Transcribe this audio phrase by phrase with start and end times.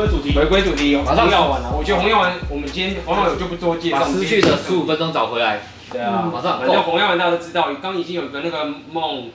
[0.00, 1.70] 归主题，回归主题，马上红药丸了。
[1.76, 4.00] 我觉得红药丸，我们今天红药丸我就不多介绍。
[4.00, 5.60] 把失去的十五分钟找回来。
[5.92, 6.58] 对啊，马上。
[6.58, 9.28] 反正红药丸大家都知道，刚已经有个那个梦，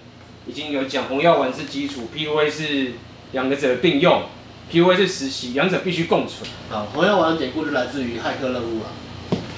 [0.47, 2.93] 已经有讲红药丸是基础，PUA 是
[3.33, 4.23] 两个者并用
[4.71, 6.49] ，PUA 是实习，两者必须共存。
[6.71, 8.89] 好，红药丸的典故就来自于骇客任务啊，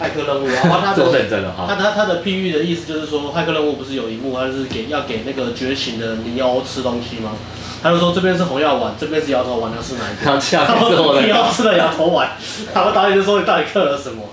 [0.02, 1.66] 骇客任务，然 后他做的认真了哈。
[1.70, 7.32] 他他他的譬喻的意思就是说，骇客任务不是有一幕，他是给要给那个觉醒的尼欧吃东西吗？
[7.82, 10.26] 他就说这边是红药丸，这边是摇头丸，他是哪一个？
[10.26, 12.30] 然后下面是我的尼欧吃了摇头丸，
[12.74, 14.24] 然后导演就说你到底嗑了什么？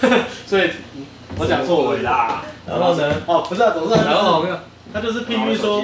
[0.46, 0.70] 所以
[1.38, 2.42] 我讲错了啦。
[2.66, 3.12] 然后呢？
[3.26, 4.58] 哦，不是啊，总之他然后就是
[4.92, 5.82] 他就是譬喻说，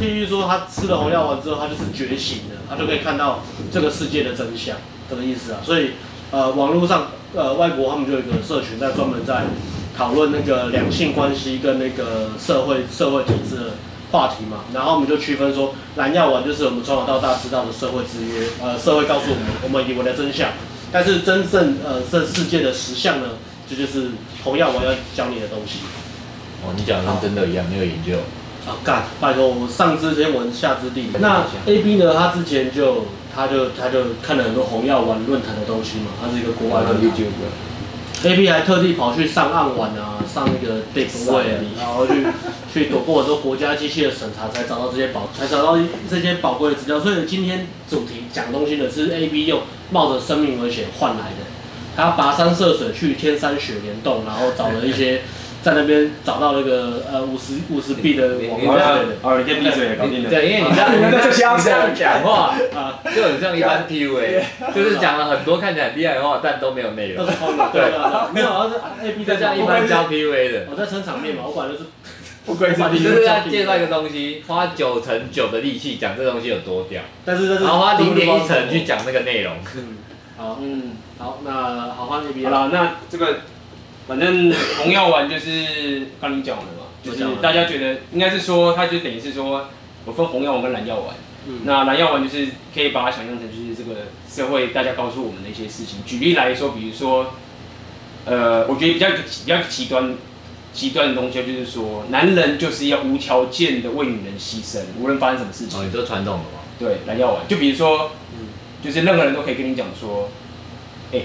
[0.00, 3.40] 譬喻说他吃了红药丸之后，他就是觉醒了，他就可以看到
[3.72, 4.76] 这个世界的真相，
[5.10, 5.58] 这个意思啊。
[5.62, 5.90] 所以
[6.30, 9.42] 呃，网络上呃，外国他们就有一个社群在专门在
[9.96, 13.62] 讨论那个两性关系跟那个社会社会体制的
[14.10, 14.58] 话题嘛。
[14.74, 20.50] 然后我们就区分说，蓝药丸就是我们从小到大知道的社会制约，呃，社会告诉我们我们以为的真相，
[20.92, 23.28] 但是真正呃这世界的实相呢，
[23.68, 24.08] 这就，就是
[24.44, 25.80] 红药丸要教你的东西。
[26.62, 28.18] 哦，你讲的跟真的一样，没有研究。
[28.68, 29.04] 啊，干！
[29.18, 31.08] 拜托，我上知天文下知地理。
[31.18, 32.12] 那 A B 呢？
[32.14, 36.12] 他之前就，他就，他就看了很多红药丸论坛的东西嘛。
[36.20, 37.48] 他是一个国外的 YouTuber。
[38.22, 41.46] A B 还特地跑去上岸玩啊，上那个 Deep Web，
[41.78, 42.26] 然后去
[42.72, 47.00] 去躲过很多国家机器的审查，才找到这些宝，才找到这些宝贵的资料。
[47.00, 51.46] 所以今天主题讲东西的是 A B 用冒着生命危险换来的。
[51.96, 55.22] 他跋山涉水去天山雪莲洞，然后找了一些。
[55.62, 58.74] 在那边找到那个呃五十五十币的网红，
[59.20, 60.30] 哦，你先闭嘴，搞定了。
[60.30, 61.00] 对，因为你这样 你
[61.32, 64.42] 这样讲话啊，就很像一般 PUA，
[64.74, 67.26] 就是讲了很多看起来很厉害的话，但都没有内容。
[67.72, 67.92] 对，
[68.32, 70.66] 没有，好像是 A B 在这样一般教 PUA 的。
[70.70, 71.84] 我在撑场面嘛，我管的 是
[72.46, 79.56] 不归是你就是在介绍一个东西，花九成九的力气讲这东西有多屌，但是然后花零点一成去讲那个内容。
[79.76, 79.98] 嗯，
[80.38, 81.52] 好，嗯，好，那
[81.90, 83.40] 好换 A B 好了，那这个。
[84.10, 89.68] 反正红药丸就是刚你讲的嘛，就是大家觉得应该是说，它就等于是说，
[90.04, 91.14] 我分红药丸跟蓝药丸。
[91.46, 91.60] 嗯。
[91.62, 96.00] 那蓝药丸就是可以把它想象成就是这个社会大家告诉我们的一些事情。
[96.04, 97.34] 举例来说，比如说，
[98.24, 100.12] 呃，我觉得比较比较极端
[100.72, 105.78] 极端的东西就是说，男人就是要无条件的为女人牺牲，无论发生什么事情。
[105.78, 106.58] 哦，你这传统的嘛？
[106.80, 107.46] 对，蓝药丸。
[107.46, 108.48] 就比如说，嗯，
[108.82, 110.28] 就是任何人都可以跟你讲说，
[111.12, 111.24] 哎、欸。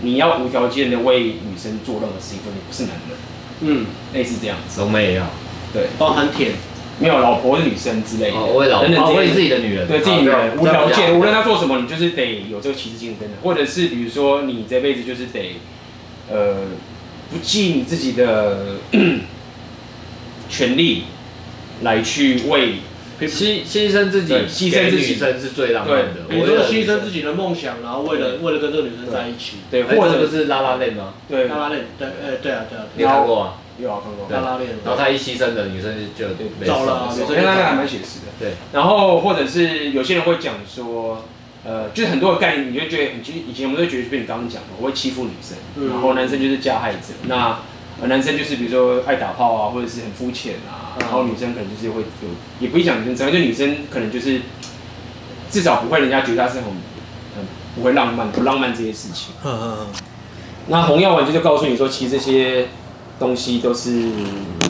[0.00, 3.16] 你要无条件的为女生做任何事情，说你不是男人，
[3.60, 4.80] 嗯，类似这样子。
[4.80, 5.26] 龙妹也要，
[5.72, 6.52] 对，包含舔，
[6.98, 15.56] 没有老婆是女生之类的，为老婆，为自己的女人，对自己女人无条件，无论她做什么，你就是得有这个骑士精神，或者是比如说你这辈子就是得，
[16.30, 16.56] 呃，
[17.30, 18.76] 不计你自己的
[20.48, 21.04] 权利
[21.82, 22.74] 来去为。
[23.20, 26.22] 牺牺牲自己，牺牲自己女生是最浪漫的。
[26.28, 29.58] 比如说牺牲自己的梦想，然后为了为了跟这个女生在一起。
[29.70, 31.14] 对，或者是拉拉链吗？
[31.28, 31.86] 对，拉拉链。
[31.98, 32.84] 对，哎，对啊，对啊。
[32.96, 33.54] 你看过啊？
[33.78, 34.28] 有啊，看过。
[34.30, 34.70] 拉拉链。
[34.84, 36.34] 然后他一牺牲的女生就就
[36.66, 37.08] 走了。
[37.12, 38.32] 女生那个还蛮写实的。
[38.38, 38.52] 对。
[38.72, 41.24] 然后或者是有些人会讲说，
[41.64, 47.14] 呃，就是很多的概念，你就觉得，其实以前我们都觉得，就被你刚刚讲的，我会欺负女生，然后男生就是加害者。
[47.26, 47.58] 那
[48.06, 52.28] 男生就是比如说爱打炮啊，或者是很肤浅啊，然后女生可能就是会有，
[52.60, 54.42] 也不会讲女生，整个就女生可能就是
[55.50, 59.86] 至少不会人家觉得她是很很不会浪漫，不浪漫这些事情嗯嗯。
[60.66, 62.68] 那红药丸就是告诉你说，其实这些
[63.18, 64.10] 东西都是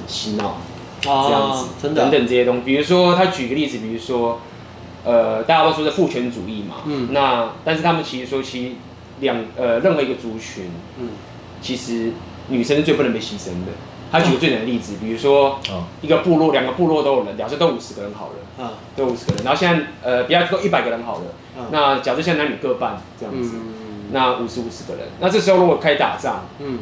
[0.06, 0.58] 洗脑，
[1.00, 2.62] 这样子，等等这些东西。
[2.64, 4.41] 比如说他举个例子，比如说
[5.04, 8.74] 呃，大家都说的父权主义嘛，嗯，那但是他们其实说，其实
[9.20, 10.70] 两呃任何一个族群，
[11.00, 11.08] 嗯，
[11.60, 12.12] 其实。
[12.49, 13.72] 女生是最不能被牺牲的。
[14.12, 15.59] 他举个最简单的例子，比如说，
[16.00, 19.44] 一个部落，两个部落都有人，假设都五十个人好了，都五十个人。
[19.44, 21.25] 然后现在，呃，比较说一百个人好了，
[21.72, 23.56] 那假设现在男女各半这样子，
[24.12, 25.09] 那五十五十个人。
[25.19, 26.78] 那这时候如果开打仗，嗯，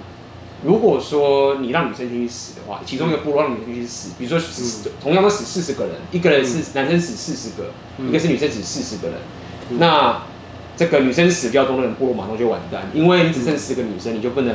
[0.63, 7.71] 如果说你让女生进去死的话，其中一个部落让女生进去死，比如说死，同样都死四十个人，一个人是男生死四十个，
[8.07, 9.17] 一个是女生死四十个人，
[9.79, 10.21] 那
[10.77, 14.55] 这个女生死掉多的人，部落马上就完蛋，因为你只剩十个女生，你就不能。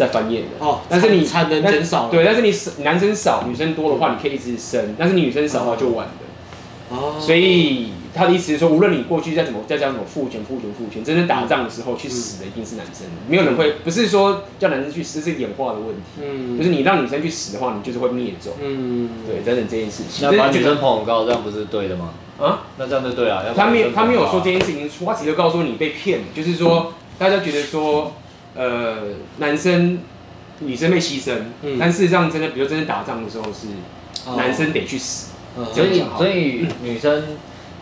[0.00, 2.50] 在繁衍的哦，但是你产能减少，对，但是你
[2.82, 6.12] 男生少，女生多的话，你可以一直生，但是你女生少的话就晚了。
[6.88, 20.26] 哦，所以他的意思是说，无论你过去再怎么再讲什么父权、父权、父权，真正打仗的时候去死的一定是男生，没有人会，不是说叫男生去死是演化的问题，嗯，就是你让女生去死的话，你就是会灭种，嗯，对，等等这件事情。
[20.30, 22.14] 那把女生捧很高，这样不是对的吗？
[22.40, 23.44] 啊，那这样就对啊。
[23.54, 28.14] 他没有，他没有说这件事情出，他只是告诉你被骗，就是说大家觉得说。
[28.54, 28.96] 呃，
[29.38, 30.00] 男生、
[30.60, 33.68] 女生被牺牲，嗯、但事实上，真的，比如真的打仗的时候，是
[34.36, 35.30] 男生得去死。
[35.56, 37.24] 哦、所以，所以女生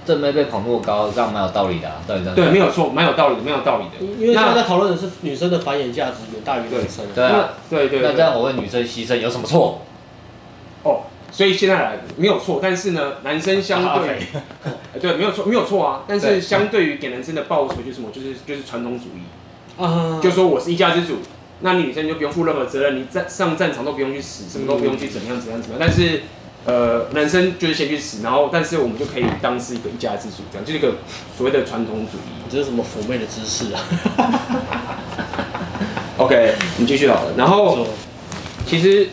[0.07, 4.13] 正妹被捧那么高，这样蛮有道理的、啊，对对对，没有错，蛮有道理的，蛮有道理的。
[4.19, 7.05] 因为现在在讨论的是女生的繁衍价值远大于男生。
[7.15, 9.83] 对啊，对对，那这样我问女生牺牲有什么错？
[10.83, 14.19] 哦，所以现在来没有错，但是呢，男生相对，
[14.99, 16.05] 对，没有错，没有错啊。
[16.09, 18.09] 但是相对于给男生的报酬就是什么？
[18.11, 19.23] 就是就是传统主义
[19.79, 21.19] 啊，就说我是一家之主。
[21.61, 25.89] 那你女生就不用负任何责任，你在上战场都不用去死，什么都不用去怎么样怎么样怎么样。
[25.89, 26.23] 但是，
[26.65, 30.95] 呃，男生就是先去死，然后但是我们就可以当是一个一家之主，这样就是一个
[31.37, 32.45] 所谓的传统主义。
[32.49, 33.81] 这是什么妩媚的姿势啊？
[36.19, 37.33] OK，你继续好了。
[37.37, 37.87] 然后，
[38.65, 39.09] 其实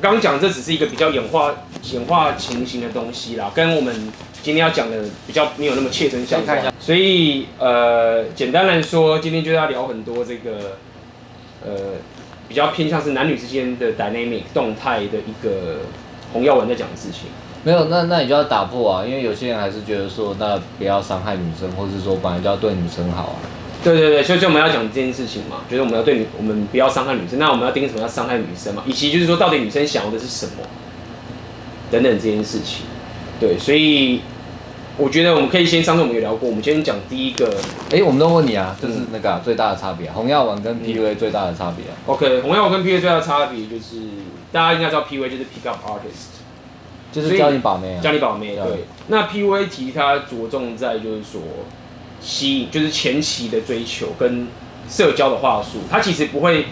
[0.00, 1.52] 刚刚讲这只是一个比较演化
[1.92, 3.94] 演化情形的东西啦，跟我们
[4.42, 6.72] 今天要讲的比较没有那么切身相关。
[6.80, 10.78] 所以，呃，简单来说，今天就要聊很多这个。
[11.60, 11.74] 呃，
[12.48, 15.78] 比较偏向是男女之间的 dynamic 动态的一个
[16.32, 17.22] 洪耀文在讲的事情。
[17.64, 23.36] 没有，那那你就要打破啊，因为有些人还是觉得说，那不要伤害女生，或是说本来就要对女生好啊。
[23.82, 30.62] 对对对，所以就我们要讲这件事情嘛，就是我们要对女，我们不要伤害女生，那我们要定什么要伤害女生嘛，以及就是说到底女生想要的是什么，
[31.90, 32.86] 等等这件事情。
[33.40, 34.20] 对，所以。
[35.00, 37.46] 我觉得我们可以先，上次我们有聊过，我们先讲第一个。
[37.90, 41.94] 哎、欸，我们都问你啊，就是那个、啊、最大的差别、啊，红药丸跟 PUA 最大的差别啊。
[42.06, 44.00] OK，红药丸跟 PUA 最大的差别就是，
[44.50, 46.42] 大家应该知道 PUA 就是 pick up artist，
[47.12, 48.56] 就是教你把妹、啊，教你把妹。
[48.56, 51.40] 对，那 PUA 其实它着重在就是说
[52.20, 54.48] 吸引，就是前期的追求跟
[54.90, 56.66] 社交的话术，它其实不会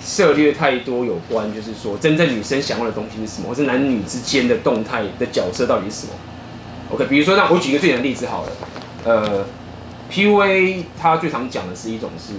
[0.00, 6.12] 涉猎太多有关，就是说真正女生想要的东西是什么，或是男女之间的动态的角色到底是什么。
[6.90, 8.52] OK，比如说，那我举一个最简单的例子好了，
[9.04, 9.44] 呃
[10.10, 12.32] ，PUA 它最常讲的是一种是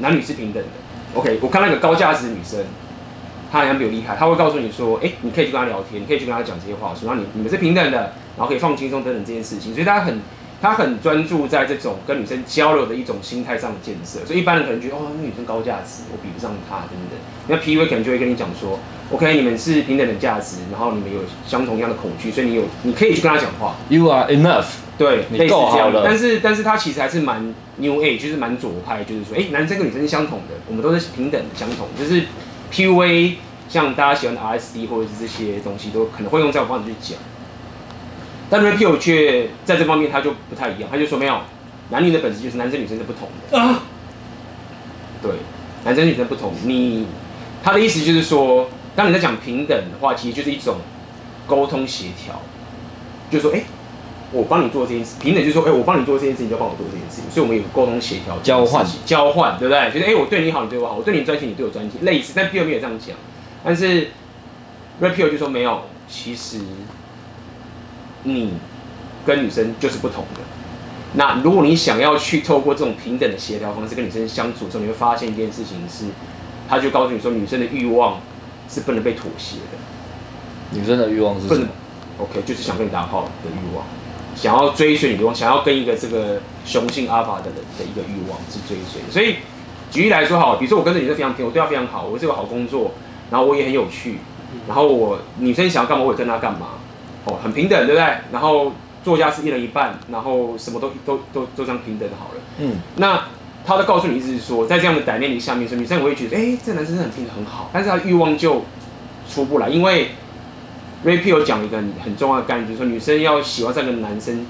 [0.00, 0.68] 男女是平等的。
[1.14, 2.62] OK，我看那个高价值的女生，
[3.50, 7.98] 她好像比我厉害，她会告诉你说，哎、你可以去跟她聊天，你可以去跟她讲这些话，说，那你你们是平等的，
[8.36, 10.20] 然后可以放轻松等等这件事情，所以她很
[10.64, 17.18] 她很专注在这种跟女生交流的一种心态上的建设，所以一般人可能觉得，哦，那女生高价值，我比不上她等等。
[17.48, 18.78] 那 PUA 可能就会跟你讲说。
[19.10, 23.76] OK，你们是平等的价值，然后你们有相同样的恐惧，所以你有你可以去跟他讲话。
[23.90, 24.64] You are enough。
[24.96, 26.00] 对，你够好了。
[26.02, 31.86] 但是，但是他其实还是蛮 New Age，就是蛮左派，就是说，哎、欸，男生跟女生是相同的，我们都是平等的、相同。
[31.98, 32.22] 就是
[32.72, 33.34] PUA，
[33.68, 37.18] 像大家喜欢的 RSD 或者是这些东西，都可能会用这种方式去讲。
[38.54, 41.40] 但 Rapio 却在这方面他就不太一样，他就说没有，
[41.90, 43.58] 男女的本质就是男生女生是不同的。
[43.58, 43.82] 啊。
[45.20, 45.32] 对，
[45.84, 46.52] 男生女生不同。
[46.64, 47.06] 你
[47.62, 48.68] 他的意思就是说。
[48.96, 50.76] 当你在讲平等的话，其实就是一种
[51.48, 52.40] 沟通协调，
[53.28, 53.64] 就是说，哎、欸，
[54.30, 59.90] 我帮你做这件事，平等就是说，哎、欸，我帮你做这件事情，你就帮我做这件事情，所以我们有沟通协调、交换、交换，对不对？
[59.90, 62.34] 就是，哎、欸，我对你好，你对我好，我对你专情，你对我专情，类似。
[62.36, 63.16] 但 Pio 没有这样讲，
[63.64, 64.10] 但是
[65.02, 66.60] Rapio 就说没有，其实
[68.24, 68.52] 你
[69.24, 70.40] 跟女生就是不同的。
[71.14, 76.06] 那如果你想要去透过这种平等的协调方式跟女生相处的时候，你会发现一件事情是，
[76.68, 78.20] 他就告诉你说，女生的欲望。
[78.66, 79.76] 是不能被妥协的。
[80.70, 81.68] 女生的欲望是什么
[82.18, 83.84] ？OK，就是想跟你打炮的欲望，
[84.34, 89.02] 想要追随你的欲望，想要跟一个这个雄性阿法的人的一个欲望是追随。
[89.10, 89.36] 所以
[89.90, 92.92] 举例来说，好，比如说我跟这女生非常平，我对她非常好，我是有好工作，
[93.30, 94.18] 然后我也很有趣，
[94.66, 96.68] 然后我女生想要干嘛，我也跟她干嘛，
[97.24, 98.16] 哦，很平等，对不对？
[98.32, 98.72] 然后
[99.04, 102.40] 作家是一人一半，然后什么都都都都这样平等好了。
[102.58, 103.24] 嗯，那。
[103.66, 108.62] 他都告诉你，意思是说，在这样的歹念里下面，说女生我会觉得，哎、欸，这男生是很听得很好，但是他的欲望就
[109.26, 110.10] 出不来，因为
[111.02, 114.46] Rapio 讲一个很重要的概念，就是说女生要喜欢这个男生，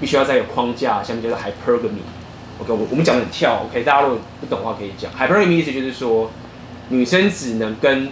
[0.00, 2.02] 必须要在有框架下面叫做 hypergamy。
[2.58, 6.28] OK，我我们讲的很跳，OK，大家如果不懂的话可以讲 hypergamy 意思就是说，
[6.88, 8.08] 女生只能跟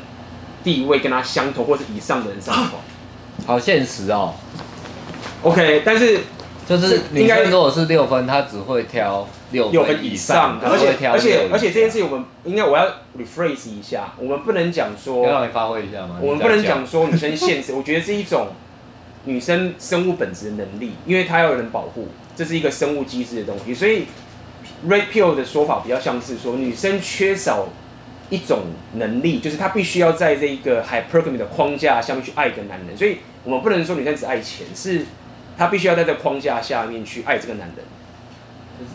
[0.62, 2.74] 地位跟她相同或是以上的人上床，
[3.46, 4.34] 好现实哦。
[5.42, 6.20] OK，但是。
[6.66, 12.86] 就是女生如果是六分，她只会挑六分以上，而且而且而且这件事情我们应该我要
[13.18, 16.16] rephrase 一下，我们不能讲说，让你发挥一下吗？
[16.22, 18.46] 我们不能讲说女生现实， 我觉得是一种
[19.24, 24.06] 女生生物本质的能力，因为她要有人保护，这是一个生物机制的东西，所以
[24.88, 27.68] Rapio 的说法比较像是说女生缺少
[28.34, 28.64] 一种
[28.94, 35.04] 能力，就是她必须要在这一个 hypergamy 的框架下面去爱一个男人，所以我们不能说女生只爱钱是。
[35.56, 37.84] 她必须要在这框架下面去爱这个男人，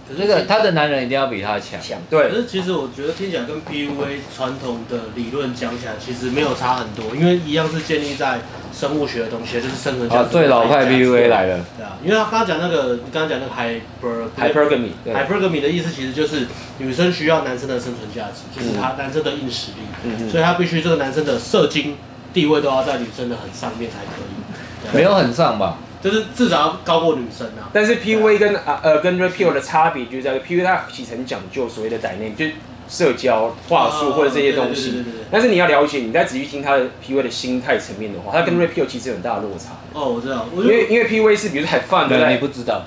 [0.08, 1.80] 可是这个他的男人一定要比他强。
[1.82, 2.30] 强对。
[2.30, 8.40] 可是其实我觉得听起来跟 PUA 传统的理论讲起来，其实没有差很多，因为一样是建立在
[8.74, 10.10] 生物学的东西，就是生存。
[10.10, 11.66] 啊，最老派 PUA 来了。
[11.78, 21.98] 对啊，因为他刚刚讲那个，你刚刚讲那个 hyper hypergamy，hypergamy 的意思其实就是女生需要男生的生存价值，就是他男生的硬实力，嗯、所以他必须这个男生的射精
[22.34, 24.96] 地位都要在女生的很上面才可以。
[24.96, 25.78] 没有很上吧？
[26.02, 27.70] 就是至少要高过女生啊。
[27.74, 32.54] 但是 PUA 跟啊呃跟 Repeal 的差别就是在于 PUA 它其实很讲究所谓的 dynamic，就是
[32.88, 35.04] 社交话术或者这些东西。
[35.32, 39.78] 但是你要了解，你再仔细听他的 PUA 的心态层面的话，他跟 Repeal 其实有很大的落差。
[39.94, 42.84] 哦，我知道，因为因为 PUA 是比如说很 fun 的，你不知道，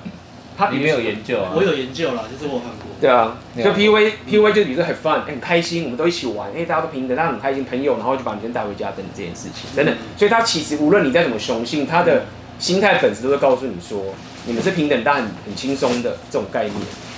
[0.56, 1.52] 他你没有研究啊？
[1.54, 2.92] 我有研究啦，就是我看过。
[3.00, 9.92] 对啊，就 PUA PUA 就比如说很 fun，很开心，我们都一起玩，哎，大家都平等，大家很开心，朋友，然后就把女生带回家等这件事情，等等。
[10.16, 12.24] 所以他其实无论你再怎么雄性，他的
[12.62, 14.14] 心态粉丝都会告诉你说，
[14.46, 16.74] 你们是平等但很很轻松的这种概念。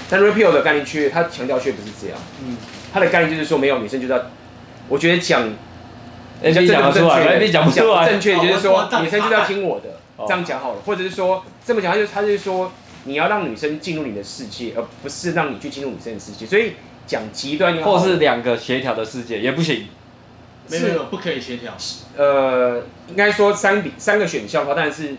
[0.09, 2.57] 但 repeal 的概念却他强调却不是这样，嗯，
[2.93, 4.21] 他的概念就是说没有女生就要，
[4.89, 5.43] 我觉得讲，
[6.43, 12.73] 人家讲不出来，你讲不出来，正确就是说女生就要听我的，这样讲好了，或者是说这么讲，他就他就是说。
[13.07, 16.47] 你要让女生进入你的世界，而不是让你去进入女生的世界。
[16.47, 16.73] 所以
[17.07, 19.89] 讲极端，或是两个协调的世界也不行。
[20.71, 21.75] 没有，没有，不可以协调。
[22.17, 25.17] 呃，应该说三比三个选项的话，但是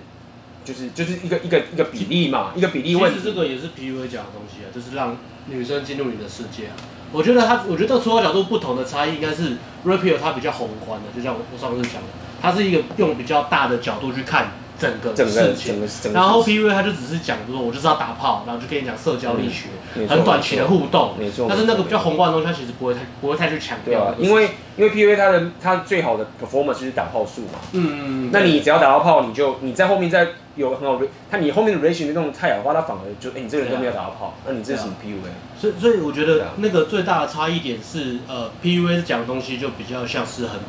[0.65, 3.19] 就是就是一个一个一个比例嘛，一个比例问题。
[3.19, 5.15] 其实这个也是 PUA 讲的东西啊，就是让
[5.47, 6.73] 女生进入你的世界啊。
[7.11, 12.09] 我觉得他，我觉得出发角度不同的差异，应该是 Rapio 他比较宏观的，就像我上次讲的，
[12.41, 14.51] 它是一个用比较大的角度去看。
[14.77, 19.69] 整个事情，然后 PUA 他就只是讲说，我就是要打炮，然后就跟你讲社交力学，
[20.07, 21.13] 很短期的互动。
[21.47, 24.13] 但是那个比较宏观的东西，他其实不会太不会太去强调。
[24.19, 27.59] 因为因为 PUA 它的它最好的 performance 就是打炮数嘛。
[27.71, 28.29] 嗯嗯。
[28.33, 35.61] 那你只要打到炮，你就你在后面再有很好的，他你后面的 relation 那种太阳花，他反而就哎，你这个人都没有打到炮，那你这是什么 PUA？
[35.61, 40.59] 所以所以我觉得那个最大的差异点是，呃，PUA 讲的东西就比较像是很。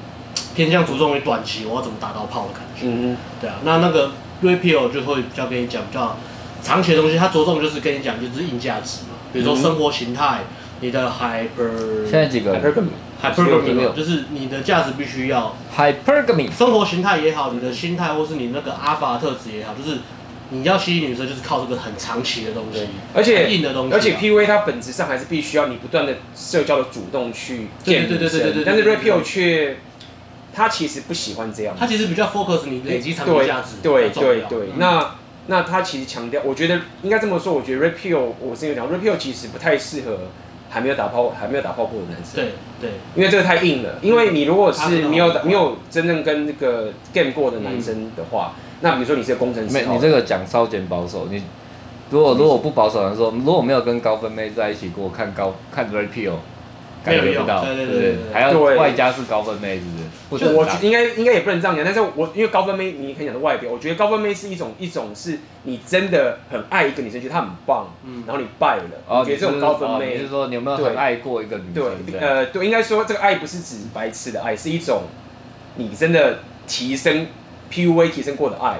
[0.55, 2.87] 偏向注重于短期，我要怎么打到炮的感觉。
[2.87, 4.13] 嗯嗯，对啊，那那个
[4.43, 6.17] Rapio 就会比较跟你讲比较
[6.63, 10.41] 长期的东西，它着重就是跟你讲就是硬价值嘛，比如说生活形态，
[10.81, 19.99] 你的 hyper 现在几个？Hypergamy，hypergamy 就是你的价值必须要 hypergamy 生活形态也好，你的心态或是你那个 alpha 特质也好，就是
[20.51, 29.79] 你要吸引女生，就是靠这个很长期的东西，而且硬的东西，而且 PUA 它本质上还是必须要你不断的社交的主动去见女生，但是 Rapio 却。
[30.57, 33.77] 他其实不喜欢这样，他其实比较 focus 你累积长期价值。
[33.83, 35.15] 对对对，那
[35.49, 40.19] 那他其实强调，我觉得应该这么说，我觉得 repeal 我是有讲 repeal 其实不太适合
[40.71, 42.37] 还没有打泡还没有打炮过的男生。
[42.37, 43.99] 对对，因为这个太硬了。
[44.01, 51.29] 因为你如果是没有没有真正跟那个 game 过的男生的话，那比如说你是个工程师，没你这个讲稍显保守。
[51.31, 51.43] 你
[52.09, 56.33] 如果如果不保守来说，如果没有跟高分妹在一起过，看高看 Rapio。
[57.07, 59.83] 感觉不到，对对对，还要外加是高分妹，是
[60.29, 60.45] 不是？
[60.45, 71.97] 就我应该应该也不能这样讲，但是我因为高分妹，你可以讲的外表，我觉得高分妹是一种一种是你真的很爱一个女生，觉得她很棒，嗯，然后你败了，我觉得这种高分妹，就是说你有没有很爱过一个女生？
[72.11, 75.03] 对，呃，对，应该说这个爱不是指白痴的爱，是一种
[75.77, 77.29] 你真的提升
[77.73, 78.79] PUA 提升过的爱，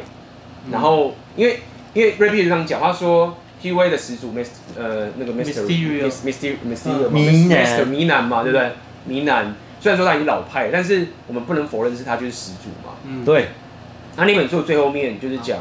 [0.73, 1.61] 然后因为
[1.95, 3.37] 因为 Rapio 这样讲，他说。
[3.73, 4.49] PUA 的始祖，Mr.
[4.77, 7.85] 呃，那个 Mr.，Mr.，Mr.
[7.87, 8.73] 迷男嘛，对不对？
[9.07, 12.95] 迷男虽然说他已经老派，但是我们不能否认是他就是始祖嘛。
[13.05, 13.49] 嗯，对。
[14.17, 15.59] 那那本书最后面就是讲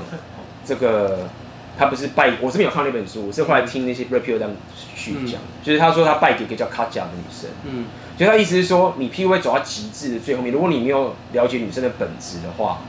[0.65, 1.29] 这个，
[1.77, 4.50] 他不是拜，我是没有看那本书，我是后来听那些 Rapio 这样
[4.95, 7.50] 去讲，就是他说他拜给一个叫卡贾的女生。
[7.65, 7.85] 嗯，
[8.17, 12.79] 所以他意思是说，你 PUA 走到极致的最后面，如果你没有了解女生的本质的话，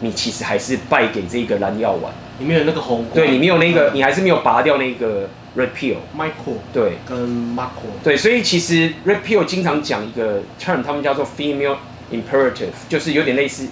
[0.00, 2.12] 你其实还是败给这个蓝药丸。
[2.38, 5.96] 你没有那个红，对，你没有那个，你还是没有拔掉那个 repeal。
[6.18, 7.16] Michael 对，跟
[7.54, 11.76] Marco，对，所以其实 repeal 经常讲一个 term，他们叫做 female
[12.10, 13.68] imperative，就是有点类似，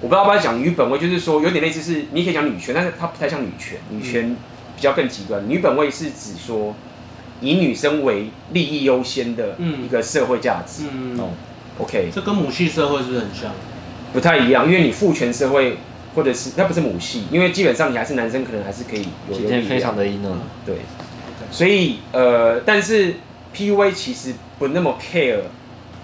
[0.00, 4.34] 我不知道要不要讲女本位，就是说有点类似是，你可以讲女权，但是它不太像女权，女权
[4.74, 6.74] 比较更极端，女本位是指说
[7.42, 11.28] 以女生为利益优先的一个社会价值，嗯，哦
[11.80, 13.52] ，OK，这跟母系社会是不是很像？
[14.14, 15.76] 不太一样，因为你父权社会。
[16.16, 20.02] 或者是那不是母系，因为基本上你还是男生，可能还是可以有有力非常的。
[20.64, 20.76] 对，
[21.50, 23.16] 所以呃，但是
[23.54, 25.40] PUA 其实不那么 care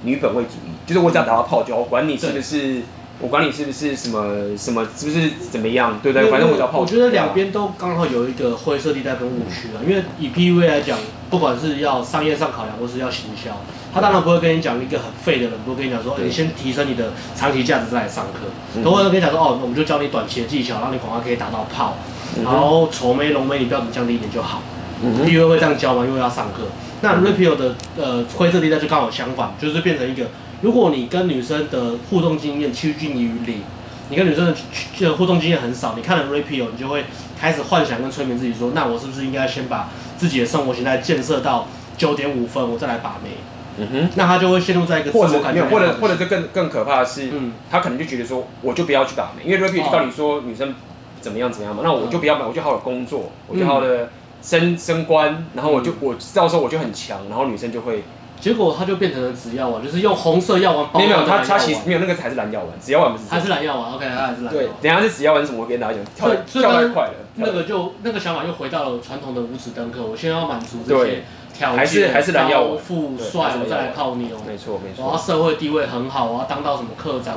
[0.03, 2.83] 女本位主义，就是我只要打到炮就好，我管你是不是，
[3.23, 6.29] 我管你是不是什么什么，是不是怎么样，对不对？
[6.29, 6.81] 反正我只要炮。
[6.81, 10.99] 我觉得两边都刚好有一个灰色地带跟误区啊，因为以 PUA 来讲，
[11.31, 13.53] 不管是要商业上考量，或是要行销。
[13.95, 18.83] 他当然不会跟你讲一个很废的人，不会跟你讲说，你先提升你的长期价值再来上课。
[18.83, 21.97] 都会跟你讲说，哦，我们就教你短期的技巧，让你广告可以打到炮，
[22.43, 24.63] 然后丑眉浓眉你标准降低一点就好。
[25.03, 26.05] PUA 会这样教吗？
[26.05, 26.65] 因为要上课。
[27.03, 30.25] 那 r e p i o 的呃灰色地带就刚好相反，就是变成一个，
[30.63, 33.63] 如果你跟女生的互动经验趋近于零，
[34.09, 34.55] 你跟女生
[35.01, 37.05] 的互动经验很少，你看了 Rapio，你就会
[37.39, 41.67] 开始幻想跟催眠自己说，那我是不是应该先把自己的生活形态建设到
[41.99, 43.31] 九点五分，我再来把妹。
[43.79, 50.75] 嗯哼，那他就会陷入在一个或者没有，或者或者这更更可怕的是，嗯，他可能就觉得说，我就不要去把妹，因为 Rapio 就告诉你说，女生
[51.21, 58.05] 怎么样怎么样嘛，那我就不要买，我就好好工作，我就好好的升升官，然后我就我到时候我就很强，然后女生就会。
[58.43, 60.99] 结果它就变成了紫药丸，就是用红色药丸包。
[60.99, 63.25] 没有没有，它它其实没有那个才是蓝药丸，紫药丸不是。
[63.31, 64.53] 还是蓝药丸，OK，它还是蓝。
[64.53, 67.15] 对，等下是紫药丸，什么我跟大家讲，跳跳太快了。
[67.37, 71.23] 那个就那个想法又回到了传统的五指登科，我先要满足这些
[71.57, 74.37] 条件，还是还是蓝药丸，富帅，我再来泡妞。
[74.45, 75.07] 没错没错。
[75.07, 77.37] 我要社会地位很好，我要当到什么科长，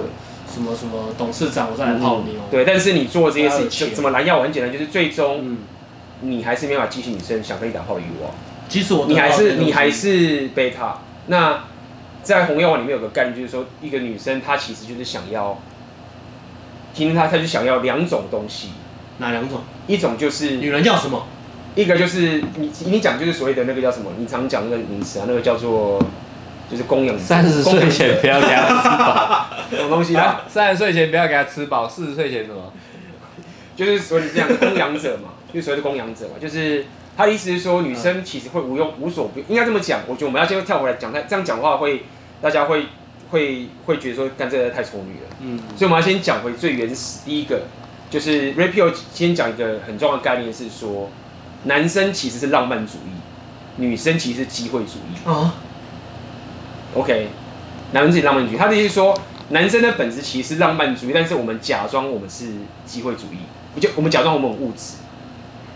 [0.51, 2.33] 什么什么董事长，我再来泡妞。
[2.49, 5.55] 对，但是你做这些事情，怎么蓝药丸很简单，就是最终，
[6.21, 8.33] 你还是没办法激起女生想跟你打炮的欲望。
[8.69, 11.63] 其实我，你还是你还是贝塔那。
[12.25, 15.61] 在红药丸里面有个概念，就是说一个女生她其实就是想要，
[16.91, 18.69] 今天她她就想要两种东西，
[19.19, 19.61] 哪两种？
[19.85, 21.27] 一种就是女人要什么？
[21.75, 24.09] 一个就是你你讲就是所谓的那个叫什么？
[24.17, 26.03] 你常讲那个名词啊，那个叫做
[26.67, 27.13] 就是供养。
[27.21, 30.41] 三十岁前不要给他吃饱，什么东西啊？
[30.47, 32.73] 三十岁前不要给他吃饱，四十岁前什么？
[33.75, 36.85] 就是所以这样供养者嘛，就是所谓的供养者嘛，就是。
[37.17, 40.01] 他的意思是说，女生其实会无用无所不，应该这么讲。
[40.07, 42.03] 我觉得我们要先跳回来讲，他这样讲话会，
[42.41, 42.87] 大家会
[43.31, 45.37] 会会觉得说，干这个太丑女了。
[45.39, 45.57] 嗯。
[45.77, 47.63] 所以我们要先讲回最原始，第一个
[48.09, 51.09] 就是 Rapio 先讲一个很重要的概念是说，
[51.63, 53.11] 男生其实是浪漫主义，
[53.77, 55.29] 女生其实是机会主义。
[55.29, 55.55] 啊。
[56.95, 57.29] OK，
[57.93, 59.17] 男生是浪漫主义，他的意思是说，
[59.49, 62.47] 男生的本质其实是浪漫主义，但是我们假装我们是
[62.85, 64.97] 机会主义，就我们假装我们很物质。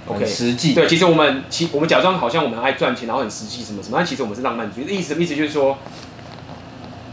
[0.10, 4.86] OK，实际对，其实我们其我们假装好像我们很爱赚钱，然后很实际什么什么，但其实我们是浪漫主义。
[4.98, 5.78] 意思意思就是说，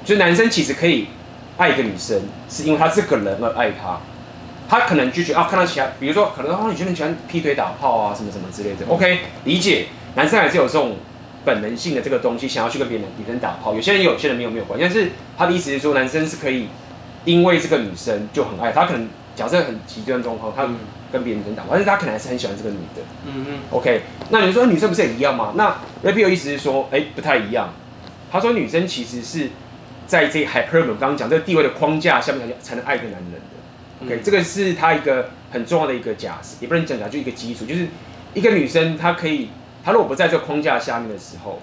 [0.02, 1.08] 就男生其实可以
[1.58, 4.00] 爱一个女生，是因为他这个人而爱她。
[4.66, 8.86] 他可能就觉得啊，看到其他，比如说可能啊，女生很喜欢劈腿打炮啊，什么什么之类的。
[8.88, 10.96] OK，理解，男生还是有这种
[11.44, 13.74] 本能性的这个东西，想要去跟别人女生打炮。
[13.74, 14.84] 有些人有，有些人没有没有关系。
[14.84, 16.68] 但是他的意思是说，男生是可以
[17.26, 20.66] 因为这个女生就很爱他，可能假设很极端状况，他。
[21.16, 23.00] 嗯跟别人争打，但是他可能还是很喜欢这个女的。
[23.24, 23.58] 嗯嗯。
[23.70, 25.54] OK，那你说女生不是也一样吗？
[25.56, 25.74] 那
[26.04, 27.70] Rapio 意思是说，哎、欸，不太一样。
[28.30, 29.48] 他说女生其实是
[30.06, 34.04] 在这 hypergamy 刚刚讲这个地位的框架下面才才能爱一个男人的。
[34.04, 37.86] OK，、嗯、这个是他一个很重要的一个假设，也不能讲假，就一个基础，就是
[38.34, 39.48] 一个女生她可以，
[39.82, 41.62] 她如果不在这个框架下面的时候，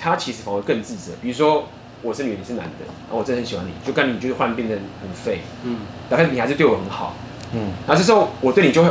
[0.00, 1.12] 她其实反而更自责。
[1.20, 1.68] 比如说
[2.00, 5.40] 我是女的，你是男的，然后我真的很喜欢你，就跟你就是忽然变成很废。
[5.64, 5.80] 嗯。
[6.08, 7.14] 但是你还是对我很好。
[7.56, 8.90] 嗯，那这时候我对你就会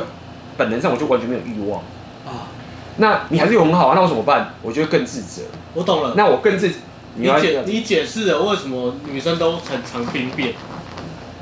[0.58, 1.80] 本能上我就完全没有欲望
[2.26, 2.50] 啊。
[2.98, 4.54] 那你还是有很好啊，那我怎么办？
[4.62, 5.44] 我就会更自责。
[5.74, 6.14] 我懂了。
[6.18, 6.72] 那我更自，
[7.16, 10.54] 你解你解释了为什么女生都很常兵变，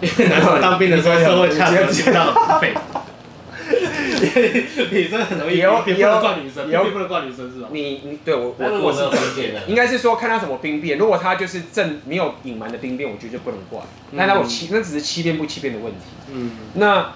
[0.02, 2.74] 因为男生当兵的时候社会掐都知道废。
[4.92, 7.70] 女生很容易，也不能怪女生，也不能怪女生是吧？
[7.72, 10.98] 你你对我我我是理解的，应该是说看他什么兵变。
[10.98, 13.80] 如果他就是正没有隐瞒的兵变，我觉得就不能怪。
[14.12, 16.00] 那那我欺，那只是欺骗不欺骗的问题。
[16.32, 17.14] 嗯，那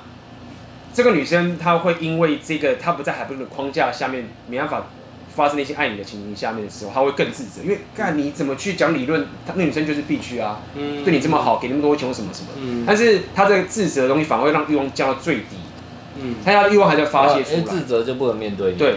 [0.93, 4.87] 这个女生她会因为这个她不在海布的框架下面，没办法
[5.35, 9.25] 发生那些爱你的情形下面的时候，她会更自责，因为干你怎么去讲理论？
[9.45, 15.57] 她那女生就是必须啊，嗯，对你这么好，给那么多钱什么什么，嗯，但是她这个自责的东西反而会让欲望降到最低。
[16.21, 18.73] 嗯，他要欲望还在发泄出来，自责就不能面对。
[18.73, 18.95] 对，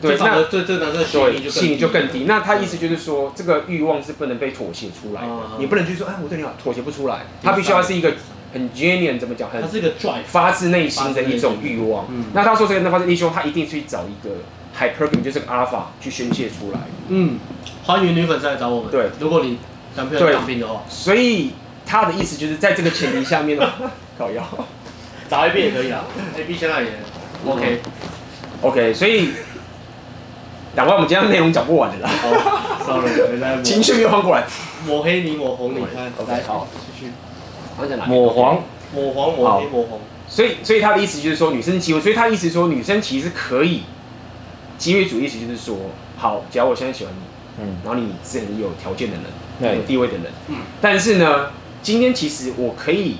[0.00, 2.24] 对，那对这男生的心理就更低。
[2.26, 5.28] 那他意思就是说，这个欲望是不能被妥协出来的，
[5.58, 7.26] 你不能去说，哎，我对你好，妥协不出来。
[7.42, 8.12] 他必须要是一个
[8.52, 9.50] 很 genuine，怎么讲？
[9.50, 12.06] 很，他是一个 drive，发自内心的一种欲望。
[12.32, 14.36] 那他说这个那发自内心，他一定去找一个
[14.78, 16.80] hypergamy，就是个 alpha 去宣泄出来。
[17.08, 17.38] 嗯，
[17.84, 18.90] 欢迎女粉丝来找我们。
[18.90, 19.58] 对，如果你
[19.96, 20.82] 男朋友当兵的话。
[20.88, 21.52] 所以
[21.84, 23.68] 他的意思就是在这个前提下面呢，
[24.18, 24.46] 搞药。
[25.28, 26.04] 找 A B 也可以啊
[26.36, 26.88] ，A B 现在也
[27.44, 27.80] OK，OK，、
[28.62, 28.90] okay.
[28.90, 29.30] okay, 所以
[30.74, 32.10] 两位我们今天内容讲不完的啦。
[32.10, 34.44] 好，Sorry，情绪又换过来，
[34.86, 37.12] 抹黑你，抹红你，看，OK，好，继续。
[38.06, 38.62] 抹黄，
[38.94, 40.00] 抹黄，抹黑，抹红。
[40.28, 43.82] 所以，所以他的意思就是说，女生机会，所以他的意思是说，女生其实可以，
[44.78, 45.76] 机会主义意思就是说，
[46.16, 49.24] 好，假如我现在喜欢你，嗯，然后你是很有条件的人，
[49.60, 49.76] 对。
[49.76, 51.50] 有地位的人，嗯，但是呢，
[51.82, 53.18] 今天其实我可以。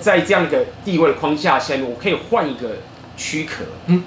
[0.00, 2.76] 在这样一个地位的框架下面，我可以换一个
[3.16, 4.02] 躯壳，嗯，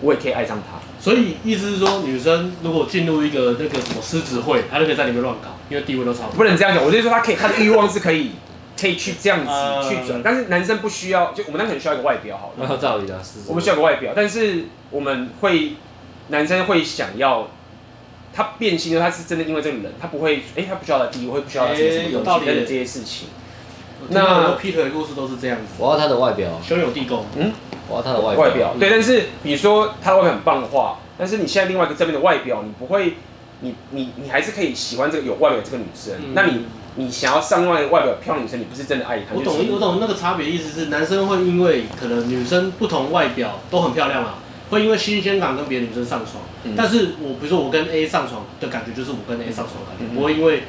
[0.00, 0.78] 我也可以爱上他。
[0.98, 6.36] 所以意思是说，女生如果进入一个那个什么狮子会，她就可以在里面乱搞，因为地位都差不多。
[6.38, 8.32] 不能这样讲，我就是说，她可以，她的欲望是可以，
[8.80, 9.50] 可以去这样子
[9.88, 10.20] 去转。
[10.22, 12.66] 但是男生不需要，就我们男生可能需要一个外表，好了。
[12.68, 13.40] 那道理的，是。
[13.46, 15.72] 我们需要一个外表，但是我们会，
[16.28, 17.48] 男生会想要，
[18.32, 23.28] 他变心了，他是真的因为这个人，他不会，哎、欸，他不需要他地位，会不需要他什么什么东西等等这些事情。
[24.08, 25.74] 那劈腿的故事都是这样子。
[25.78, 27.24] 我要他的外表，兄友弟恭。
[27.36, 27.52] 嗯，
[27.88, 28.74] 我要他的外外表。
[28.78, 33.14] 对，但是比如说他的外表很棒的话，但是你现在另外一个正面的外表，你不会，
[33.60, 36.14] 你你你还是可以喜欢这个有外表这个女生。
[36.34, 39.34] 那你你想要上外外表漂亮女生，你不是真的爱她。
[39.34, 44.36] 我懂，我懂那个差别意思是，男生会因为可能女生不同外表都很漂亮啊，
[44.70, 46.42] 会因为新鲜感跟别的女生上床。
[46.64, 50.64] 嗯、但是我比如说我跟 A 上床的感觉，就是我跟 A 上床的感觉，不会因为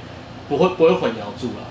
[0.48, 1.66] 不会不会混淆住了。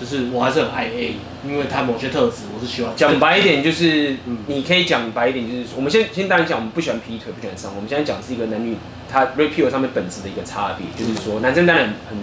[0.00, 2.90] 就是我还是很爱 A，因为他某些特质我是喜欢。
[2.96, 7.70] 讲白一点就是，你可以讲白一点就是，我们先先当然讲，我们不喜欢劈腿，不喜欢上。
[7.76, 8.76] 我们现在讲是一个男女
[9.12, 12.16] 他 repeal 上面本质的一个差别，就是说男生当然很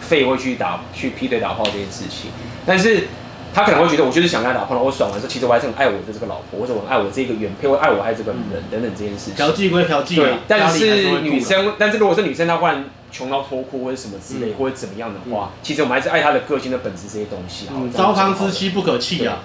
[0.00, 2.30] 废会去打去劈腿打炮这件事情，
[2.64, 3.08] 但是
[3.52, 9.34] 他可能会觉得我就是想跟他打炮，我爽完之后，其实我还是很爱我的这个老婆，或者我很爱我这个原配，我爱我爱这个人等等这件事情。
[9.34, 12.84] 嫖妓归调剂，对，但是女生，但是如果是女生，她换。
[13.14, 17.68] 穷到脱裤或者什么之类，嗯、或者怎么样的话，嗯、其实我们还是爱他的个性的本质这些东西。
[17.70, 19.38] 嗯，糟糠之妻不可弃啊。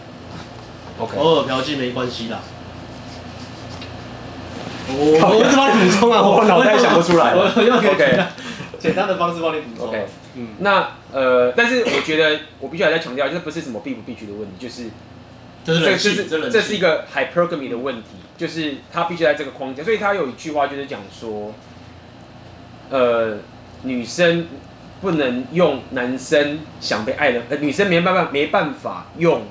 [0.97, 2.39] OK，偶尔嫖妓没关系的。
[4.91, 7.36] 我我是帮你补充啊， 我脑袋想不出来。
[7.36, 8.23] 我 用 OK，
[8.79, 9.88] 简单的方式帮你补充。
[9.89, 14.89] OK，嗯，那呃，但是我觉得我必须还在强调，这不是什么必不必须的问题，就是
[15.63, 19.84] 这是这这是一个 hypergamy 的问题，就是他必须在这个框架。
[19.84, 21.53] 所以他有一句话就是讲说，
[22.89, 23.38] 呃。
[23.84, 24.48] 女生
[25.02, 29.44] 不能用男生想被爱的，呃，女生没办法没办法用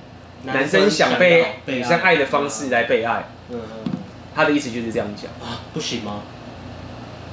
[0.44, 3.24] 男生想被女生爱的方式来被爱。
[3.50, 3.92] 嗯嗯。
[4.34, 5.30] 他的意思就是这样讲。
[5.40, 6.20] 啊，不行吗？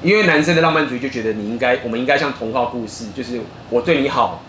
[0.02, 4.42] 因为男生的浪漫主义就觉得你应该，我们应该像童话故事，就是我对你好，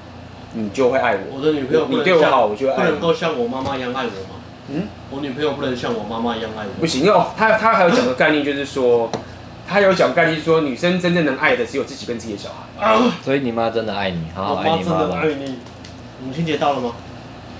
[0.53, 1.39] 你就会爱我。
[1.39, 2.77] 我的女朋友你对我好，我就爱。
[2.77, 4.37] 不能够像我妈妈一样爱我吗？
[4.69, 4.83] 嗯。
[5.11, 6.71] 我女朋友不能像我妈妈一样爱我。
[6.81, 9.11] 不行，因为他他还有讲个概念，就是说。
[9.69, 12.87] 他有讲概念说，女生真正能爱的只有自己跟自己的小孩。
[12.87, 14.93] 啊，所以你妈真的爱你，好好爱你妈。
[14.93, 15.57] 我妈真的爱你。
[16.25, 16.93] 母亲节到了吗？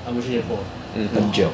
[0.07, 0.63] 啊，母亲节过了。
[0.95, 1.49] 嗯，很久。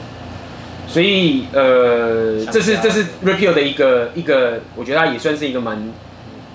[0.86, 5.90] 所以呃，这是这是 rapeo 的一个一个，我觉得它也算是一个蛮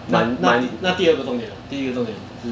[0.10, 0.68] 蛮蛮。
[0.82, 2.52] 那第二个重点，第一个重点是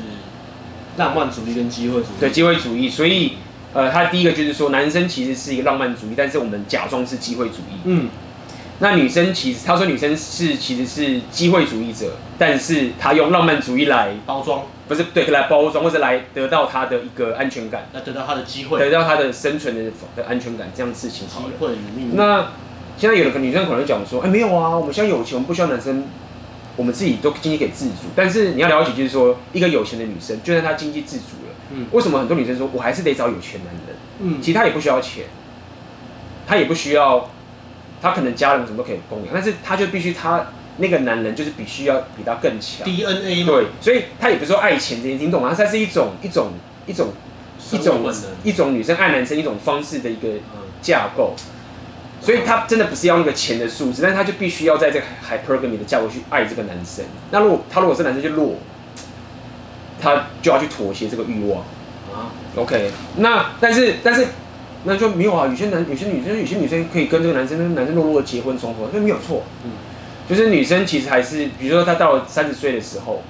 [0.98, 2.20] 浪漫主义跟机会主义。
[2.20, 2.90] 对，机会主义。
[2.90, 3.34] 所以
[3.74, 7.80] 呃，他第一个就是说，男生其实是一个浪漫主义，但是我们假装是机会主义。
[7.84, 8.10] 嗯。
[8.80, 21.42] 那女生其实，她说女生是其实是机会主义者，但是她用浪漫主义来包装，不是对，来包装或者来得到她的一个安全感，来得到她的机会，得到她的生存的的安全感，这样的事情好。
[21.42, 22.16] 机会与命运。
[22.18, 22.52] 那
[22.98, 26.04] 现在有的女生可能讲说，哎、欸，没有啊，我们现在有钱，我们不需要男生，
[26.76, 28.08] 我们自己都经济可以自主。
[28.14, 33.96] 但是你要了解，就是说，一个有钱的女生，就算她经济自主了，嗯，为什么很多女生说我还是得找有钱男人？
[34.20, 35.24] 嗯，其实她也不需要钱，
[36.46, 37.30] 她也不需要。
[38.06, 40.46] 他可能家人什么都可以供养，但是他就必须他
[40.78, 42.86] 那个男人就是必须要比他更强。
[42.86, 45.52] DNA 对，所以他也不是说爱钱这些，你懂吗？
[45.58, 46.52] 它是一种一种
[46.86, 47.08] 一种
[47.72, 48.13] 一种
[48.44, 50.28] 一种女生爱男生一种方式的一个
[50.84, 51.34] 架构。
[52.22, 57.04] 所以他真的不是要那个钱的数字，但是他就必须要在这个 hypergamy 的架构去爱这个男生。
[57.32, 58.54] 那如果他如果是男生就弱，
[60.00, 61.62] 他就要去妥协这个欲望
[62.13, 62.30] 啊。
[62.56, 64.28] OK，那但是但是。
[64.88, 69.43] 那就没有啊，有些男、有些女生、有些女生可以跟这个男生、那个男生落落结婚生活，那没有错。
[69.63, 69.71] 嗯，
[70.30, 73.24] 就是女生其实还是，比如说她到了三十岁的时候，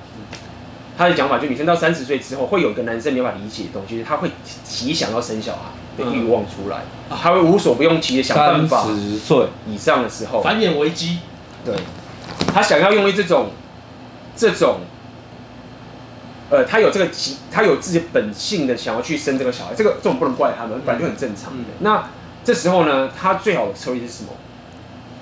[0.98, 4.30] 她的讲法就女生到三十岁之后会有一个男生没法理解的东西，是她会
[4.64, 5.62] 极想要生小孩
[5.98, 8.84] 的欲望出来，她会无所不用其极的想办法。
[8.84, 11.20] 三十岁以上的时候，繁衍危机，
[11.64, 11.74] 对，
[12.54, 13.52] 她想要用这种
[14.36, 14.80] 这种。
[16.50, 21.64] 呃，他有这个机，他有自己本性的想要去生这个小孩，这个这种不能怪他们，本来就很正常的。
[21.80, 22.10] 那
[22.44, 24.30] 这时候呢，他最好的策略是什么？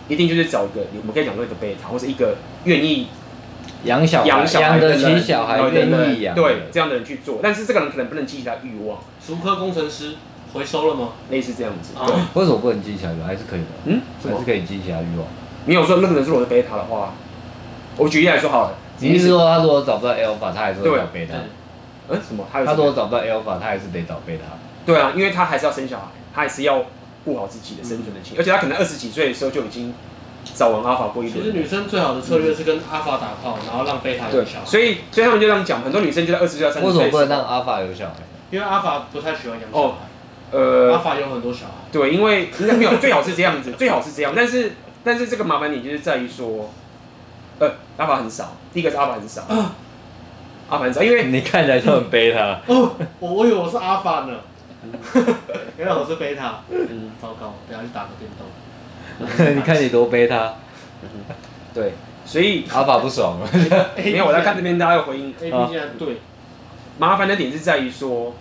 [0.10, 3.08] 一定就是找一个，我们可以讲说一个贝塔，或者一个愿意
[3.86, 7.40] 养小养小孩的人，养得起小孩愿意养，对这样的人去做。
[7.42, 9.00] 但是这个人可能不能激起他欲望。
[9.26, 10.16] 熟科工程师
[10.52, 11.12] 回收了吗？
[11.30, 11.94] 类似这样子。
[12.06, 13.14] 对，为什么不能激起来？
[13.26, 13.68] 还是可以的。
[13.86, 15.26] 嗯，还是可以激起他欲望。
[15.68, 17.14] 你有说那个人是我的贝塔的话，
[17.96, 18.76] 我举例来说好了。
[19.00, 21.34] 你是说他如果找不到 alpha，他还是会找贝塔？
[22.10, 22.46] 嗯，什么？
[22.52, 24.44] 他如果找不到 alpha，他还是得找贝塔。
[24.86, 26.84] 对啊，因为他还是要生小孩，他还是要
[27.24, 29.94] 顾好自己的生存的情，而且他可能二十几岁的时候就已经
[30.54, 31.40] 找完 alpha 过一轮。
[31.40, 34.66] 其实女生最好的策略是跟 alpha 打炮，然后让贝塔有小孩。
[34.66, 36.88] 所以，所以他们就这样讲，很多女生就在二十岁、三十岁。
[36.90, 38.16] 为什么不能让 alpha 有小孩？
[38.52, 39.96] 因为 alpha 不太喜欢养小孩。
[40.52, 41.74] 呃，alpha 有很多小孩。
[41.92, 44.34] 对，因为没有，最好是这样子，最好是这样。
[44.36, 46.70] 但是，但是这个麻烦点就是在于说。
[47.60, 48.56] 呃，阿法很少。
[48.74, 49.44] 第一个是阿法很少，
[50.70, 52.60] 阿法很少，因为你看起来就很贝塔。
[52.68, 54.40] 哦，我我以为我是阿法呢，
[55.78, 56.62] 原来我是贝塔。
[56.70, 58.48] 嗯，糟糕，等下去打个电动。
[59.56, 60.56] 你看你多贝塔。
[61.74, 61.94] 对，
[62.26, 63.50] 所以阿法不爽了。
[63.96, 65.30] 没有，我在看这边大家有回应。
[65.42, 66.22] A B 现在对，
[66.98, 68.34] 麻烦的点是在于说，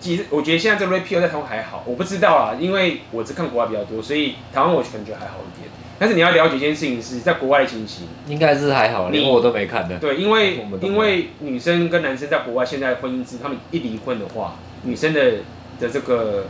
[0.00, 5.70] 其实我觉得现在这个 rapeo 在台湾还好，我不知道啊，因为我只看国外比较多，所以台湾我感觉还好一点。
[5.98, 9.98] 但是你要了解一件事情是，在国外的情形，应该是还好，连我都没看的。
[9.98, 15.20] 对，因为因为女生跟男生在国外现在婚姻制，他们一离婚的话，女生的
[15.80, 16.46] 的这个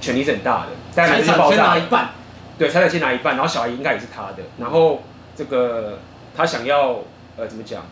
[0.00, 2.10] 权利是很大的，但男生是先拿一半，
[2.58, 5.02] 对，财产先拿一半，然后小孩应该也是他的，然后
[5.36, 5.98] 这个
[6.34, 7.00] 他想要
[7.36, 7.82] 呃怎么讲，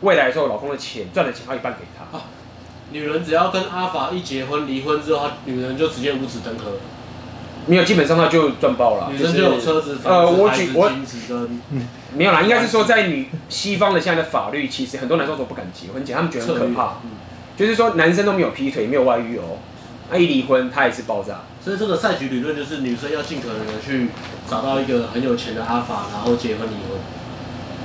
[0.00, 2.16] 未来的时候老公的钱赚的钱他一半给他。
[2.16, 2.24] 啊，
[2.90, 6.78] 女人只要跟阿法一结婚离婚之后，女人就直接五子登科。
[7.66, 9.10] 没有，基本上他就赚爆了。
[9.10, 10.90] 女生就有车子、呃，我举我
[12.14, 16.98] 没有啦，应该是说在女西方的现在的法律，其实很多男生都不敢结婚，他们觉得很可怕。
[17.04, 17.10] 嗯、
[17.56, 19.58] 就是说男生都没有劈腿，没有外遇哦，
[20.10, 21.40] 那一离婚他也是爆炸。
[21.64, 24.08] 所以这个赛局理论就是女生要尽可能的去
[24.46, 26.98] 找到一个很有钱的阿法，然后结婚离婚。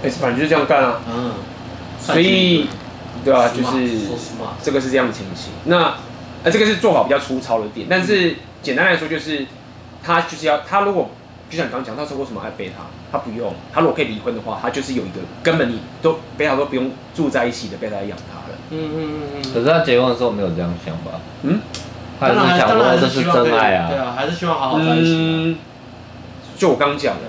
[0.04, 1.00] 哎，反正就是这样干啊。
[1.10, 1.32] 嗯。
[2.00, 2.68] 所以，
[3.24, 3.98] 对啊，就是
[4.62, 5.54] 这个是这样的情形。
[5.66, 5.96] 那
[6.44, 9.46] 呃，这个是做法比较粗糙的点，但是简单来说就是。
[10.04, 11.10] 他就是要他如果
[11.50, 12.76] 就像你刚刚讲，他说为什么爱贝塔？
[13.12, 18.56] 他不用，他如果可以离婚的话，他就是有一个根本你都贝塔都不用住在一起的贝塔养他了。
[18.70, 19.54] 嗯嗯嗯嗯。
[19.54, 21.20] 可是他结婚的时候没有这样想吧？
[21.42, 21.60] 嗯，
[22.20, 23.90] 他还是想说这是真爱啊。
[23.90, 25.16] 对啊，还是希望好好在一起。
[25.16, 25.58] 嗯，
[26.56, 27.22] 就我刚刚讲的，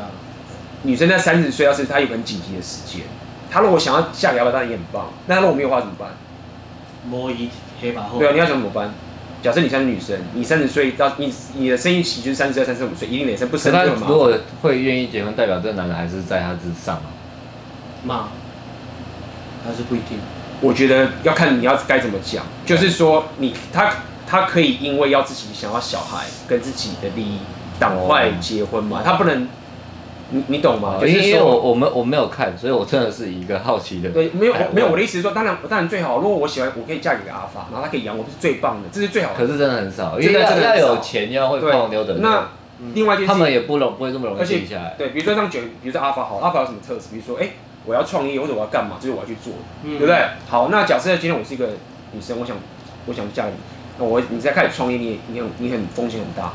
[0.83, 3.06] 女生在三十岁，要是她有很紧急的时间，
[3.50, 5.06] 她如果想要嫁给他，当然也很棒。
[5.26, 6.11] 那如果没有话怎么办？
[7.09, 7.48] 摸一
[7.80, 8.18] 黑把后。
[8.18, 8.92] 对啊，你要想怎么办？
[9.42, 13.94] 假设你现在是女生，你三十岁到你你的生育期就是三十二、三十五岁，一定得生，不生就。
[14.07, 17.09] 如果会愿意结婚，代表这个男人还是在他之上啊？
[18.05, 18.29] 嘛，
[19.64, 20.18] 还是不一定。
[20.61, 23.94] 我觉得要看你要该怎么讲，就是说你他
[24.26, 27.38] 他可以因为要自己想要小孩跟自己的利益，
[27.79, 29.48] 挡坏结婚嘛，他不能。
[30.30, 30.98] 你你懂吗？
[31.04, 34.10] 因为我我们我没有看，所以我真的是一个好奇的。
[34.10, 39.36] 对，没有没有，我的意思是说，当然当然最好，如果我喜欢，我可以嫁给个阿法，然后他可以养我，是最棒的，这是最好的。
[39.36, 42.14] 可是真的很少，因为要要有钱，要会泡妞的。
[42.18, 42.48] 那
[42.94, 44.94] 另外一件事，他们也不容不会这么容易定下来。
[44.96, 47.08] 对，比如说像卷，比如说阿法好，阿法有什么特质？
[47.12, 47.50] 比如说，哎，
[47.84, 50.16] 我要创业或者我要干嘛，就是我要去做，对不对？
[50.48, 51.66] 好，那假设今天我是一个
[52.12, 52.56] 女生，我想
[53.06, 53.56] 我想嫁给你，
[53.98, 56.52] 那我你在开始创业，你你很你很风险很大，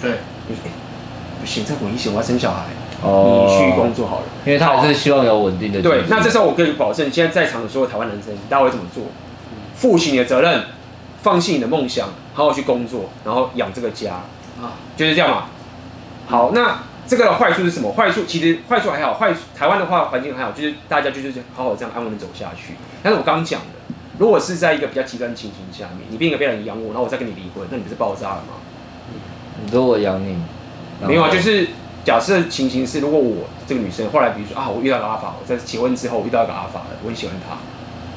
[0.00, 0.12] 对，
[0.46, 2.64] 不行，这危险，我要生小孩。
[3.04, 5.82] 你去工作好了，因为他还是希望有稳定的。
[5.82, 9.04] 对，那这时候我可以保证，现在在场的所有台湾男生，大家会怎么做？
[9.76, 10.64] 负起你的责任，
[11.22, 14.14] 放弃你的梦想，好好去工作，然后养这个家
[14.58, 15.44] 啊，就是这样嘛。
[16.26, 17.92] 好，那这个的坏处是什么？
[17.92, 22.74] 坏处其实坏处还好，坏台湾的话环境还好，就是大家就是好好这样安稳的走下去。
[23.02, 28.54] 但是我刚刚讲的，如果是在一个比较极端的情形下面，你变一个被人养我，然后我再跟你离婚，那你不是爆炸了吗？
[29.62, 30.38] 你说我养你，
[31.06, 31.68] 没有啊，就是。
[32.04, 37.56] 假设情形是，如果我这个女生后来，比如说啊，我遇到个阿法，我在结婚之后我遇到一个阿法的，我很喜欢他，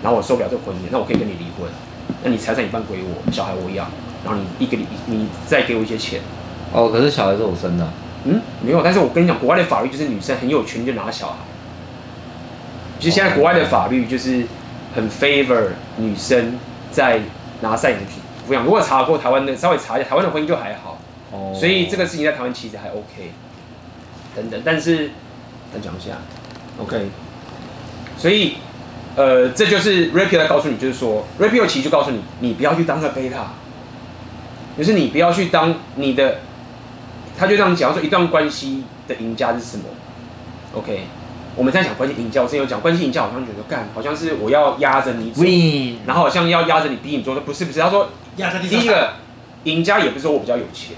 [0.04, 1.72] 然后我受不了这个婚姻，那我可以跟你离婚，
[2.22, 3.88] 那你财产一半归我，小孩我养，
[4.26, 6.20] 然后你一个你你再给我一些钱。
[6.74, 7.88] 哦，可是小孩是我生的。
[8.26, 11.36] 嗯，没有，但是我跟你讲，国外的法律就是女生很有权就拿小孩，
[13.00, 14.46] 其实现在国外的法律就是
[14.94, 16.60] 很 favor 女生
[16.92, 17.22] 在
[17.62, 18.00] 拿赡养
[18.50, 18.66] 抚养。
[18.66, 20.98] 如果查过台湾的，稍微查一下，台湾的婚姻就还好。
[21.32, 21.56] 哦。
[21.58, 23.32] 所以这个事情在台湾其实还 OK。
[24.38, 25.10] 等等，但是
[25.74, 26.18] 再讲一下
[26.80, 27.08] ，OK，
[28.20, 28.58] 所以
[29.16, 33.54] 呃，这就是 Rapio 在告诉你，就是说 Rapio 其实就告诉你，你不要去当个贝塔，
[34.78, 36.42] 就是你不要去当你的，
[37.36, 39.86] 他就这样讲说，一段关系的赢家是什么
[40.76, 41.06] ？OK，
[41.56, 45.98] 我们在讲关系赢家，我之前有讲关系赢家，好像觉得干，好像是我要压着你走，Win.
[46.06, 48.10] 然后好像要压着你逼你做，不是不是，他说，
[48.70, 49.14] 第一个
[49.64, 50.96] 赢家也不是说我比较有钱。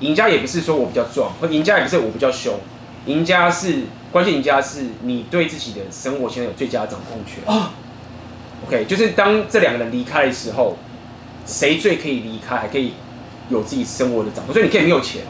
[0.00, 2.54] 赢家也不是说我比较壮，或赢家也不是我比较凶，
[3.06, 7.44] 赢家是关键，赢家是你对自己的生活现在有最佳掌控权。
[7.46, 7.72] 啊
[8.66, 10.78] ，OK，就是当这两个人离开的时候，
[11.44, 12.94] 谁最可以离开，还可以
[13.50, 14.54] 有自己生活的掌控。
[14.54, 15.22] 所以你可以没有钱，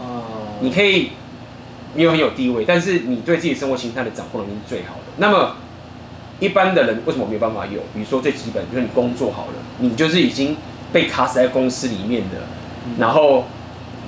[0.61, 1.11] 你可以
[1.95, 5.03] 没有很有地位，但是你对自己生活形态的掌控能力是最好的。
[5.17, 5.57] 那么
[6.39, 7.81] 一般的人为什么没有办法有？
[7.93, 10.57] 比如说最基本，就是你工作好了，你就是已经
[10.93, 12.37] 被卡死在公司里面的，
[12.99, 13.47] 然后。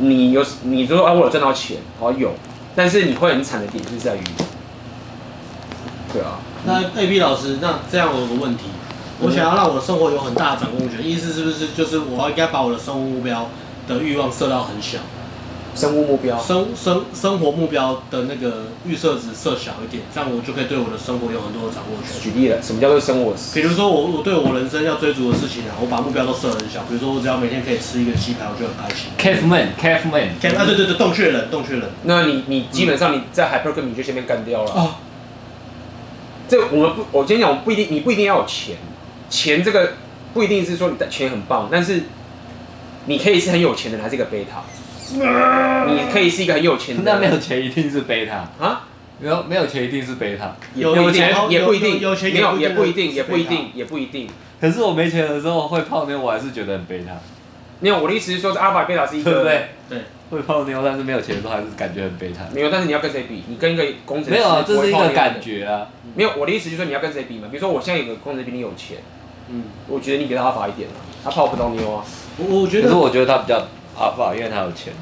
[0.03, 2.33] 你有，你说啊，我有赚到钱，好有，
[2.75, 4.23] 但是你会很惨的点是在于，
[6.13, 6.41] 对啊。
[6.67, 8.65] 那 A B 老师，那这样我有个问题，
[9.21, 13.49] 我想要让我的生活有很大的掌控权，意思是不是就是我应该把我的生活目标
[13.87, 14.99] 的欲望设到很小？
[15.75, 22.21] 生物目标，生生生活目标的那个预设值设小一点，这样我就可以对我的生活有很多的掌握权。
[22.21, 23.35] 举例了，什么叫做生活？
[23.55, 26.83] 比如说我我对我人生要追逐的事情啊，我把目标都设很小。
[26.89, 29.11] 比如说我只要每天可以吃一个鸡排，我就很开心。
[29.19, 31.85] Caveman，Caveman，啊对对对，洞穴人，洞穴人。
[32.05, 34.73] 那你你基本上你在 Hypergamy 就先被干掉了。
[34.73, 34.99] 啊。
[36.49, 38.77] 这我们不，我今天讲不一定，你不一定要有钱，
[39.31, 39.95] 钱这个
[40.35, 42.03] 不一定是说你的钱很棒，但是
[43.07, 44.63] 你可以是很有钱的，还是一个贝塔。
[45.15, 48.87] 你可以是一个很有钱的，那没有钱一定是贝塔啊？
[49.21, 54.29] 没有没有钱一定是贝塔，有钱也不一定，有钱没有也不一定，也不一定，也不一定。
[54.61, 57.13] 可是我没钱的时候会泡妞，我还是觉得很贝塔。
[57.81, 59.69] 没有，我的意思是说，这阿尔法贝塔是一个，对不对？
[59.89, 59.99] 对，
[60.31, 62.49] 会泡妞，但是没有钱的时候还是感觉很悲惨。
[62.53, 63.43] 没有，但是你要跟谁比？
[63.49, 65.87] 你跟一个工程师，没有啊，这是一个感觉啊。
[66.15, 67.49] 没有，我的意思就是说你要跟谁比嘛？
[67.51, 68.99] 比如说我现在有个工程师比你有钱，
[69.51, 72.05] 嗯，我觉得你比他阿法一点啊，他泡不到妞啊。
[72.39, 73.63] 我我觉得，可是我觉得他比较
[73.97, 74.93] 阿尔法，因为他有钱。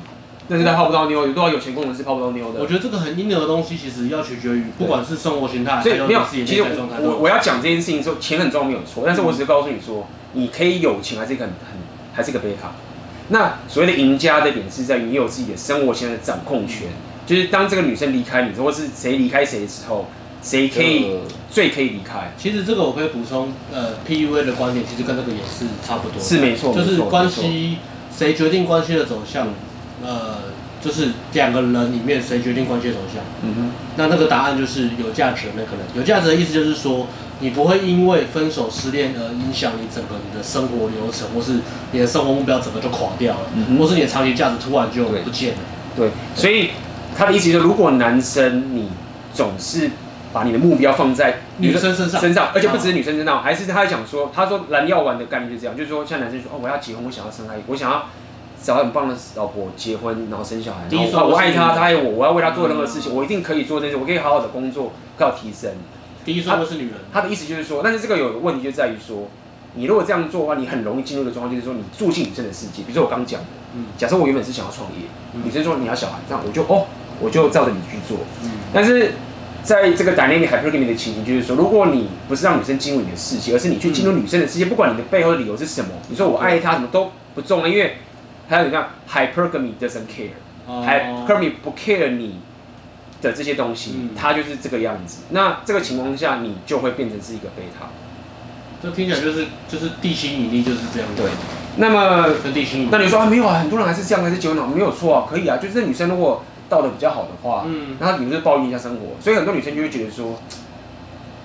[0.48, 2.61] 但是他泡不到妞，有多少有钱工人是泡不到妞的？
[2.61, 6.22] 我觉得这个很婴儿的东西，其实要取决于不管是生活形态，所以没有。
[6.29, 11.79] 其实我我我要讲这件事情的时候，钱很重要没有错，但是我只是告诉你说，你可以有钱，还是一个很很
[12.12, 12.72] 还是一个贝塔。
[13.29, 16.88] 那所谓的赢家的点是在于你有自己的生活现在的掌控权，
[17.24, 20.09] 就是当这个女生离开你，或是谁离开谁的时候，
[20.42, 21.14] 谁可以
[21.48, 22.33] 最可以离开。
[22.37, 27.79] 其实这个我可以补充，呃，PUA 的观点其实跟这个也是差不多，是没错，就是关系
[28.20, 29.48] 谁决定关系的走向，
[30.04, 30.50] 呃。
[30.83, 33.22] 就是两个人里面谁决定关系的走向？
[33.42, 35.80] 嗯哼，那那个答案就是有价值的那个人。
[35.94, 37.06] 有价值的意思就是说，
[37.40, 41.61] 你不会因为分手失恋而影响你整个你的生活流程，或是
[41.92, 45.59] 你的生活目标整个就垮掉了，嗯，或是你的长期价值突然就不见了。
[45.94, 46.70] 对，对，所以
[47.14, 48.88] 他的意思就是，如果男生你
[49.35, 49.90] 总是
[50.33, 58.07] 把你的目标放在女生身上，身上，而且不只是女生身上，还是他在讲说，他说蓝药丸的概念就是这样，就是说像男生说，哦，我要结婚，我想要生孩子，我想要。
[58.62, 60.81] 找很棒的老婆结婚，然后生小孩。
[60.87, 65.70] 第一，我爱他，他爱我，我要为他做任何事情，我一定可以做这些，我可以好好的工作，要提升。
[66.27, 66.92] 第一，说是女人。
[67.11, 69.29] 他的意思就是说，但是这个有问题就在于说，
[69.77, 72.83] 你如果这样做的话，你很容易进入一个状况，就是说你住进女生的世界。
[72.83, 73.46] 比如说我刚讲的，
[73.96, 75.09] 假设我原本是想要创业，
[75.42, 76.85] 女生说你要小孩，这样我就哦，
[77.18, 78.18] 我就照着你去做。
[78.75, 79.14] 但是
[79.62, 87.94] 在这个 dynamic hypergamy 的情形，就是说，如果你不是让女生进入你的世界，而是你去进入女生的世界，不管你的背后的理由是什么，你说我爱她，什么都不重要，因为。
[88.49, 92.40] 还有你看，hypergamy doesn't care，hypergamy 不 care 你
[93.23, 95.23] 的这些东西，它就是这个样子。
[95.31, 97.87] 那这个情况下，你就会变成是一个贝塔。
[98.83, 101.09] 这听起来就是就是地心引力就是这样。
[101.16, 101.27] 对。
[101.77, 102.27] 那么，
[102.90, 103.61] 那你说啊没有啊？
[103.61, 105.57] 很多人还是这样，还是结婚了，没有错啊，可以啊。
[105.59, 110.40] 就是这女生如果道德比较好的话，嗯，那她比如说抱怨一下生活，所以很多女生就会觉得说，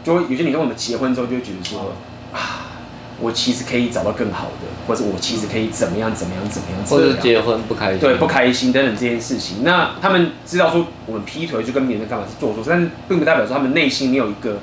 [0.06, 1.92] 就会有些女生我们结婚之后就会觉得说
[2.32, 2.62] 啊。
[3.18, 9.64] 我其实可以找到更好的，或者我其实可以怎么样怎么样怎么样，或者结婚不开心，对不开心等等这件事情。
[9.64, 14.58] 那他们知道说我们劈腿就跟别人干嘛是做错，但是并不代表说他们内心没有一个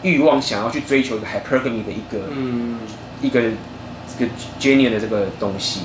[0.00, 2.78] 欲望想要去追求一个 hypergamy 的一个嗯
[3.20, 3.42] 一个
[4.18, 5.82] 这个 genius 的这个东西。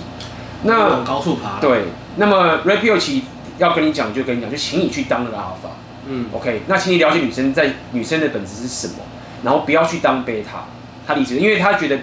[0.63, 1.59] 那往高处爬。
[1.59, 3.25] 对，那么 Red Pill 其
[3.63, 5.71] 要跟你讲就跟你讲，就请你去当那个 alpha。
[6.08, 8.95] 嗯，OK，那请你了解女生在女生的本质是什么，
[9.43, 10.65] 然后不要去当贝塔。
[11.06, 12.00] 他理解，因为他觉得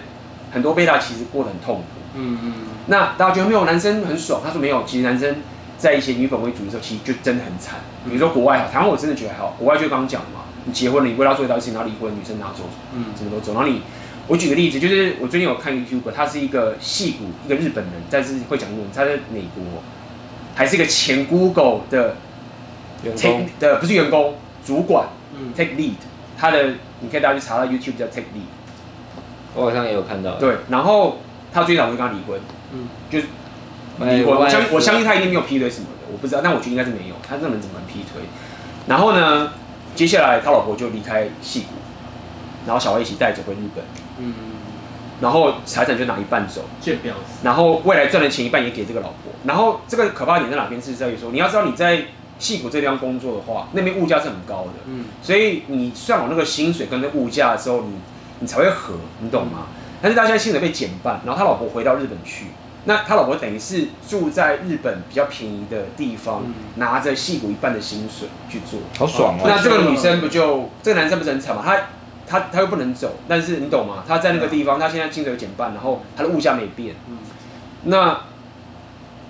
[0.52, 1.84] 很多贝塔其实过得很痛苦。
[2.14, 2.52] 嗯嗯。
[2.86, 4.40] 那大家觉得没有男生很爽？
[4.44, 5.36] 他说没有，其实男生
[5.76, 7.80] 在一些女本位主义的时候，其实就真的很惨。
[8.04, 9.54] 比如说国外哈，台湾我真的觉得还好。
[9.58, 13.52] 国外就刚刚讲嘛，你结婚了，你为他做一道事情，然后离婚，女生拿走，嗯，什么都走。
[13.54, 13.82] 然后你，
[14.26, 19.82] 我举个例子，就是我最近有看 YouTube，他是一个戏骨一个日本人，但是会讲英文，他在美国，
[20.58, 22.16] 还是一个前 Google 的
[23.16, 24.34] take 的不是员工，
[24.66, 25.94] 主管，嗯，take lead，
[26.36, 28.50] 他的你可以大家去查到 YouTube 叫 take lead。
[29.54, 30.32] 我好像也有看到。
[30.32, 31.18] 对，然后
[31.52, 32.40] 他最早就跟他离婚，
[32.72, 33.26] 嗯，就是
[34.00, 34.34] 离婚。
[34.34, 37.14] 我相我相信他一定没有劈腿什么的，我不知道，但我觉得应该是没有。
[37.22, 38.22] 他这人怎么能劈腿？
[38.88, 39.52] 然后呢，
[39.94, 41.76] 接下来他老婆就离开戏谷，
[42.66, 43.84] 然后小孩一起带走回日本，
[44.18, 44.34] 嗯，
[45.20, 46.62] 然后财产就拿一半走，
[47.42, 49.32] 然后未来赚的钱一半也给这个老婆。
[49.44, 50.80] 然后这个可怕点在哪边？
[50.80, 52.02] 是在于说，你要知道你在
[52.38, 57.92] 戏谷这地方工作的话，那边物价是很高的，嗯，所以你算好那个薪水跟那物价的时候，你。
[58.40, 59.66] 你才会合，你懂吗？
[60.00, 62.46] 但是他现在薪水被减半，然后他老婆回到日本去，
[62.84, 69.42] 那他老婆等于是住在日本比较便宜的地方，嗯、拿着戏谷一半的薪水去做，好爽啊！
[69.44, 71.62] 那这个女生不就这个男生不是很惨吗？
[71.64, 71.76] 他
[72.28, 74.04] 他他又不能走，但是你懂吗？
[74.06, 77.18] 他在那个地方，他现在薪水减半，然后他的物价没变，嗯、
[77.84, 78.20] 那。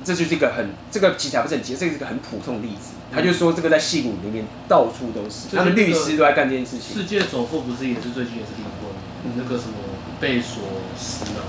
[0.04, 2.92] 这就是一个很这个题材不是很急，这是一个很普通的例子。
[3.12, 6.96] 他就说这个在戏骨里面到处都是，他们律师都在干这件事情。
[6.96, 9.34] 世界首富不是也是最近也是离婚？
[9.36, 9.74] 那个什么
[10.20, 10.62] 贝索
[10.96, 11.42] 斯啊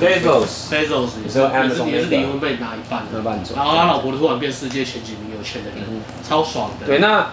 [0.00, 3.38] ，Bezos Bezos 也是也是离婚被拿一半，的半。
[3.54, 5.84] 然后他老婆突然变世界前几名有钱的人，
[6.26, 6.86] 超爽的。
[6.86, 7.28] 对，那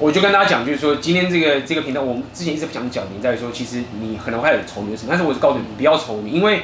[0.00, 6.62] 我就跟大家讲，就是说今天这个这个频道，我们之前一直不想讲，你在于说，其实你可能会有仇女什么，但是我是告诉你不要仇女，因为。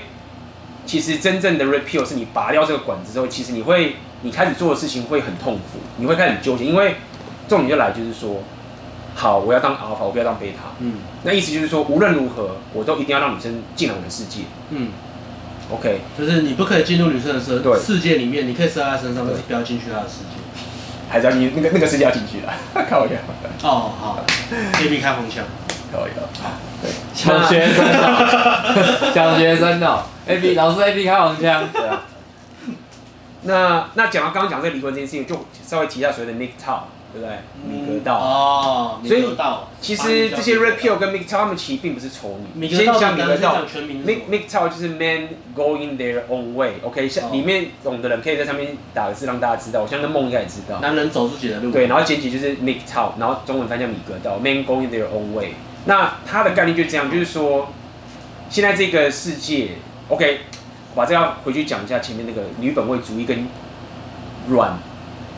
[0.87, 6.95] 其实真正的 red pill 是你拔掉这个管子之后，其实你会，你开始做的事情会很痛苦，你会开始纠结，因为
[7.49, 8.45] 重点就来就是说，
[9.17, 10.71] 好，我要当 alpha，我不要当贝塔。
[10.79, 10.99] 嗯。
[11.25, 14.43] 那意思就是说，无论如何，我都一定要让女生进来我的世界。
[14.71, 14.91] 嗯。
[15.73, 16.03] OK。
[16.17, 20.39] 就是你不可以进入女生的世对世界里面，你可以射在她身上，但是不要进去她的世界。
[21.09, 22.49] 还是要进那个那个世界要进去的，
[22.89, 23.15] 开玩笑。
[23.63, 24.25] 哦，好。
[24.81, 25.45] A B 开红腔。
[25.93, 26.21] 开玩笑。
[26.43, 26.51] 好。
[27.15, 32.03] 小学生哦，小学生哦， A B 老师 A B 开黄腔，对啊。
[33.43, 36.81] 那那讲到刚刚讲这个离婚这件事情，就稍微提一下所谓的 MGTOW
[37.17, 37.37] 对不对？
[37.67, 39.25] 米格道哦，所以
[39.81, 42.69] 其实这些 Red Pill 跟 MGTOW 他们其实并不是仇女。
[42.69, 49.81] 先讲米格道，MGTOW 就是 Man Going Their Own Way，OK，像里面懂的人可以在上面打个字让大家知道。
[49.83, 50.79] 我相信梦应该也知道。
[50.81, 51.71] 男人走自己的路。
[51.71, 55.55] 对，然后简体就是 MGTOW，然后中文翻叫米格道，Man Going Their Own Way。
[55.87, 57.69] 那它的概念就是这样，就是说
[58.51, 59.71] 现在这个世界
[60.09, 60.41] ，OK。
[60.95, 63.47] 把这要回去讲一下前面那个女本位主义跟
[64.49, 64.79] 软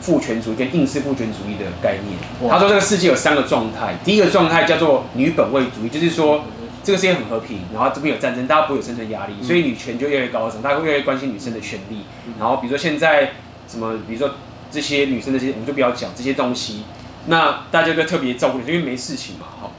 [0.01, 2.17] 父权主义跟硬式父权主义的概念。
[2.49, 6.45] 他说这个世界有三个状态，第一个状态叫做女本位主义，就是说
[6.83, 12.03] 这个世界很和平，然后这边有战争，大家不会有生存压力，所以女权就越来越高涨，大家会越来越关心女生的权利。
[12.39, 13.31] 然后比如说现在
[13.67, 14.35] 什么，比如说
[14.71, 16.83] 这些女生的这些，我们就不要讲这些东西，
[17.27, 19.73] 那大家就特别照顾你，因为没事情嘛，好。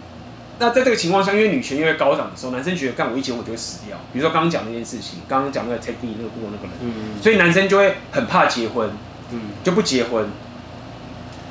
[0.63, 3.97] 那在这个情况下，因为女权越来越高涨的时候，男生觉得干我一结婚我就会死掉。
[4.13, 8.91] 比如说刚刚讲那件事情，刚刚讲那个 Ted Lee 那个那个人，嗯嗯，所以男生就会很怕结婚，
[9.33, 10.29] 嗯，就不结婚。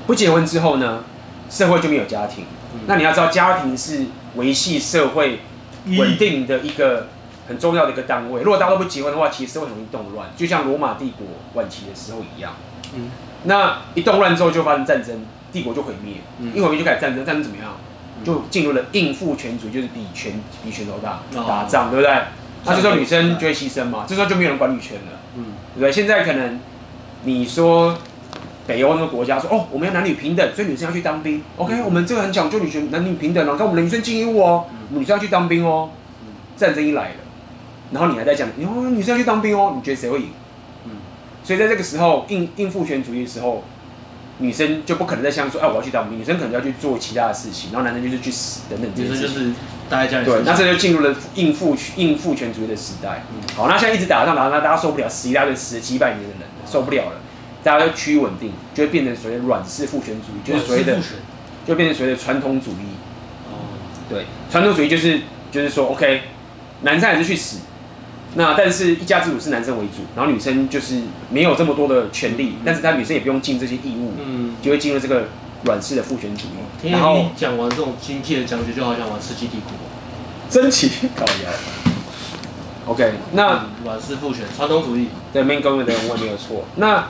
[0.07, 1.03] 不结婚之后呢，
[1.49, 2.45] 社会就没有家庭。
[2.73, 4.05] 嗯、那你要知道，家庭是
[4.35, 5.39] 维系社会
[5.97, 7.07] 稳定的一个
[7.47, 8.41] 很重要的一个单位。
[8.41, 12.53] 如果大家都不结婚的话，其实社会很容易动乱，就像罗马帝国晚期的时候一样。
[12.95, 13.09] 嗯，
[13.43, 16.15] 那一动乱之后就发生战争，帝国就毁灭。
[16.39, 17.73] 嗯，一毁灭就开始战争，战争怎么样？
[18.21, 22.13] 就进入了应付权主义，就是比拳比拳头大，打仗，哦、对不对？
[22.65, 25.89] 那这时候女生就会牺牲嘛，这时候就没有人管女权了，嗯，对不对？
[25.89, 26.59] 现在可能
[27.23, 27.97] 你说
[28.65, 31.43] 北欧那个国家说哦，我们要男女平等，所以女生要去当兵。
[31.57, 35.89] OK，我们这个很讲究女权，男女平等哦，看我们的女生进屋哦，女生要去当兵哦。
[36.55, 37.15] 战争一来了，
[37.91, 40.29] 然后你还在讲，你哦，女生要去当兵哦，你觉得谁会赢？
[40.85, 40.91] 嗯，
[41.43, 43.63] 所以在这个时候，应应父权主义的时候。
[44.41, 46.17] 女生就不可能再想说，哎，我要去当兵。
[46.17, 49.27] 女生可能要去做其他的事情，然后男生就是去死等等这些事情。
[49.27, 49.53] 就是
[49.89, 50.25] 待在家里。
[50.25, 53.25] 对，那这就进入了应父应父权主义的时代。
[53.33, 56.39] 嗯、好，那现在一直打仗打仗，那大家受不了，死一大堆，死了几百年的人，
[56.69, 57.21] 受不了了，
[57.63, 60.99] 大家都趋于稳定，就会变成所谓的软式父权主义，就是所谓的，
[61.65, 62.95] 就变成所谓的传统主义。
[63.49, 63.73] 哦，
[64.09, 66.21] 对，传统主义就是就是说，OK，
[66.83, 67.59] 男生还是去死。
[68.35, 71.01] 那但是一家之主是男生为主，然后女生就是
[71.31, 75.29] 没有这么多的权利，嗯、但是她女生也不用尽这些义务，嗯，就会进入这个
[75.63, 76.91] 软式的父权主义。
[76.91, 79.71] 然后讲完这种精辟的讲解，就好像玩《世纪帝国》，
[80.53, 81.88] 真奇搞笑。
[82.89, 86.65] OK，那软式父权传统主义对 Man Going Their Own Way 没有错。
[86.75, 87.07] 那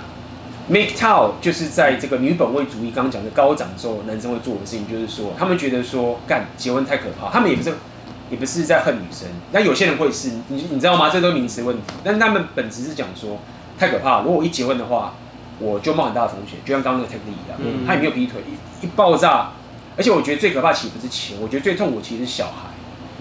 [0.69, 7.73] MGTOW 就是在这个女本位主义刚刚讲的高涨之后，男生会做的事情，就是说他们觉得说干结婚太可怕，他们也不是。
[8.29, 11.09] 也不是在恨女生，那有些人会是，你你知道吗？
[11.09, 11.81] 这都是名词问题。
[12.03, 13.39] 但是他们本质是讲说，
[13.79, 14.21] 太可怕。
[14.21, 15.15] 如果我一结婚的话，
[15.57, 19.49] 我就冒很大的风险，就像刚刚那个 Ted Lee 一样，嗯、他也没有劈腿，一一爆炸。
[19.97, 22.69] 而且我觉得最可怕其实不是钱，我觉得最痛苦其实是小孩。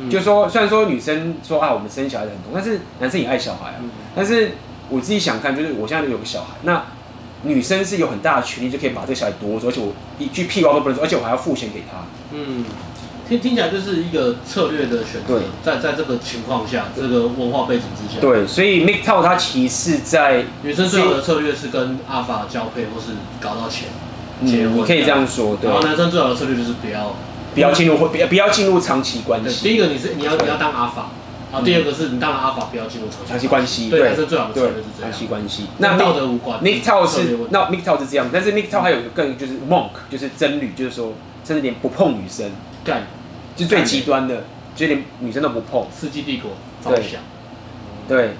[0.01, 3.76] 嗯、就是说，虽然说女生说啊，我们生小孩很多，但是男生也爱小孩啊。
[3.82, 4.53] 嗯、但是
[4.88, 6.84] 我自己想看，就是我现在有个小孩，那
[7.42, 11.99] 女生是有很大的权利就可以把这个小孩夺走，而且我一句屁话都不能说，而且我还要付钱给他。
[12.32, 12.64] 嗯。
[13.28, 23.88] 听听起来就是一个策略的选择，对在在这个情况下，这个文化背景之下，对，所以 MGTOW 它其实在女生最好的策略是跟阿法交配，或是搞到钱
[24.46, 25.68] 结婚，嗯，你可以这样说，对。
[25.68, 27.14] 然后男生最好的策略就是不要
[27.55, 29.68] 不要进入不要不要进入长期关系。
[29.68, 31.11] 第一个你是你要你要当阿法，
[31.51, 33.90] 然后第二个是你当了阿法不要进入长期关系。
[33.90, 35.11] 对，男生最好的策略是这样。
[35.11, 36.61] 长期关系，那道德无关。
[36.61, 42.51] MGTOW 是那 MGTOW 是这样，但是 MGTOW 还有一个更就是 Monk 就是真女，就是说甚至连不碰女生
[42.84, 43.07] 干。
[43.57, 44.44] 就最极端的，
[44.76, 45.84] 就连女生都不碰。
[46.01, 46.53] 世纪帝国，
[46.84, 47.03] 对，
[48.07, 48.30] 对，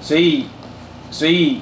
[0.00, 0.46] 所以，
[1.12, 1.60] 所以，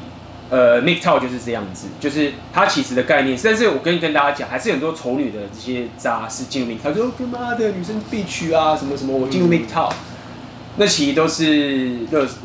[0.49, 3.39] 呃，MGTOW 就是这样子，就是它其实的概念。
[3.43, 9.93] 但是我跟跟大家讲，还是很多丑女的这些渣是进入 MGTOW，说他妈的女生必娶啊，什么什么，我进入 MGTOW，
[10.77, 11.99] 那其实都是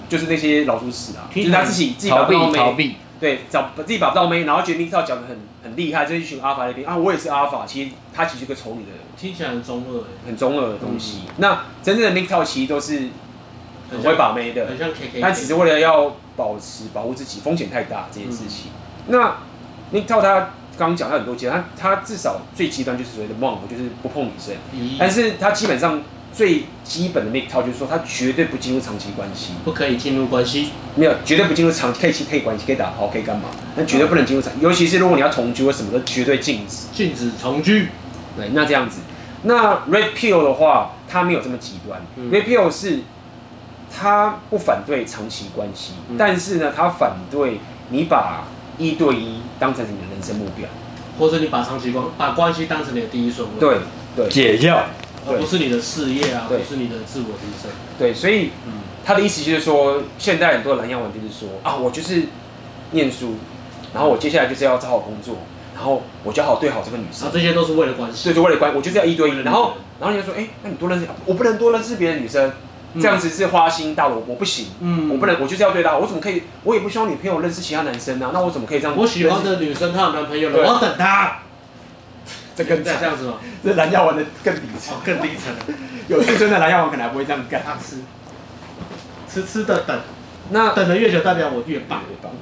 [0.10, 2.96] 就是那些老鼠屎啊，就是他自己自己逃避逃避。
[3.20, 11.20] 对，找把自己把不到妹，然后觉得 m i k t o k 讲的很很厉害，这一群阿法那边啊，我也是阿法，其实他其实是个丑女的人，听起来很中二，很中二的东西。
[11.28, 13.10] 嗯、那真正的 m i k t o k 其实都是
[13.92, 18.72] 很会把妹的，很像 KK，但只是为了要保持保护自己，风险太大这件事情。
[19.08, 19.38] 嗯、那
[19.94, 20.40] MGTOW 他
[20.78, 26.02] 刚刚讲他很多阶段，他他至少最极端就是所谓的 monk，就是不碰女生，嗯、但是他基本上。
[26.34, 33.50] 最基本的 MGTOW 就是说，他绝对不进入长期关系，不可以进入关系，没有，绝对不进入长，可以可以关系，可以打炮，可以干嘛？
[33.76, 37.90] 但绝对不能进入长，尤其是如果你要同居或什么的，绝对禁止，禁止同居。
[38.38, 39.02] 对，那这样子，
[39.44, 42.02] 那 Red Pill 的话，他没有这么极端。
[42.16, 43.02] 嗯、Red Pill 是，
[43.94, 48.46] 他不反对长期关系，嗯、但是呢，他反对你把
[48.78, 50.68] 一对一当成你的人生目标，
[51.20, 53.60] 或者你把长期关把关系当成你的第一顺位。
[53.60, 53.78] 对
[54.16, 54.86] 对，解药。
[55.30, 57.70] 而不是你的事业啊，不是你的自我提升。
[58.00, 58.50] 对，所以，
[59.06, 62.24] 他的意思就是说，现在很多蓝洋文就是说啊，我就是
[62.90, 63.36] 念书，
[63.94, 65.36] 然后我接下来就是要找好工作，
[65.76, 67.28] 然后我就好对好这个女生。
[67.28, 68.24] 啊，这些都是为了关系。
[68.30, 69.40] 对，就为了关系，我就是要一对一。
[69.42, 72.52] 然后，然后你就说，哎，那你多认识，我不能多认识别的女生。
[73.00, 76.44] 这样子是花心大我，我不行，嗯，我不能，我就是要对他，我怎么可以？
[76.64, 78.98] 我也不希望女朋友认识其他男生呢、啊，那我怎么可以这样？
[78.98, 81.40] 我喜欢的女生她有男朋友了，我要等她。
[82.54, 83.36] 这更这样子吗？
[83.64, 85.54] 这蓝药丸的更底层，更低层。
[86.10, 87.64] 有自尊的蓝药丸可能还不会这样干。
[87.66, 88.02] 他吃，
[89.30, 89.98] 吃吃的等，
[90.50, 92.34] 那等的越久，代表我越棒，越棒，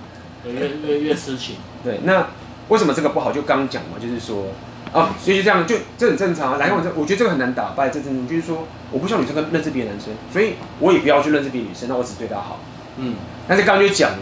[0.45, 1.57] 越越越痴情。
[1.83, 2.27] 对，那
[2.69, 3.31] 为什么这个不好？
[3.31, 4.47] 就刚讲嘛，就是说。
[4.93, 6.57] 啊，所以就这样，就这很正常啊。
[6.57, 7.89] 蓝药丸这，我觉得这个很难打败。
[7.89, 12.59] 这正常，就是说，我不希望女生跟认识别的男生，所以我也不要去认识别的女生，那我只对她好。
[12.97, 13.13] 嗯。
[13.47, 14.17] 但是刚刚就讲了，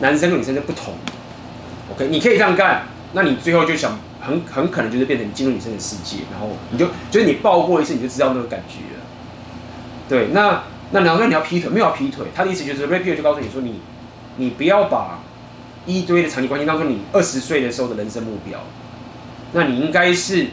[0.00, 0.94] 男生跟女生就不同。
[1.92, 9.04] OK，你可以这样干，那你最后就想，很很可能就是变成进入女生的世界，然后你就就是你抱过一次，你就知道那个感觉了。
[10.08, 13.80] 对，那那然后你要劈腿，没有要劈腿，他的意思就是 Ray Pill 就告诉你说你，
[14.36, 15.20] 你你不要把
[15.86, 18.58] 一堆的长期关系当做你二十岁的时候的人生目标。
[19.52, 20.48] 那你应该是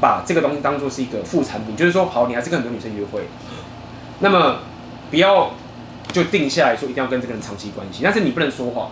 [0.00, 3.28] 把这个东西当做是一个副产品，就是说，好，你还是跟很多女生约会，
[4.20, 4.58] 那么
[5.10, 5.50] 不要
[6.12, 8.90] 就定下来说一定要跟这个人长期关系，但是你不能说谎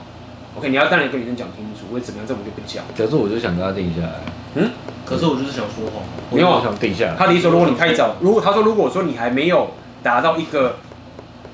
[0.57, 0.69] ，OK？
[0.69, 2.85] 你要当然跟女生讲清楚，或者怎么样，这我就不讲。
[2.97, 4.21] 可是我就想跟他定下来，
[4.57, 4.71] 嗯？
[5.05, 6.03] 可是我就是想说谎，
[6.33, 7.15] 没有我想定下来。
[7.17, 9.71] 他的意思说，如果你太早，如果他说如果说你还没有
[10.03, 10.77] 达到一个，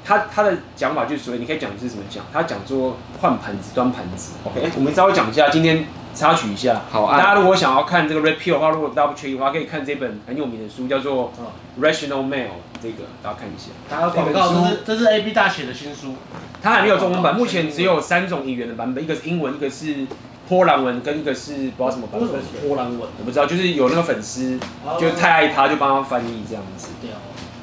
[0.04, 2.24] 他他的讲法就是，你可以讲是怎么讲？
[2.32, 4.70] 他讲说换盘子、端盘子，OK？
[4.76, 5.86] 我们稍微讲一下今天。
[6.14, 7.18] 插曲一下，好啊！
[7.18, 11.32] 大家如果想要看这个 Red Pill 的话，如果大家不缺的话，可以看这本很有名的书，叫做
[11.82, 12.46] 《Rational Male》。
[12.82, 13.70] 这个大家看一下。
[13.88, 16.14] 大家广告，这是这是 AB 大写的新书，
[16.60, 20.06] 它还没有中文版，目前只有三种语言的版本，一个是英文，一个是
[20.48, 22.28] 波兰文，跟一个是不知道什么版本。
[22.66, 24.58] 波兰文，我不知道，就是有那个粉丝
[24.98, 26.88] 就太爱他，就帮他翻译这样子。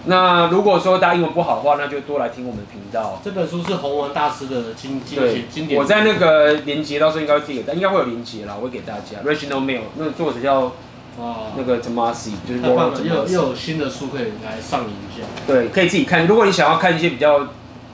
[0.06, 3.22] 那如果说大家英文不好的话，那就多来听我们的频道。
[3.24, 5.80] 这本书是洪文大师的经经典经典。
[5.80, 9.20] 我在那个连接到时候应该会给，但应该会有连接啦，我会给大家。
[9.26, 10.72] Rational Male，那个作者叫
[11.18, 15.28] 哦那个 Tomasi，就是又又有新的书可以来上瘾一下。
[15.46, 16.26] 对，可以自己看。
[16.26, 17.50] 如果你想要看一些比较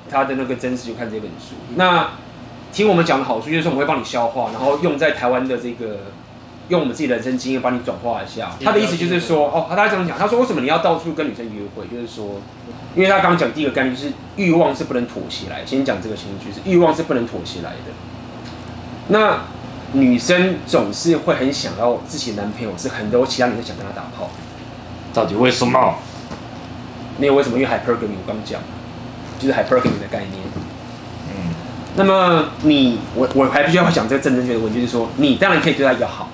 [0.10, 1.56] 他的那个真实，就看这本书。
[1.76, 2.12] 那
[2.72, 5.97] 听我们讲的好处就是说，我们会帮你消化，然后用在台湾的这个。
[6.70, 11.88] 用我们自己的人生经验帮你转化一下，他的意思就是说，哦，他这样讲，他说为什么你要到处跟女生约会？
[11.88, 12.41] 就是说，
[12.95, 17.91] 因为他刚刚讲第一个概念就是欲望是不能妥协来，先讲这个情绪是欲望是不能妥协来的。
[19.09, 19.41] 那
[19.93, 24.32] 女生总是会很想要自己的男朋友是很多其他女生想跟他打炮，
[25.13, 25.95] 到底为什么？
[27.18, 27.57] 没有为什么？
[27.57, 28.59] 因为 hypergamy 我刚讲，
[29.39, 30.41] 就是 hypergamy 的概念。
[31.30, 31.53] 嗯，
[31.95, 36.30] 那么你我我还必须要讲这个正正确的问题，就是说你当然可以对他比较好。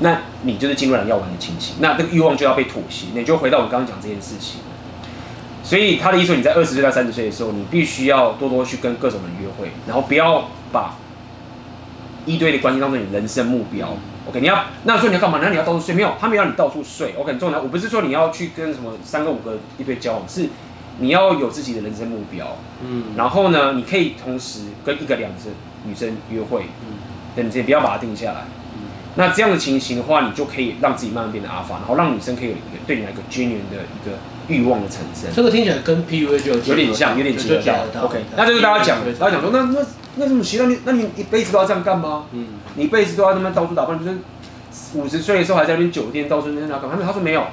[0.00, 4.60] 那你就是进入了要玩的情形，那这个欲望就要被妥协，你就回到我刚刚讲这件事情。
[5.62, 10.96] 所以他的意思说，你在二十岁到三十岁的时候，你必须要多多去跟各种人约会，然后不要把
[12.26, 13.96] 一堆的关系当做你人生目标。
[14.28, 15.38] OK，你要那说你要干嘛？
[15.40, 15.94] 那你要到处睡？
[15.94, 17.14] 没有，他没有让你到处睡。
[17.16, 17.62] OK，很重要。
[17.62, 20.48] 我不是说你要去跟什么三个五个一堆交往，是
[20.98, 22.56] 你要有自己的人生目标。
[22.82, 25.38] 嗯，然后呢，你可以同时跟一个两个
[25.84, 26.64] 女生约会。
[26.86, 26.96] 嗯，
[27.36, 28.44] 等你不要把它定下来。
[29.16, 34.16] 那这样的情形的话，你就可以让自己慢慢变得阿法，然后让女生可以有一个对你来一个 genuine 的一个
[34.48, 35.30] 欲望的产生。
[35.32, 38.06] 这个听起来跟 PUA 就有点像，有点结合。
[38.06, 39.86] OK，那就是大家讲，大家讲说，那那
[40.16, 40.60] 那怎么行？
[40.60, 42.24] 那，你那你一辈子都要这样干吗？
[42.32, 44.18] 嗯，你一辈子都要那么到处打扮，就是
[44.94, 46.98] 五十岁的时候还在那边酒店到处那边干嘛？
[47.00, 47.46] 他说没有，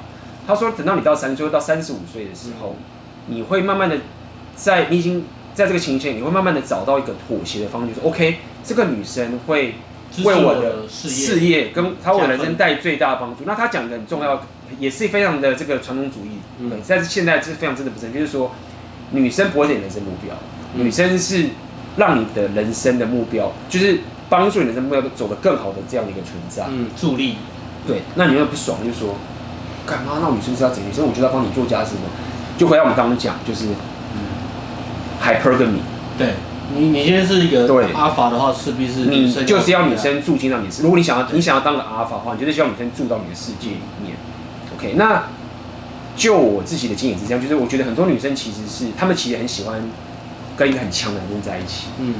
[0.48, 2.76] 他说等到你到三十岁到三十五岁的时候，
[3.28, 3.98] 你会慢慢的
[4.56, 9.76] 在你已经在这个情形，你会慢慢的找到一个妥协的方式，就是 OK，这个女生会。
[10.24, 13.44] 为我的事业跟他为我人生带最大的帮助。
[13.46, 14.42] 那他讲的很重要，
[14.80, 16.40] 也是非常的这个传统主义。
[16.60, 18.52] 嗯，但是现在是非常真的不正确，就是说，
[19.12, 20.36] 女生不会是你人生目标，
[20.76, 21.46] 女生是
[21.98, 24.00] 让你的人生的目标，就是
[24.30, 26.66] 帮助你人生目标走得更好的这样的一个存在。
[26.70, 27.36] 嗯，助力。
[27.88, 29.16] 对，那你又不爽，就说，
[29.86, 30.20] 干嘛？
[30.22, 30.84] 那女生是要怎？
[30.88, 32.04] 女生我就要帮你做家事嘛？
[32.58, 33.66] 就回到我们刚刚讲，就是，
[34.14, 34.20] 嗯
[35.20, 35.80] ，hypergamy。
[36.18, 36.34] 对。
[36.76, 40.82] 你你现在是一个阿法的话，势必是你就是要女生住进到你的世。
[40.84, 44.16] 如果你想要你想要当个阿法的话，你就是需要女生住到你的世界里面。
[44.76, 45.24] OK，那
[46.16, 49.82] 就我自己的经验是这样，就是我觉得很多女生其实是她们其实很喜欢
[50.56, 51.88] 跟一个很强的男生在一起。
[52.00, 52.16] 嗯，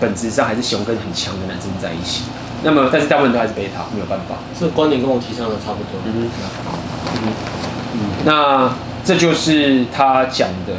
[0.00, 2.24] 本质上还是喜欢跟很强的男生在一起。
[2.62, 4.36] 那么，但是大部分都还是贝塔，没有办法。
[4.58, 6.00] 这个观点跟我提倡的差不多。
[6.06, 7.32] 嗯嗯
[7.94, 8.72] 嗯，那
[9.04, 10.74] 这就是他讲的。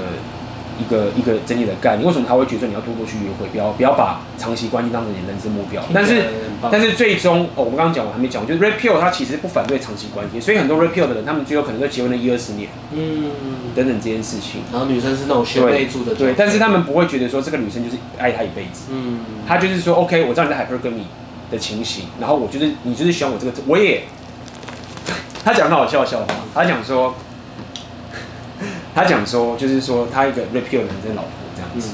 [0.80, 2.08] 一个一个整体的概念。
[2.08, 5.82] 为什么他会觉得你要多多去约会，不要不要把长期关系当成你人生目标？
[5.94, 6.26] 但是
[6.72, 13.32] 但是最终哦，我们刚刚讲我还没讲，就是 Red Pill 他其实不反对长期关系，所以很多 Red Pill 的人，他们最后可能都结婚了一二十年，嗯，
[13.76, 14.62] 等等这件事情。
[14.72, 21.04] 然后女生是那种贤内助的，对，但是他们不会觉得说这个女生就是爱他一辈子，嗯，他就是说 OK，我知道你在 hypergamy
[21.52, 24.04] 的情形，然后我就是你就是喜欢我这个，我也。
[25.46, 27.14] 他讲很好笑的笑话，他讲说，
[28.96, 31.90] 他讲说，就是说他一个 Red Pill 男生老婆这样子，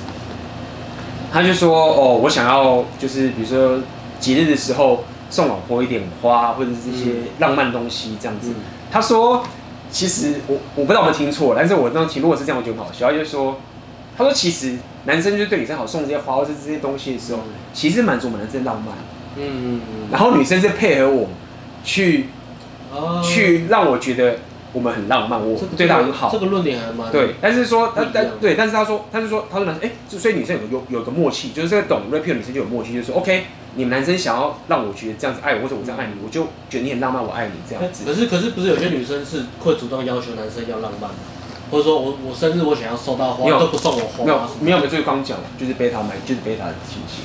[1.31, 3.79] 他就说哦，我想要就是比如说
[4.19, 8.51] 节日的时候送老婆一点花或者是这些浪漫东西这样子。
[8.91, 9.43] 他说
[9.89, 13.11] 其实我我不知道我没有听错，但是我当时听如果是这样，我觉得很好笑。
[13.11, 13.59] 他就说，
[14.17, 14.75] 他说其实
[15.05, 17.39] 男生就是对女生好，送这些花或者这些东西的时候，
[17.73, 18.95] 其实满足我们男生浪漫。
[19.37, 20.07] 嗯嗯嗯。
[20.11, 21.29] 然后女生是配合我
[21.83, 22.27] 去。
[23.23, 24.39] 去让我觉得
[24.71, 26.29] 我们很浪漫，我对他很好。
[26.31, 33.45] 这个论点还蛮对，但是说他但对，但是他说他就说他说男生哎，所以女生有有有个默契，就是这个懂 Pill 女生就有默契，就是说 OK，
[33.75, 38.03] 你们男生想要让我觉得这样子爱我，或者我这样爱你，我就觉得你很浪漫，我爱你这样子。
[38.05, 41.15] 可是可是不是有些女生是会主动要求男生要浪漫吗？
[41.71, 44.25] 或者说我我生日我想要收到花，都不送我花。
[44.25, 47.23] 没有没有没有，就是刚讲就是贝塔买，就是贝塔的亲戚。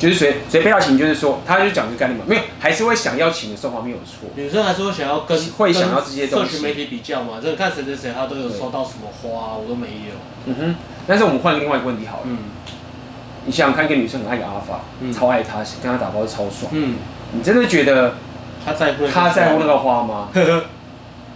[0.00, 4.30] 就是随随贝塔请，就是说，他就讲这个概念嘛，没有，还是会想要请的送花没有错。
[4.34, 6.52] 女生还是会想要跟会想要这些东西。
[6.52, 10.14] 社群媒体比较嘛，真的看谁谁谁他都有收到什么花，我都没有。
[10.46, 10.76] 嗯哼，
[11.06, 12.22] 但是我们换另外一个问题好了。
[12.24, 12.38] 嗯。
[13.44, 14.80] 你想想看，一个女生很爱个阿法，
[15.12, 16.72] 超爱他，跟他打包超爽。
[16.72, 16.96] 嗯。
[17.32, 18.14] 你真的觉得
[18.64, 20.28] 他在乎他在乎那个花吗？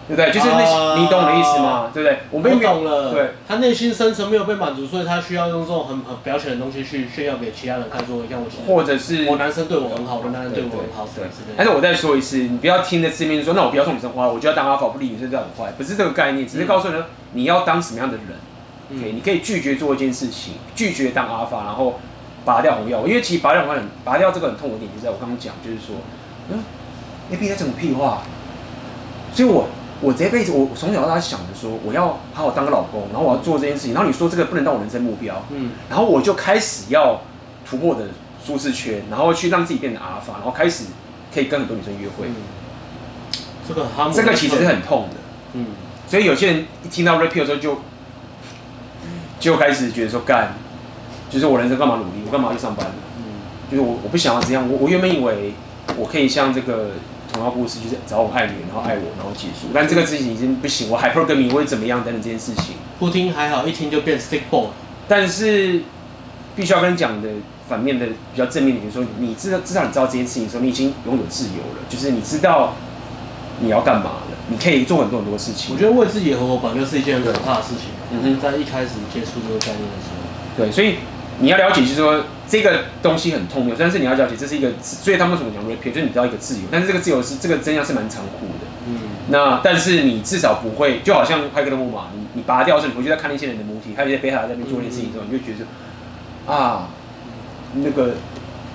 [0.06, 0.30] 对不对？
[0.30, 1.90] 就是那些，啊、你懂我的意思吗？
[1.94, 2.18] 对不对？
[2.30, 3.12] 我没懂了。
[3.12, 11.24] 对，他内心深层没有被满足，所以他需要用这种很很表浅的东西去炫耀给其他人看，说你看我，或者是我男生对我很好，我男生对我很好，对，
[11.56, 17.02] 但是我再说一次，你不要听着字面说，那我不要送女生花，我就要当阿法不理女生，这样很坏，不是这个概念，只是告诉你，
[17.32, 18.26] 你要当什么样的人。
[18.90, 21.98] 嗯、OK，你可以拒绝做一件事情，拒绝当阿法，然后
[22.44, 25.96] 拔掉红药，因为其实拔掉红药，拔掉这个很痛的点，就在我刚刚讲，就是说，
[26.50, 26.62] 嗯
[27.32, 28.22] ，A B 在讲屁话，
[29.32, 29.66] 所以我。
[30.04, 33.94] 我这辈子，我从小到大想着说，我要好好当个老公，然后我要做这件事情。
[33.94, 37.22] 然后你说这个不能当我人生目标，嗯，然后我就开始要
[37.64, 38.08] 突破的
[38.44, 40.84] 舒适圈，然后去让自己变得阿法，然后开始
[41.32, 42.28] 可以跟很多女生约会。
[43.66, 45.16] 这个这个其实是很痛的，
[45.54, 45.68] 嗯。
[46.06, 47.78] 所以有些人一听到的时候，就
[49.40, 50.52] 就开始觉得说，干，
[51.30, 52.86] 就是我人生干嘛努力，我干嘛去上班？
[53.16, 53.24] 嗯，
[53.70, 54.70] 就是我我不想要这样。
[54.70, 55.54] 我我原本以为
[55.96, 56.90] 我可以像这个。
[57.34, 59.66] 童话故事就是找我爱你，然后爱我，然后结束。
[59.74, 62.76] 但这个事情已经不行，我 hypergamy 会怎么样等等这件事情。
[63.00, 64.68] 不听还好，一听就变 stick ball。
[65.08, 65.82] 但是
[66.54, 67.28] 必须要跟你讲的
[67.68, 72.74] 反面的比较正面的，就是说你知道至少你知道这件事情的时候，你已经拥有自由了，就是你知道
[73.60, 75.74] 你要干嘛了，你可以做很多很多事情。
[75.74, 77.90] 我觉得为自己的合伙绑就是一件很可怕的事情。
[78.12, 80.98] 嗯哼，在一开始接触这个概念的时候，对，所以。
[81.40, 88.66] 你要了解，就是说这个东西很痛，但是你要了解，这是一个，所以他们为什么讲 Pill，就是你知道一个自由，但是这个自由是这个真相是蛮残酷的。
[88.86, 88.98] 嗯。
[89.28, 96.88] 那但是你至少不会，就好像派克的木马，你你拔掉的时候，你回去再看那些人的母体，还有一些贝塔在那边做那些事情之后，你就觉得啊，
[97.74, 98.14] 那个，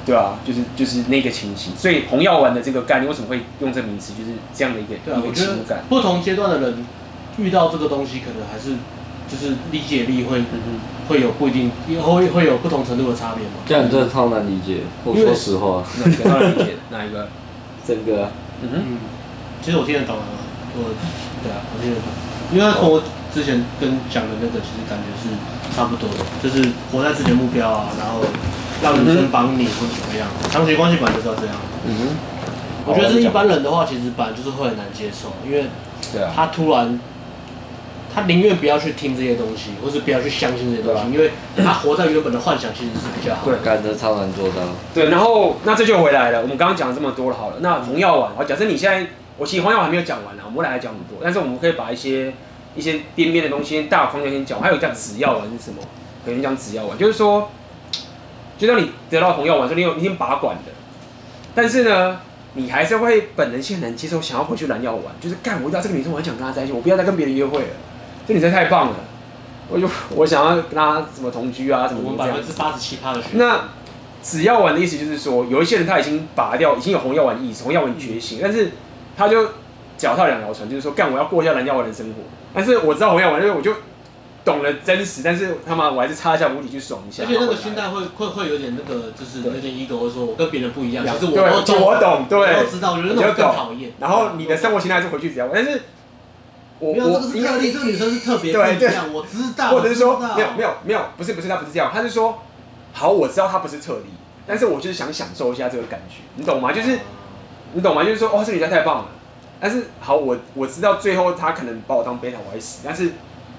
[0.06, 1.74] 对啊，就是就是那个情形。
[1.78, 5.84] 所以红药丸的这个概念为什么会用这个名词，就是这样的一个一个情感。
[5.88, 6.86] 不同阶段的人
[7.38, 8.76] 遇到这个东西，可能还是。
[9.30, 10.42] 就是理解力会
[11.08, 11.72] 会有不一定，
[12.02, 13.62] 会会有不同程度的差别嘛？
[13.68, 14.82] 这样真的超难理解。
[15.06, 15.84] 我说实话，
[16.24, 17.28] 超难理解哪一个？
[17.88, 18.32] 这个。
[18.62, 18.98] 嗯哼。
[19.62, 20.24] 其实我听得懂啊，
[20.74, 20.96] 我，
[21.44, 22.06] 对啊，我听得懂。
[22.52, 23.04] 因为和我
[23.34, 25.30] 之前跟讲的那个，其实感觉是
[25.76, 28.22] 差不多的，就是活在自己的目标啊，然后
[28.82, 31.56] 让女生帮你或者怎么样，长期关系本来就是要这样。
[31.86, 32.02] 嗯哼。
[32.88, 35.68] 我觉得是一般人的话，其实本来就是会很难接受，因为，
[36.12, 37.00] 对啊，他突然。
[38.14, 43.58] 他宁愿不要去听这些东西，或是不要去相信这些东西，因为他活在原本的幻想其实是比较好的。
[43.58, 44.56] 对，感觉超难做到。
[44.94, 46.42] 对，然后那这就回来了。
[46.42, 49.08] 我们刚刚讲了这么多了，好了，那红药丸，好，假设你现在，
[49.38, 52.34] 我其实红药丸还没有讲完呢，我们来来讲很多，但是我们可以把一些
[52.76, 54.60] 一些边边的东西、大方向先讲。
[54.60, 55.82] 还有叫紫药丸是什么？
[56.26, 57.50] 可能讲紫药丸，就是说，
[58.58, 60.72] 就当你得到红药丸，说你有你已经拔管的，
[61.56, 62.20] 但是呢，
[62.56, 67.68] 你还是会本能性能接受，想要回去蓝药丸，就是干，我遇到这个女生，我很想跟她在一起，我不要再跟别人约会了。
[68.30, 68.96] 这女生太棒了，
[69.70, 72.18] 我就我想要跟她怎么同居啊，什么这样？
[72.18, 73.20] 百分之八十七趴的。
[73.34, 73.62] 那
[74.22, 78.74] 只药丸的意思就是说，有一些人他已经拔掉，已经有红药丸意识，红药丸觉醒，但是
[79.18, 79.50] 他就
[79.98, 82.18] 脚踏两条船，就是说干我要过一下蓝药丸的生活。
[82.54, 83.74] 但是我知道红药丸，因为我就
[84.46, 87.24] 懂了真实，但是他妈我还是插一下无理去爽一下。
[87.24, 93.92] 而且那个心态会会会有点那个，就是有点 ego，说我跟别人不一样，其实我对，我懂，对，我知道，我觉得那种更讨厌。
[94.00, 95.82] 然后你的生活心态是回去紫药丸，但是。
[96.80, 99.72] 我没有这个是特例，这个女生是特别不一样，我知道。
[99.72, 102.40] 或者是说没有没有没有，不是不是，她不是这样，她是说，
[102.94, 104.06] 好，我知道她不是特例，
[104.48, 106.72] 但是我就是想享受一下这个感觉，你懂吗？
[106.72, 107.00] 就是
[107.74, 108.04] 你懂吗？
[108.04, 109.06] 就是说，哦，这女生太棒了，
[109.60, 113.12] 但是好，我我知道最后她可能把我当贝塔，我会死，但是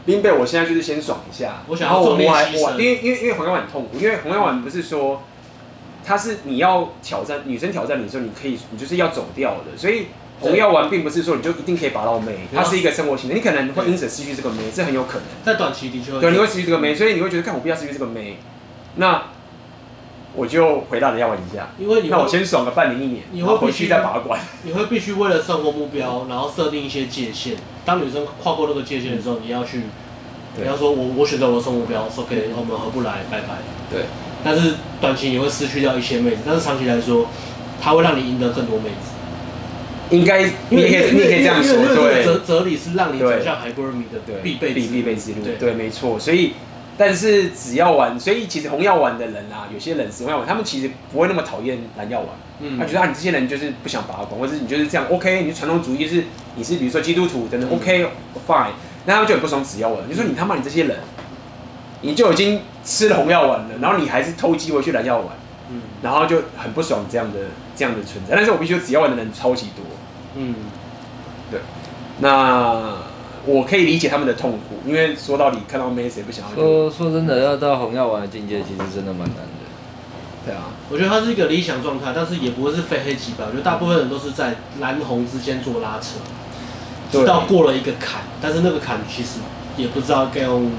[0.04, 5.22] 冰贝，我现在就是先爽一下，我想要做练习因为因为因为红药丸很痛苦，因为红药丸不是说。
[6.02, 10.06] 他是你要挑战女生挑战你的时候，你可以你就是要走掉的，所以
[10.40, 15.22] 红药丸并不是说你就一定可以拔到妹，它是一个生活型的，你可能会因此失去这个妹，这很有可能。
[15.44, 18.38] 在短期的确对，你会失去这个妹，所以你会觉得看我不要失去这个妹，
[18.96, 19.22] 那
[20.34, 27.56] 我就回到人药丸一下，因为你那我先爽个半年一年，你会回去再拔管， 你会必须为了生活目标，然后设定一些界限。
[27.84, 29.82] 当女生跨过那个界限的时候，你要去，
[30.56, 33.58] 你要说我我选择我的生活目标，说 OK，我们合不来，拜拜。
[33.90, 34.04] 对。
[34.42, 37.26] 但是短期你会失去掉一些妹子，但是长期来说，
[37.82, 39.12] 它会让你赢得更多妹子。
[40.10, 42.24] 应该，你也可以，你也可以这样说，对。
[42.24, 46.18] 哲哲理是让你走向 Hypergamy 的必备必必备之路，对，没错。
[46.18, 46.52] 所以，
[46.98, 52.28] 但是只要玩，所以其实红药丸的人啊，有些人是红药丸，他们其实不会那么讨厌蓝药丸。
[52.60, 52.78] 嗯。
[52.78, 56.24] 他觉得啊，你这些人就是不想拔管，或者你就是这样 OK，你传统主义是
[56.56, 58.06] 你是比如说基督徒等等 OK
[58.46, 58.70] fine，
[59.06, 59.98] 那他们就很不爽紫药丸。
[60.08, 60.96] 你说你他妈你这些人。
[62.02, 65.26] 你就已经吃了红药丸了，然后你还是偷鸡回去蓝药丸，
[65.70, 67.40] 嗯，然后就很不爽这样的
[67.76, 68.34] 这样的存在。
[68.34, 69.84] 但是我必须说，紫药丸的人超级多，
[70.36, 70.54] 嗯，
[71.50, 71.60] 对。
[72.20, 72.96] 那
[73.46, 76.54] 我可以理解他们的痛苦，因为说到底，看到妹谁不想要？
[76.54, 79.42] 说说真的，要到红药丸的境界，其实真的蛮难的。
[80.44, 83.44] 对啊，我觉得它是一个理想状态，但是也不会是非黑即白。
[83.44, 86.18] 我觉得大部分人都是在蓝红之间做拉扯，
[87.10, 89.40] 直到过了一个坎，但是那个坎其实
[89.76, 90.70] 也不知道该用。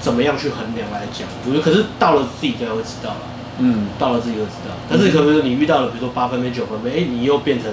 [0.00, 1.26] 怎么样去衡量来讲？
[1.44, 3.20] 我觉得可是到了自己就会知道了。
[3.58, 4.72] 嗯，到了自己就知道。
[4.88, 7.68] 但是可能你遇到了，比如说八分妹、九分妹，哎，你又变成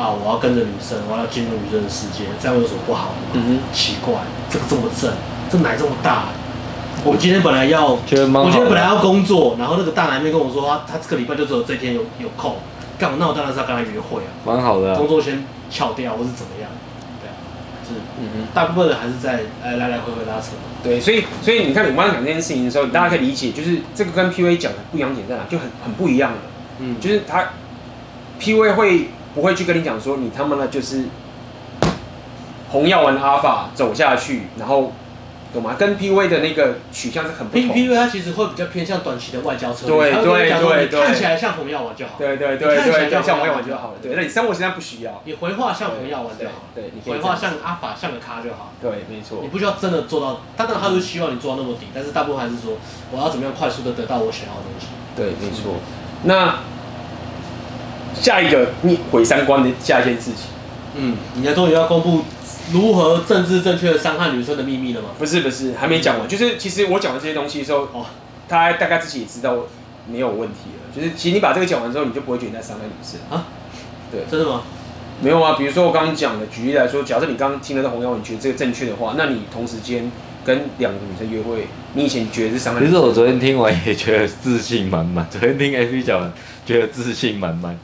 [0.00, 3.12] 啊，我要跟着女生，我要进入女生的世界，这样有什么不好？
[3.34, 4.14] 嗯哼，奇怪，
[4.48, 5.12] 这个这么正，
[5.52, 6.28] 这奶这么大。
[7.04, 12.56] 我今天本来要，我今天本来要工作，然后那个大男妹跟我说，他他这个礼拜就只有这天有有空，
[12.98, 13.18] 干嘛？
[13.20, 14.32] 那我当然是要跟他约会啊。
[14.46, 14.96] 蛮好的。
[14.96, 16.70] 工作先翘掉，或是怎么样？
[17.20, 17.36] 对啊，
[17.86, 20.52] 是，嗯哼，大部分人还是在来来来回回拉扯。
[20.82, 26.38] 对，所以所以你看，你刚刚讲这件事情的时候，你大家可以理解，就是这个跟 PUA 讲的不一样点在哪，就很很不一样了。
[26.78, 27.50] 嗯，就是他
[28.40, 31.04] PUA 会不会去跟你讲说，你他妈的就是
[32.70, 34.92] 红药丸阿法走下去，然后。
[35.52, 35.74] 懂吗？
[35.76, 37.70] 跟 PUA 的那个取向是很不同。
[37.74, 40.12] PUA 它其实会比较偏向短期的外交策略。
[40.12, 41.00] 对对对对。
[41.02, 42.12] 看起来像红药丸就好。
[42.16, 43.10] 对对对对。
[43.20, 43.94] 像红药丸就好了。
[44.00, 45.20] 对，那你生活现在不需要。
[45.24, 46.52] 你回话像红药丸就好。
[46.72, 48.70] 对，你回话像阿法像个咖就好。
[48.80, 49.40] 对，没错。
[49.42, 52.74] 你不需要真的做到，当然他是希望你做到那么底，但是大部分还是说
[53.10, 54.86] 我要怎么样快速的得到我想要的东西。
[55.16, 55.80] 对，没错。
[56.22, 56.60] 那
[58.14, 60.46] 下一个你毁三观的下一件事情，
[60.94, 62.22] 嗯，你终于要公布。
[62.72, 65.08] 如何政治正确的伤害女生的秘密了吗？
[65.18, 66.28] 不是不是，还没讲完。
[66.28, 68.06] 就是其实我讲的这些东西的时候，哦，
[68.48, 69.56] 他大概自己也知道
[70.08, 70.94] 没有问题了。
[70.94, 73.48] 就是其实你把这个讲完之后，你就不会觉得你在伤害女生啊？
[74.12, 74.62] 对，真的吗？
[75.20, 75.56] 没有啊。
[75.58, 80.08] 比如说我刚刚讲的，举例来说，假设你刚刚听了的红药丸，你觉得这个正确的话，那你同时间
[80.44, 82.94] 跟两个女生约会，你以前觉得是伤害女生？
[82.94, 85.26] 其实我昨天听完也觉得自信满满。
[85.28, 86.32] 昨天听 A P 讲完，
[86.70, 87.76] 觉得自信满满。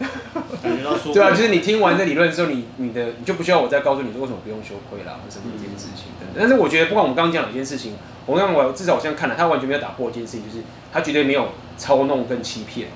[1.13, 6.37] 对啊，就是你听完这理论之后，你你的你就不需要我再告诉你说为什么不用羞愧啦，或什么一件事情等等。
[6.39, 12.89] 但是我觉得，不管我们刚刚讲哪件事情，同样我至少我现在看了，他完全没有打破一件事情，就是他绝对没有操弄跟欺骗，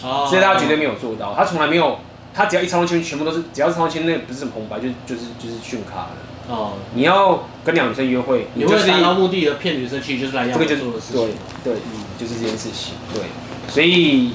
[0.00, 1.98] 所以他绝对没有做到，他从来没有，
[2.34, 6.16] 他只要一操弄欺骗，全部都是只要是操弄欺骗，那不是什么红白，就就是就是训卡了。
[6.48, 10.82] 哦，你要跟两女生约会，你就是达到目的而骗女生，其实就是来这个就是
[11.12, 11.28] 对
[11.64, 13.22] 对，嗯，就是这件事情，对，
[13.68, 14.32] 所以。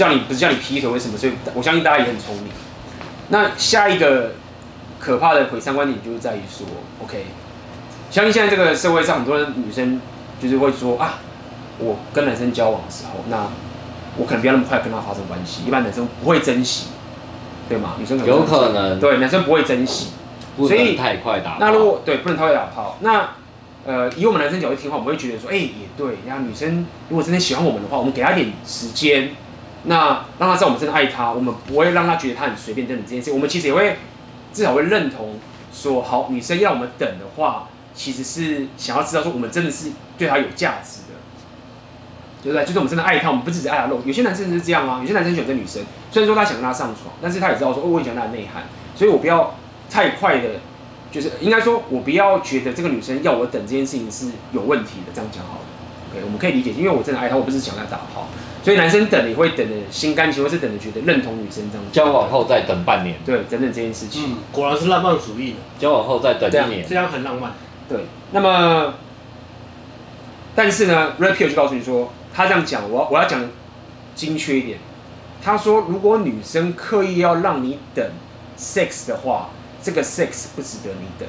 [0.00, 1.18] 叫你不是叫你劈腿，为什么？
[1.18, 2.46] 所以我相信大家也很聪明。
[3.28, 4.32] 那下一个
[4.98, 6.66] 可怕的毁三观点就是在于说
[7.04, 7.26] ，OK，
[8.10, 10.00] 相信现在这个社会上很多女生
[10.40, 11.18] 就是会说啊，
[11.78, 13.46] 我跟男生交往的时候，那
[14.16, 15.64] 我可能不要那么快跟他发生关系。
[15.66, 16.86] 一般男生不会珍惜，
[17.68, 17.96] 对吗？
[17.98, 20.12] 女生可能有可能对男生不会珍惜，
[20.56, 21.58] 所以太快打。
[21.60, 23.28] 那如果对不能太快打炮，那
[23.84, 26.14] 呃以我们男生角度听话，我们会觉得说，哎、欸，也对。
[26.26, 29.32] 然后女生如果真的喜欢我们的话，我们给她点时间。
[29.84, 33.32] 那让他知道我们真的爱他，我们不会让他觉得他很随便等等这件事。
[33.32, 33.96] 我们其实也会
[34.52, 35.38] 至少会认同
[35.72, 41.14] 说，好，女生要我们等的话，其实是想要知道说我们真的是对他有价值的，
[42.42, 42.64] 对不对？
[42.64, 44.00] 就是我们真的爱他，我们不只是爱他肉。
[44.04, 48.64] 有些男生是这样啊，有些男生选择女生，虽然说他想跟他上床，但是他也知道说，哦，我很喜欢他的内涵，
[48.94, 49.54] 所以我不要
[49.88, 50.48] 太快的，
[51.10, 55.60] 就是应该说，我不要觉得这个女生要我等这件事情是有问题的，这样讲好了。
[56.12, 58.28] OK，我们可以理解，因为我真的爱他，我不是想跟他打炮。
[58.62, 61.86] 所以男生等你会等的心甘情愿，是等的觉得认同女生这样。
[61.90, 64.22] 交往后再等半年，对，等等这件事情。
[64.26, 65.56] 嗯，果然是浪漫主义的。
[65.78, 67.52] 交往后再等一年，这样很浪漫。
[67.88, 68.00] 对，
[68.32, 68.94] 那么，
[70.54, 73.48] 但是呢 Pill 就告诉你说，他这样讲，我我要讲
[74.14, 74.78] 精确一点。
[75.42, 78.06] 他说，如果女生刻意要让你等
[78.58, 79.48] sex 的话，
[79.82, 81.26] 这个 sex 不值得你等。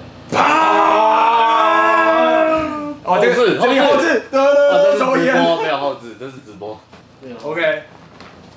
[3.03, 4.37] 哦，这个是这边后置，这
[4.91, 5.15] 是直播，
[5.61, 6.77] 没有后置，这是直播。
[7.43, 7.83] OK，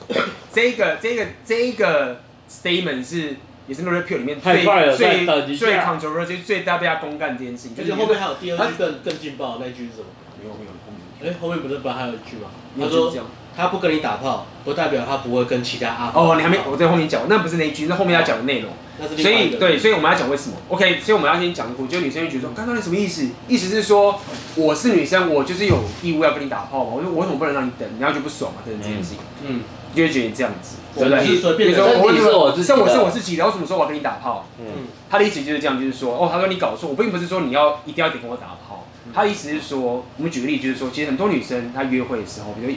[0.52, 3.36] 这个这个这个 statement 是
[3.66, 4.64] 也是 Red Pill 里面最
[4.96, 7.76] 最最 controversial 最大被他公干这件事情。
[7.76, 10.06] 就是后面还有第二句更更劲爆的那句是什么？
[10.42, 11.32] 没有没有后面。
[11.32, 12.50] 哎，后面不是本来还有一句吗？
[12.80, 13.12] 他说
[13.56, 16.10] 他不跟你打炮，不代表他不会跟其他阿。
[16.14, 18.72] 哦，你还没我在后面讲，那不是那一句，那后面要讲的内容。
[18.98, 23.28] 所以对，所以我们要讲为什么？OK，所以我们要先讲一个，就女生会觉得说，刚刚你什么意思？
[23.48, 24.20] 意思是说
[24.54, 26.92] 我是女生，我就是有义务要跟你打炮嘛。
[26.94, 27.88] 我说我为什么不能让你等？
[27.98, 29.18] 然后就不爽嘛，等这件事情。
[29.46, 29.62] 嗯，
[29.94, 31.74] 就会觉得你这样子，对不对？
[31.74, 34.46] 说我我像我是我自己，然后什么时候我要跟你打炮？
[34.60, 38.86] 嗯，他的意思就是这样，就是说哦，他说你搞错，我并不是说你要一定要得跟我打炮。
[39.12, 42.72] 他的意思是说，我们举个例，就是说，其实很多女生她约会的时候，比如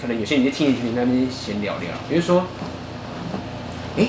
[0.00, 2.44] 可能有些人就听一听那边闲聊聊，比如说，
[3.96, 4.08] 哎。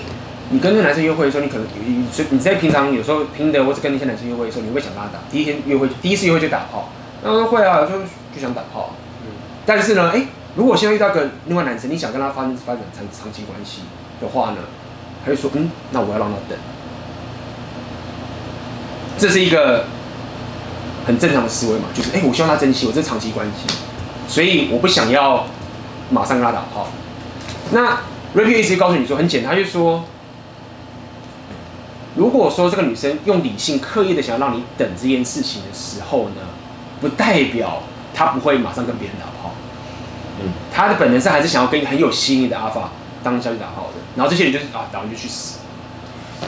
[0.53, 5.17] 你跟那个男生约会的时候，你可能你你在平常有时候拼的，或者跟那些男生约会的时候，你会想跟他打。
[5.31, 6.89] 第一天约会，第一次约会就打炮，
[7.23, 7.99] 那会啊，有时候
[8.35, 8.91] 就想打炮。
[9.23, 9.33] 嗯。
[9.65, 13.81] 但是呢，哎、如果现在遇到个另外男生，你想跟他发生发展长长期关系
[14.21, 14.57] 的话呢，
[15.25, 16.55] 他就说，嗯，那我要让他等。
[19.17, 19.85] 这是一个
[21.07, 23.75] 很正常的思维嘛，就是哎、我希望他珍惜我这长期关系，
[24.27, 25.47] 所以我不想要
[26.11, 26.89] 马上跟他打炮。
[27.71, 27.97] 那
[28.35, 30.05] Red Pill 告诉你说很简单，他就说。
[32.15, 36.41] 如果说这个女生用理性刻意的想要让你等这件事情的时候呢，
[37.01, 37.81] 不代表
[38.13, 39.51] 她不会马上跟别人打炮。
[40.39, 42.91] 嗯，她的本能上还是想要跟一个很有吸引力的阿法
[43.23, 43.93] 当下去打炮的。
[44.15, 45.59] 然后这些人就是啊，打完就去死。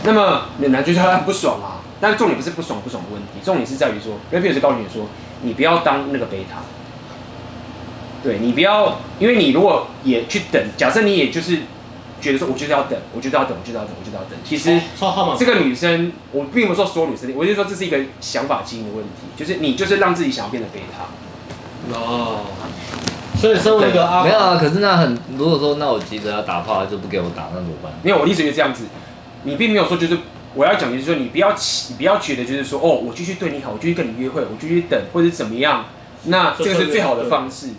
[0.03, 5.07] 那么那男就是他很不爽啊，但重点不是不爽不爽的问题，重点是在于说，Red Pill 是告诉你说，
[5.41, 6.59] 你不要当那个贝塔。
[8.23, 11.61] 对，你不要，因为你如果也去等，假设你也就是。
[12.25, 14.31] 觉得说，我就是要等，我就是要等，我就是要等，我就是要等。
[14.43, 14.81] 其实
[15.37, 21.05] 这个女生，我并不是说所有女生，我就说这是一个想法基因的问题，就是你就是让自己想要变得贝塔。
[21.93, 22.41] 哦，
[23.37, 24.57] 所以身为一个阿，没有啊。
[24.59, 27.91] 可是那很，如果说那我急着要打炮，他就不给我打，那怎么办？
[28.01, 28.85] 没有，我一直就这样子。
[29.43, 30.17] 你并没有说就是
[30.55, 35.85] 我要讲，就是说你不要起，你不要觉得就是说哦，我继续对你好，我继续跟你约会，我继续等，或者怎么样，
[36.23, 37.69] 那这个是最好的方式。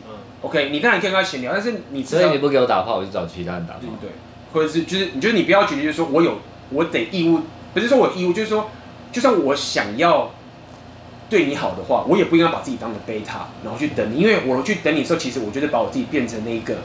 [0.42, 3.80] OK，你当然可以跟他闲聊，但是你所以你不给我打炮，我就找其他人打炮。
[3.80, 4.10] 对对。
[4.52, 6.38] 或者是就是，你觉得你不要觉得就是说我有
[6.70, 7.40] 我得义务，
[7.74, 8.70] 不是说我义务，就是说，
[9.12, 10.30] 就算我想要
[11.28, 16.76] 对你好的话，我也不应该把自己当个贝塔，然后去等你，因为我去等你的时候，其实我觉得把我自己变成那一个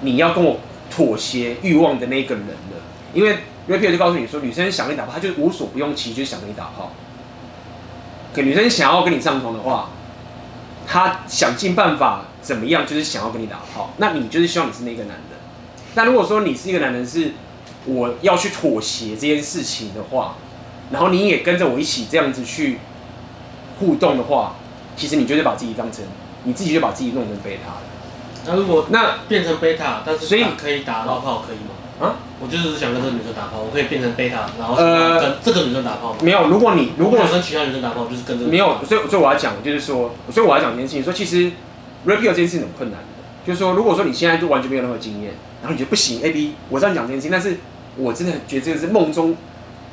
[0.00, 0.58] 你要跟我
[0.90, 2.80] 妥协欲望的那个人了。
[3.14, 3.36] 因为
[3.68, 6.90] Red Pill 就告诉你说，女生想跟你打炮，她就无所不用其极，就是想跟你打炮。
[8.34, 9.90] 可女生想要跟你上床的话，
[10.86, 13.92] 她想尽办法怎么样，就是想要跟你打炮。
[13.98, 15.36] 那你就是希望你是那个男的。
[15.94, 17.32] 那如果说你是一个男人，是
[17.86, 20.36] 我要去妥协这件事情的话，
[20.90, 22.78] 然后你也跟着我一起这样子去
[23.78, 24.56] 互动的话，
[24.96, 26.04] 其实你就是把自己当成
[26.44, 27.82] 你自己就把自己弄成贝塔了。
[28.46, 32.06] 那如果那变成贝塔，但是所以可以打老炮可以吗？
[32.06, 32.16] 啊？
[32.40, 36.18] 我就是想跟这个女生打炮，我可以变成贝塔，然后呃跟这个女生打炮吗？
[36.22, 41.52] 没有，如果你如果跟其他女生打炮，就是跟这个没有，所以所以我要讲就是说，所以我要讲一件事情，说其实
[42.04, 43.06] Pill 这件事情很困难的，
[43.46, 45.32] 就是说如果说你现在就完全没有任何经验。
[45.62, 47.56] 然后你觉得不行，A B，我这样讲这件事情，但是
[47.96, 49.36] 我真的觉得这个是梦中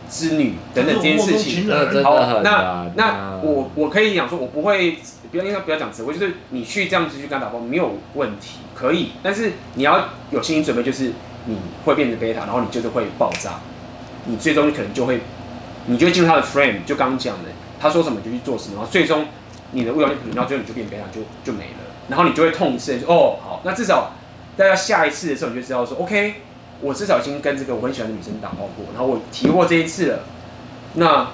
[0.09, 1.69] 之女等等这件事情。
[2.03, 4.97] 好，那那我我可以讲说，我不会，
[5.31, 11.11] 不要应该不要讲词，我就是你去这样子去跟他打包没有问题，可以，但是你要有心理准备，就是
[11.45, 13.59] 你会变成贝塔，然后你就是会爆炸，
[14.25, 15.19] 你最终可能就会，
[15.85, 19.25] 你就会进入他的 frame，就刚刚讲的，他说什么就去做什么，然后最终
[19.69, 24.11] 你的欲望就可能到最后你就变贝塔就就没了，然后你就会痛一次，哦，好，那至少。
[24.57, 26.33] 大家下一次的时候，你就知道说，OK，
[26.81, 30.19] 我至少已经跟这个我很喜欢的女生打炮过，然后我提过这一次了，
[30.95, 31.29] 那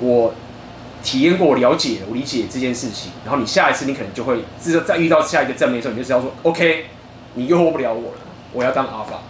[0.00, 0.34] 我
[1.02, 6.88] 体验过，我了解，我理解这件事情，然后你下一次你可能就会，至少再遇到下一个正面的时候，你就知道说，OK，
[7.36, 8.18] 你诱惑不了我了，
[8.52, 9.20] 我要当阿法。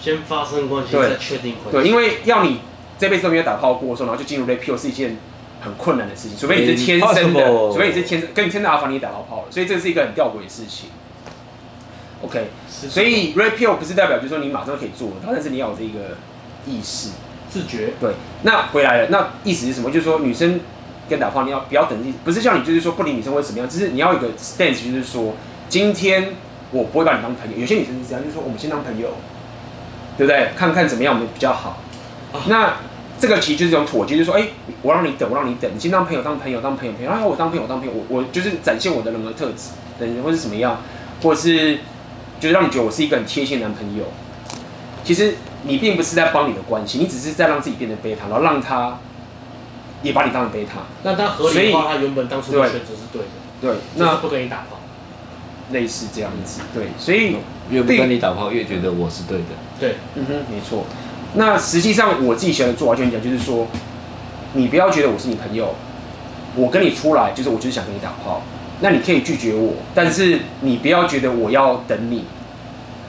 [0.00, 1.70] 先发生关系，再确定关系。
[1.72, 2.60] 对，因为要你
[2.98, 5.18] 这辈子都没有打炮过的时候，然后就进入 Red Pill 是一件
[5.60, 10.88] 很困难的事情，除非你是天生的，除非你是天生跟你天生阿法，你也打到炮了，所以这是一个很吊诡的事情。
[12.22, 16.16] OK，所以 Red Pill 不是代表就是说你马上可以做到，但是你要有这个
[16.66, 17.10] 意识、
[17.48, 17.94] 自觉。
[17.98, 19.90] 对，那回来了，那意思是什么？
[19.90, 20.60] 就是说女生
[21.08, 22.14] 跟打炮，你要不要等？
[22.24, 25.34] 不是叫你就是说不理女生或者怎么样，只是你要有一个 stance，就是说
[25.68, 26.34] 今天
[26.72, 27.58] 我不会把你当朋友。
[27.58, 29.08] 有些女生是这样，就是说我们先当朋友，
[30.18, 30.50] 对不对？
[30.54, 31.78] 看看怎么样我们比较好。
[32.32, 32.76] 啊、那
[33.20, 34.50] 这个其实就是一种妥协，就是说，哎、欸，
[34.80, 40.80] 我让你等，我让你等，你先当朋友，当朋友，当朋友，朋友，然后我当朋友，当朋友，我我就是展现我的人格特质，等或是怎么样，
[41.22, 41.78] 或者是
[42.40, 44.04] 就是让你觉得我是一个很贴心的男朋友。
[45.04, 48.98] 其实你并不是在帮你的关系，你只是在让自己变得贝塔，然后让他
[50.02, 50.80] 也把你当成贝塔。
[51.02, 53.28] 那他合理化他原本当初的选择是对的。
[53.60, 54.78] 对，那不跟你打炮，
[55.72, 56.62] 类似这样子。
[56.72, 57.36] 对，所以
[57.70, 59.44] 越不跟你打炮，越觉得我是对的。
[59.78, 60.86] 对，嗯哼，没错。
[61.34, 63.66] 那实际上我自己喜欢的做法就跟你讲，就是说，
[64.54, 65.74] 你不要觉得我是你朋友，
[66.56, 68.42] 我跟你出来就是我就是想跟你打炮，
[68.80, 72.24] 那你可以拒绝我，但是你不要觉得我要等你。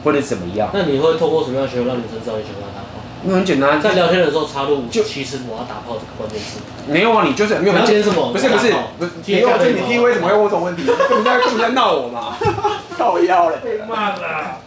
[0.03, 0.67] 或者怎么样？
[0.73, 3.05] 那你会透过什么样的学会让女生知道你喜欢打炮？
[3.21, 6.57] 那很简单，在聊天的时候插入，就其实我要打炮这个关键词。
[6.87, 7.75] 没有啊，你就是没有。
[7.85, 8.31] 今天什么？
[8.31, 10.87] 不是不是不是，你你听为什么会问这种问题？
[10.87, 12.35] 根本在根本在闹我嘛？
[12.97, 13.57] 靠腰嘞！
[13.63, 14.57] 被骂了。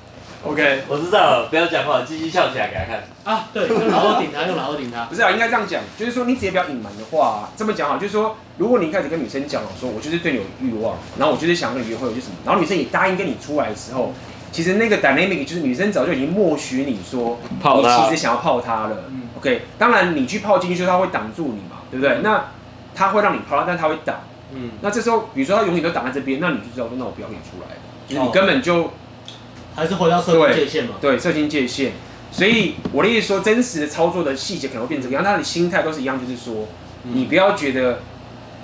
[0.44, 3.02] OK，我知道了，不要讲话，鸡鸡翘起来给他看。
[3.24, 5.04] 啊，对，用老二顶他，用老二顶他。
[5.06, 14.12] 不是啊，应该这样讲，就是说你直接不要隐瞒的话，这么讲好，就是说，如果你一开始跟女生讲了，说我就是对你有欲望，然后我就是想跟你约会，就什么，然后女生也答应跟你出来的时候。
[14.52, 19.10] 其实那个 dynamic 就是女生早就已经默许你说，你其实想要泡她了。
[19.38, 22.20] OK，当然你去泡进去，说他会挡住你嘛，对不对？
[22.22, 22.44] 那
[22.94, 24.20] 她会让你泡，但她会挡。
[24.52, 24.70] 嗯。
[24.80, 28.92] 那这时候，比如说她永远都挡在这边，那你就知道说，那我不要跟你出来了，就是你根本就
[29.74, 30.94] 还是回到设定界限嘛。
[31.00, 31.92] 对，设定界限。
[32.30, 36.66] 所以我的意思说，真实的操作的细节可能会变成这样，他的心态都是一样，就是说，
[37.02, 38.00] 你不要觉得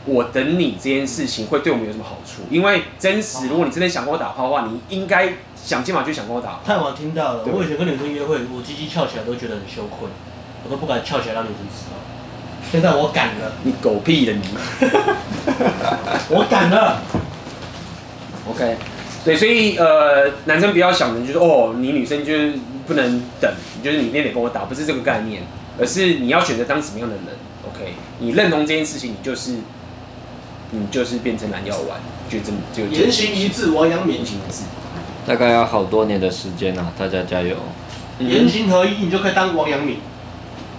[0.07, 5.35] 我等你这件事情会对我们有什么好处，因为真实，如果你真的想跟我打炮的话，你应该。
[5.63, 7.45] 想今晚就想跟我打，太晚听到了。
[7.45, 10.09] 我以前跟女生约会，我鸡鸡翘起来都觉得很羞愧，
[10.65, 11.99] 我都不敢翘起来让女生知道。
[12.73, 14.43] 现在我敢了，你狗屁的你！
[16.33, 17.03] 我敢了。
[18.49, 18.79] OK，
[19.25, 22.55] 对，所以呃，男生不要想着就是哦，你女生就是
[22.87, 23.53] 不能等，
[23.83, 25.43] 就是你一定得跟我打，不是这个概念，
[25.79, 27.25] 而是你要选择当什么样的人。
[27.69, 29.53] OK，你认同这件事情，你就是
[30.71, 32.01] 你就是变成蓝药丸，
[32.31, 34.63] 就这么就言行一致，王阳明言行一致。
[35.27, 37.55] 大概要好多年的时间啊，大家加油！
[38.19, 39.99] 言行合一，你就可以当王阳明。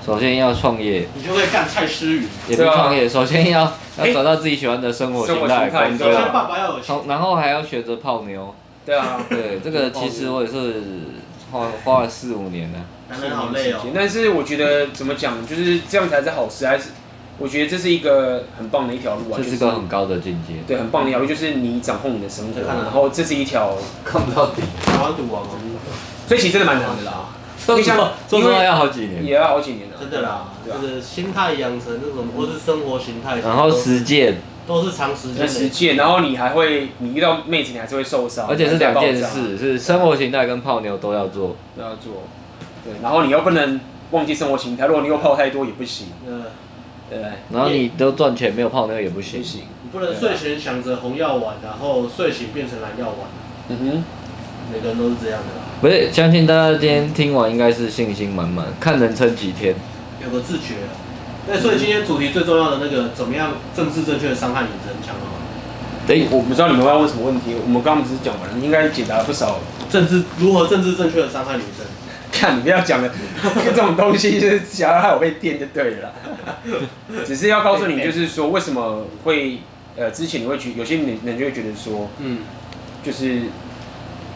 [0.06, 2.28] 首先要创业，你就会干蔡诗芸。
[2.48, 8.54] 也不创业，首先要要找到自己喜欢的生活形态，首先爸爸要有钱，然后还要学着泡妞。
[8.86, 10.82] 对啊，对，这个其实我也是
[11.52, 12.80] 花花了四五年了。
[13.10, 13.80] 男人好累哦。
[13.94, 16.86] 但是我觉得怎么讲，就是这样才是好事，还是？
[17.38, 20.54] 我觉得这是一个很棒的一条路啊，这是个很高的境界。
[20.68, 23.76] 对，很棒的一条路，就是你掌控你的生活，然后这是一条
[24.06, 24.62] 看不到底。
[24.86, 25.44] 台湾赌王，
[26.28, 27.30] 所以其实真的蛮难的啦。
[27.66, 29.96] 说实话，说实话要好几年，也要好几年了。
[30.00, 34.38] 真的啦，就是心态养成那种，或是生活形态，然后实践，
[34.68, 35.96] 都是长时间的实践。
[35.96, 38.48] 然后你还会，你遇到妹子，你还是会受伤。
[38.48, 42.24] 而且是两件事，是生活形态跟泡妞都要做，都要做。
[42.84, 43.80] 对，然后你又不能
[44.12, 46.08] 忘记生活形态，如果你又泡太多也不行。
[46.28, 46.44] 嗯。
[47.10, 47.20] 对，
[47.52, 53.18] 然后你都赚钱没有泡妞也不行，不行你不能睡前想着红药丸，然后睡醒变成蓝药丸。
[53.68, 54.04] 嗯哼，
[54.72, 55.68] 每个人都是这样的啦。
[55.82, 59.74] 不是，相信大家今天听完应该是信心满满，看能撑几天。
[60.24, 60.76] 有个自觉。
[61.48, 65.32] 那所以今天主题最重要的那个，怎么样政治正确的伤害女生，讲了吗？
[66.06, 69.60] 对，我不知道你们要问什么问题，我们刚刚不是讲完了，应该解答了不少
[69.90, 71.84] 政治如何政治正确的伤害女生。
[72.32, 73.12] 看你不要讲了，
[73.66, 76.14] 这种东西就是想要害我被电就 对了。
[77.26, 79.58] 只是要告诉你，就是说为什么会
[79.98, 82.38] 呃，之前你会觉有些人人就会觉得说，嗯，
[83.04, 83.42] 就是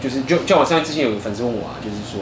[0.01, 2.21] 就是就就我上次之前有个粉丝问我啊，就是说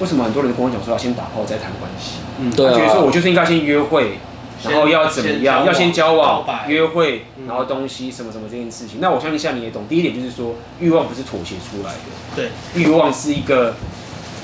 [0.00, 4.18] 为什么很多人跟我讲说要先打炮再谈关系，嗯，对啊，觉得说我就是应该先约会，
[4.64, 8.98] 然后要怎么样，要先交往、约会，然后东西什么什么这件事情。
[9.00, 12.00] 那我相信像你也懂，第一点就是说欲望不是妥协出来的，
[12.36, 13.74] 对，欲望是一个。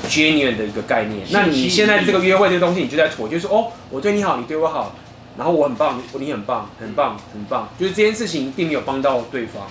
[0.08, 4.94] genuine 的一个概念，那你现在这个约会这个东西，你就在妥协，就是说哦，我对你好，你对我好，
[5.36, 9.64] 然后我很棒，你很棒，很棒，很棒，就是这件事情并没有帮到对方，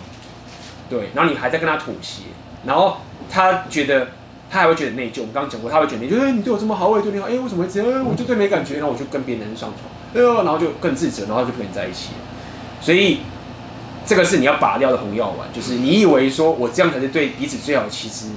[0.89, 2.23] 对，然后你还在跟他妥协，
[2.67, 2.97] 然后
[3.27, 4.09] 他觉得
[4.51, 5.21] 他还会觉得内疚。
[5.21, 8.05] 我们刚刚讲过，他会觉得内疚，哎，你对我这么好，我也对你好，哎，为什么会这样？
[8.05, 12.09] 我就对没感觉，然后我就跟别人上床，哎呦，然后就更自责，然后就跟你在一起，
[12.79, 13.21] 所以
[14.05, 16.93] 这个是你要拔掉的红药丸，就是你以为说我这样？
[16.93, 18.27] 才是对彼此最好，其实。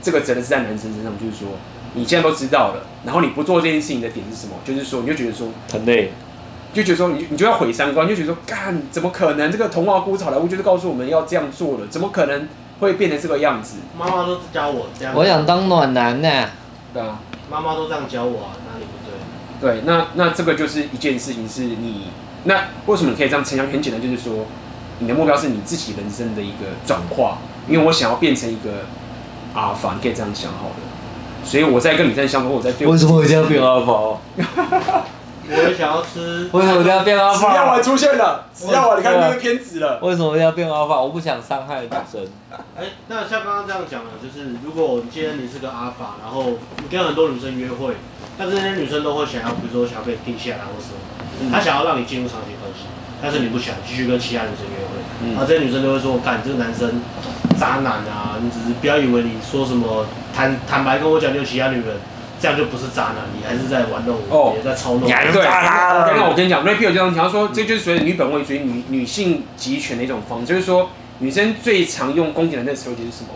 [0.00, 1.48] 这个责任是在男生身上，就是说，
[1.94, 4.54] 你现在都知道了，然后你不做这件事情的点是什么？
[4.64, 6.12] 就是说，你就觉得说很累，
[6.72, 9.50] 就觉得说你你就要毁三观，就觉得说干怎么可能？
[9.50, 11.50] 这个童话故事好莱坞就是告诉我们要这样？
[11.50, 12.46] 做了，怎么可能
[12.80, 13.76] 会变成这个样子？
[13.98, 16.50] 妈妈都教我这样，我想当暖男呢、啊。
[16.92, 17.18] 对啊，
[17.50, 19.80] 妈妈都这样教我啊，哪里不对？
[19.80, 22.08] 对，那那这个就是一件事情，是你
[22.44, 23.66] 那为什么你可以这样成长？
[23.68, 24.46] 很简单，就是说
[24.98, 28.70] 你的目标是你自己人生的一个转化，因为我想要变成一个。
[29.54, 30.74] 阿法，你可以这样想好了。
[31.42, 32.92] 所以我在跟女生相处，我在对我。
[32.92, 34.18] 为什么一定要变阿法？
[35.50, 36.48] 我也想要吃。
[36.52, 37.50] 为什么一定要变阿法？
[37.50, 39.98] 只要我出现了，只要我你看那个偏执了。
[40.02, 41.00] 为什么一定要变阿法？
[41.00, 42.26] 我不想伤害女生。
[42.76, 47.94] 哎、欸，那像刚刚这样讲的，就是如果今天你是个阿法，然后你跟很多女生约会，
[48.36, 52.86] 但是那些女生都会想要，比如说想要被定下来或什么，她、嗯、想要让你进入长期关系，
[53.22, 57.00] 但是你不想继续跟其他女生约会，嗯、然后这些女生都会说：“干，这个男生
[57.58, 58.36] 渣男啊！
[58.40, 61.96] 你只是不要以为你说什么坦坦白跟我讲你有其他女人。”
[62.40, 65.02] 这样就不是渣男，你还是在玩弄我，也在操弄。
[65.02, 73.30] 对，刚刚我跟你讲，Ray Pill 这样讲说，这就是属于女本位主义、女女性集权的一种方式，就是说，女生最常用攻击男生的词汇就是什么？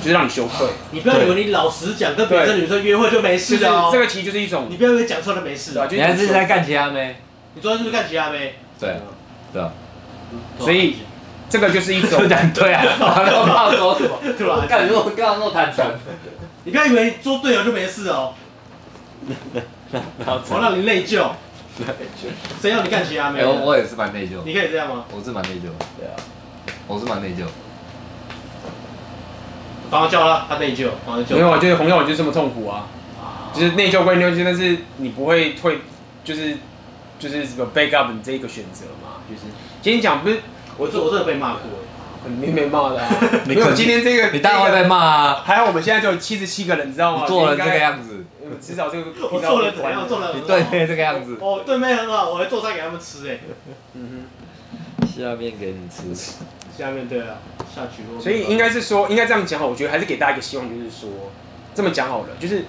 [0.00, 0.64] 就是让你羞愧。
[0.92, 3.90] 你不要以为你老实讲，跟别的女生约会就没事哦。
[3.92, 5.88] 这个其实就是一种，你不要以为讲错了没事啊。
[5.90, 7.16] 你还是在干其他没？
[7.54, 8.54] 你昨天是不是干其他没？
[8.78, 8.94] 对，
[9.52, 9.72] 对啊。
[10.60, 10.98] 所以
[11.48, 12.84] 这个就是一种 对啊。
[12.84, 14.20] 然后他说什么？
[14.38, 14.64] 对吧？
[14.68, 15.84] 干，如果刚刚那么坦诚，
[16.62, 18.34] 你不要以为做对了就没事哦。
[20.50, 21.30] 我让你内疚，
[22.60, 23.50] 谁要你干其他没有？
[23.50, 24.42] 我我也是蛮内疚。
[24.44, 25.04] 你可以这样吗？
[25.14, 25.68] 我是蛮内疚。
[25.98, 26.14] 对啊，
[26.86, 27.46] 我是蛮内疚。
[29.90, 30.90] 帮他叫了，他内疚。
[31.30, 32.86] 没有啊，就是红药丸就这么痛苦啊。
[33.54, 35.78] 就是内疚归内疚，但是你不会退，
[36.22, 36.58] 就是
[37.18, 39.22] 就是什么 back up 你这一个选择嘛。
[39.28, 39.42] 就是
[39.80, 40.40] 今天讲不是，
[40.76, 41.60] 我这我真的被骂过。
[42.24, 43.08] 肯定没骂的啊。
[43.46, 45.42] 没有今天这个，你当然会被骂啊。
[45.44, 47.24] 还好我们现在只有七十七个人，你知道吗？
[47.26, 48.24] 做了这个样子。
[48.56, 50.08] 至少这个我做了怎样？
[50.08, 51.36] 做了对对这个样子。
[51.40, 53.38] 哦，对面很好，我还做菜给他们吃哎。
[53.94, 55.06] 嗯哼。
[55.06, 56.32] 下面给你吃。
[56.76, 57.38] 下面对啊，
[57.74, 58.02] 下去。
[58.22, 61.10] 所以应该是说，应该这样讲好，我觉得还是给大家一个希望，就是说，
[61.74, 62.66] 这么讲好了，就是，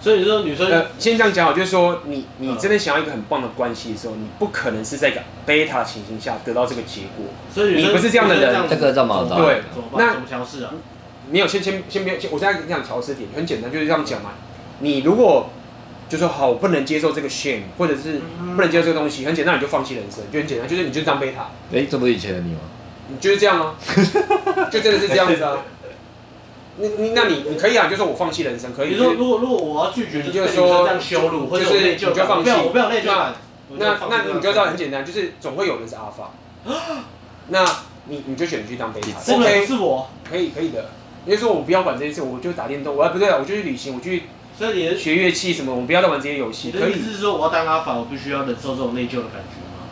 [0.00, 7.26] 所以你说女生呃，先这样讲好，就是说，你你真的想要一个很棒的关系的时候，你不可能是在一个贝塔的情形下得到这个结果。
[7.54, 9.62] 所以你不是这样的人，这个这么对，
[9.96, 10.74] 那怎么调试啊？
[11.30, 14.32] 没有，先先先不要，我现在跟你讲调试点，很简单，就是这样讲嘛。
[14.82, 15.48] 你如果
[16.08, 18.20] 就说好，我不能接受这个 shame，或者是
[18.54, 21.48] 不能接受这个东西，很简单，你就放弃人生，就很简单，就是你就当贝塔。
[21.72, 22.58] 哎、欸，这不是以前的你吗？
[23.08, 23.76] 你就是这样吗？
[24.70, 25.58] 就真的是这样子啊？
[26.76, 28.90] 你你那你你可以啊，就说我放弃人生，可以。
[28.90, 33.34] 你说如果如果我要拒绝，你就是说这样羞辱，或者是你就放弃，我不要内疚感。
[33.78, 36.32] 那那你就知道很简单，就是总会有人是阿法。
[37.48, 37.64] 那
[38.08, 39.32] 你你就选择去当贝塔。
[39.32, 40.90] OK，是我可以可以的。
[41.24, 44.24] 你就说我不要管这些事，我就打电动，我不对啊，我就去旅行，我去。
[44.58, 46.70] 所以你学乐器什么，我们不要再玩这些游戏。
[46.70, 49.82] 可以，意思是说我要当阿法，我必须要忍受这种内疚的感觉吗？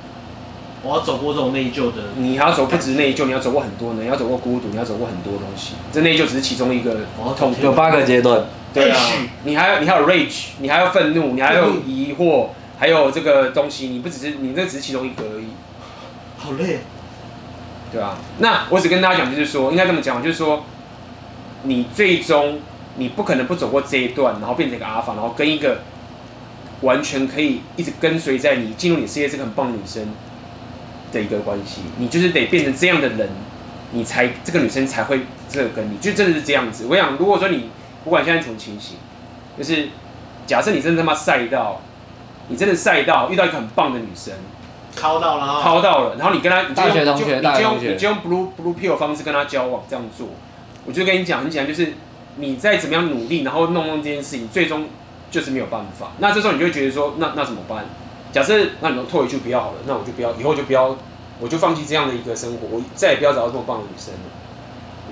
[0.82, 2.12] 我要走过这种内疚的。
[2.16, 5.72] 你还要走不止内疚，你要走过很多呢，你要走过孤独，你要走过很多东西。
[5.90, 6.98] 这内疚只是其中一个
[7.36, 7.54] 痛。
[7.62, 8.44] 有八个阶段。
[8.72, 8.98] 对啊。
[9.44, 12.48] 你还要你还有 rage，你还要愤怒，你还有疑惑，
[12.78, 15.48] 还有这个东西，你不只是你这只是其中一个而已。
[16.38, 16.80] 好累。
[17.90, 18.16] 对啊。
[18.38, 20.64] 那我只跟大家讲，就是说，应该这么讲，就是说，
[21.64, 22.61] 你最终。
[22.97, 25.80] 你不可能不走过这一段，然后变成一个阿法，然后跟一个
[26.82, 30.09] 完全可以一直跟随在你进入你世界这个很棒女生
[31.12, 31.82] 的一个关系。
[31.99, 33.28] 你就是得变成这样的人，
[33.93, 36.86] 你才这个女生才会这个跟你，就真的是这样子。
[36.88, 37.70] 我想，如果说你
[38.05, 38.97] 不管现在什么情形，
[39.57, 39.88] 就是
[40.47, 41.80] 假设你真的他妈赛到，
[42.49, 44.34] 你真的赛到遇到一个很棒的女生，
[44.97, 50.28] 掏到了，掏到了，然后你跟她，你就用，同学，你就用，你就用 blue blue pill 方式跟她交往，这样做，
[50.86, 51.93] 我就跟你讲很简单，就是。
[52.37, 54.87] 你再怎么样努力，然后弄弄这件事情，最终
[55.31, 56.12] 就是没有办法。
[56.18, 57.85] 那这时候你就会觉得说，那那怎么办？
[58.33, 60.97] 假设那你们退回去不要好了，那我就不要，以后就不要，
[61.41, 64.20] 我就放弃这样的一个生活，我再也不要找到这么棒的女生了。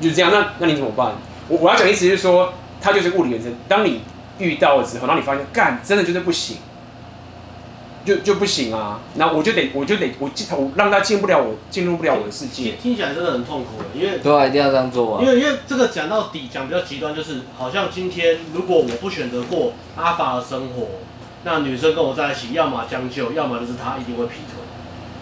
[0.01, 1.15] 就是这样，那那你怎么办？
[1.49, 3.53] 我我要讲的意思是说，它就是物理原生。
[3.67, 4.03] 当你
[4.39, 6.59] 遇到了之后，然后你发现干真的就是不行。
[8.05, 15.23] 就就不行啊，那我就得我就得我进我让他进不了我进入不了我的世界，听起来真的很痛苦，因为对啊，一定要这样做啊。
[15.23, 20.87] 因为因为这个讲到底讲比较极端，就是好像今天如果我不选择过阿法的生活，
[21.45, 24.59] 那女生跟我在一起，要么将就，要么就是她一定会劈腿，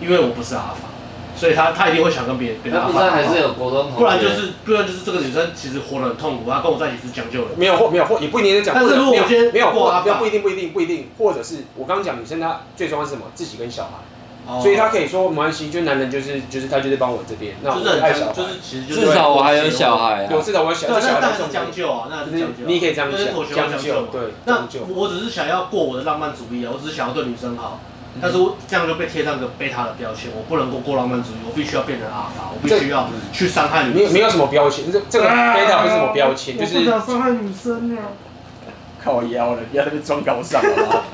[0.01, 0.89] 因为我不是阿法。
[1.37, 7.51] 所以他他一定会想跟别人别人不然还是有国中同学，不然就是不然就是这个女生其实活得很痛苦，她跟我在一起是将就的。
[7.57, 13.27] 没有或没有或也不一定是讲，但是如果我今天没有或不不一定不一定不一定，或者是我刚刚讲女生她最重要是什么？
[13.35, 27.81] 自己跟小孩，所以她可以说没关系，就男人就是就是他就是帮我这边，那我爱小孩，就是其实至少我还有小孩，有至少我有小孩那是将就啊，那是将就，你也可以这样讲，将就对，那我只是想要过我的浪漫主义啊，我只是想要对女生好。
[28.21, 34.03] 但是我这样就被贴上个贝塔的标签，我不能够过浪漫主义，我必须要变成阿法，我必须要去伤害女生。
[34.05, 36.81] 没没有什么标签，这这个贝塔不是什么标签，就是。
[36.81, 38.13] 不想伤害女生啊！
[39.03, 41.05] 靠腰了，不要在那边装高尚了，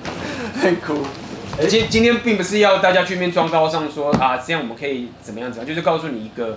[0.61, 1.03] 太酷。
[1.61, 6.57] 而且今天并不是要大家去面装高尚说，啊这样我们可以怎么样怎样，就是告诉你一个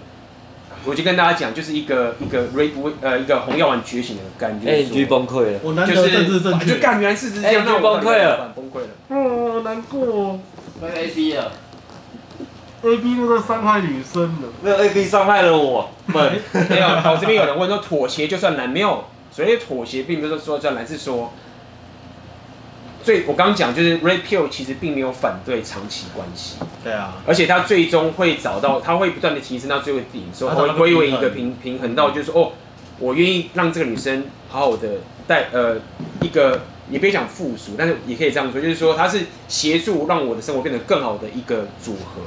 [0.85, 2.69] 我就跟大家讲，就是一个一个 Ray
[3.01, 4.69] 呃一个红药丸觉醒的感觉。
[4.69, 10.39] A 崩溃了，我难得政治正确，就干原来事实这样，那崩溃了，崩溃了，嗯，难过。
[10.81, 11.51] 被 A B 了
[12.83, 16.33] ，A B 那个伤害女生的，没有 A B 伤害了我们。
[16.69, 21.33] 没有，我这边有人问说妥协就算难，没有，所以妥协并不是说叫难，是说。
[23.05, 32.51] 所以我刚刚讲就是 Red Pill 其实并没有反对长期关系，对啊，而且他最终会找到，他会不断的提升到最后顶，说会归为一个平平衡到就是说哦，
[32.97, 34.89] 我愿意让这个女生好好的
[35.27, 35.77] 带呃
[36.23, 42.23] 一个也别讲附属，但是也可以这样说，就是说他是协助让我的生活变得更好的一个组合。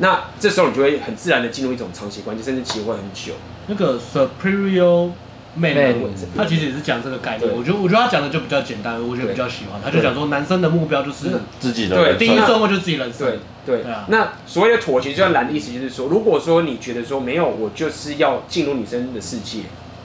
[0.00, 3.32] 那这时候你就会很自然的进入一种长期关系，甚至结婚很久。
[3.66, 5.12] 那个 Superior。
[5.54, 5.96] 妹妹，
[6.36, 7.50] 他其实也是讲这个概念。
[7.50, 9.80] 我觉得，我觉得他讲的就比较简单，我觉得比较喜欢。
[9.82, 13.38] 他就讲说，男生的目标就是自己的，对，第一生活就是自己人生。
[13.66, 14.04] 对对啊。
[14.08, 19.60] 那所谓的妥协，就像蓝的意思就是说，如果说你觉得说没有，我就是要进入女生的世界，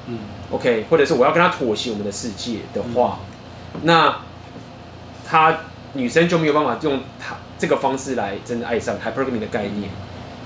[0.07, 0.17] 嗯
[0.51, 3.19] ，OK，或者是我要跟他妥协我们的世界的话，
[3.83, 4.17] 那
[5.25, 5.59] 他
[5.93, 9.89] 女生就没有办法用他这个方式来真的爱上 hypergamy 的概念。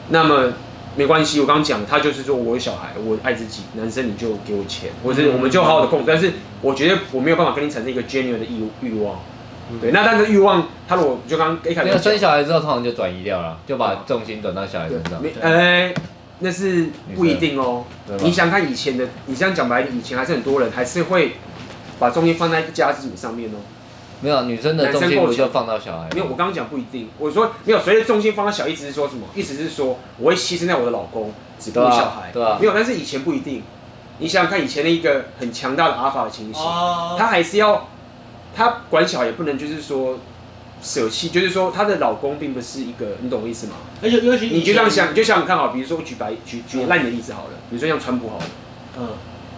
[0.09, 0.53] 那么。
[0.97, 6.03] 没关系，我刚刚讲，他就是说我有小孩，我爱自己，男生你就给我钱，或者我们就好好的共。
[6.05, 9.19] 但是我觉得我没有办法跟你产生一个 genuine 的欲欲望。
[9.79, 15.21] 对，那但是欲望，他如果就刚刚一开始生小孩之后，通常就转移掉了，就把重心转到小孩身上。
[15.41, 15.93] 哎，
[16.39, 17.83] 那是不一定哦。
[18.21, 21.33] 你想看以前的，你这样讲白，以前还是很多人还是会
[21.99, 23.57] 把重心放在一家族上面哦。
[24.21, 26.09] 没有女生的重心不就放到小孩？
[26.13, 27.09] 没有，我刚刚讲不一定。
[27.19, 29.27] 我说没有，随着重心放到小，意思是说什么？
[29.35, 32.31] 意思是说我会牺牲掉我的老公，只顾小孩。
[32.33, 32.57] 对啊。
[32.59, 33.61] 没有，但是以前不一定。
[34.19, 36.63] 你想想看，以前的一个很强大的阿法的情形，
[37.17, 37.89] 她还是要
[38.55, 40.17] 他管小孩，也不能就是说
[40.81, 43.73] 舍弃，就是说她的老公并不是一个，你懂我意思吗？
[44.01, 48.43] 而且尤其你就这样想，你就想想看好，比如说我举白举举烂的例子好了，比如说像川普好了，
[48.97, 49.09] 嗯。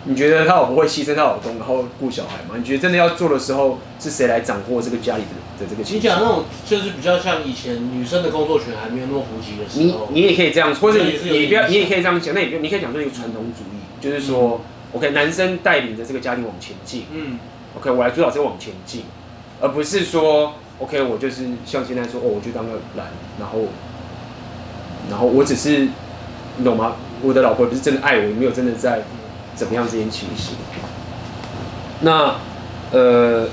[0.05, 2.55] 你觉得他老婆会牺牲他老公，然后顾小孩吗？
[2.57, 5.83] 你觉得真的要做的时候，是谁来掌握这个家里的的这个？
[5.89, 10.07] 你讲那种就是比较像以前女生的工作权还没有那么普及的时候。
[10.11, 12.33] 你你也可以这样，或者你你不要，你也可以这样讲。
[12.33, 14.61] 那你你可以讲说一个传统主义，就是说、
[14.93, 17.03] 嗯、，OK，男生带领着这个家庭往前进。
[17.13, 17.37] 嗯。
[17.77, 19.03] OK，我来主导这个往前进，
[19.59, 23.05] 而不是说，OK，我就是像现在说，哦，我就当个男，
[23.37, 23.59] 然后，
[25.09, 25.87] 然后我只是，
[26.57, 26.95] 你懂吗？
[27.21, 29.03] 我的老婆不是真的爱我，也没有真的在。
[29.59, 30.55] 怎么样这件情形？
[31.99, 32.35] 那
[32.93, 33.45] 呃，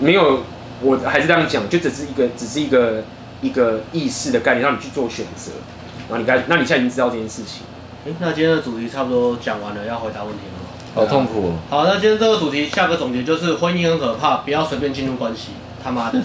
[0.00, 0.40] 没有，
[0.80, 3.02] 我还是这样讲，就只是一个，只是一个
[3.42, 5.52] 一个意识的概念，让你去做选择。
[6.08, 7.64] 然后你该，那你现在已经知道这件事情。
[8.06, 10.70] 哎，那今天的主题差不多讲完了，要回答问题了吗？
[10.94, 11.52] 好痛苦哦。
[11.68, 15.50] 好，那今天这个主题下个总结就是婚姻很可怕，不要随便进入关系。
[15.84, 16.18] 他妈的！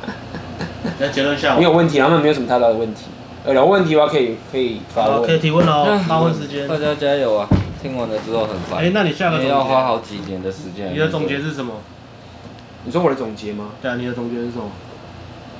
[0.98, 3.02] 那结论下，没有问题，他们没有什么太大的问题。
[3.44, 6.00] 呃，有问题的话可以可以发问，可以提问哦。
[6.08, 7.46] 发问时间， 大家加油啊！
[7.86, 8.80] 听完了之后很烦。
[8.84, 10.92] 哎，那你下个总结要花好几年的时间。
[10.92, 11.74] 你的总结是什么？
[12.84, 13.70] 你说我的总结吗？
[13.80, 14.70] 对啊，你的总结是什么？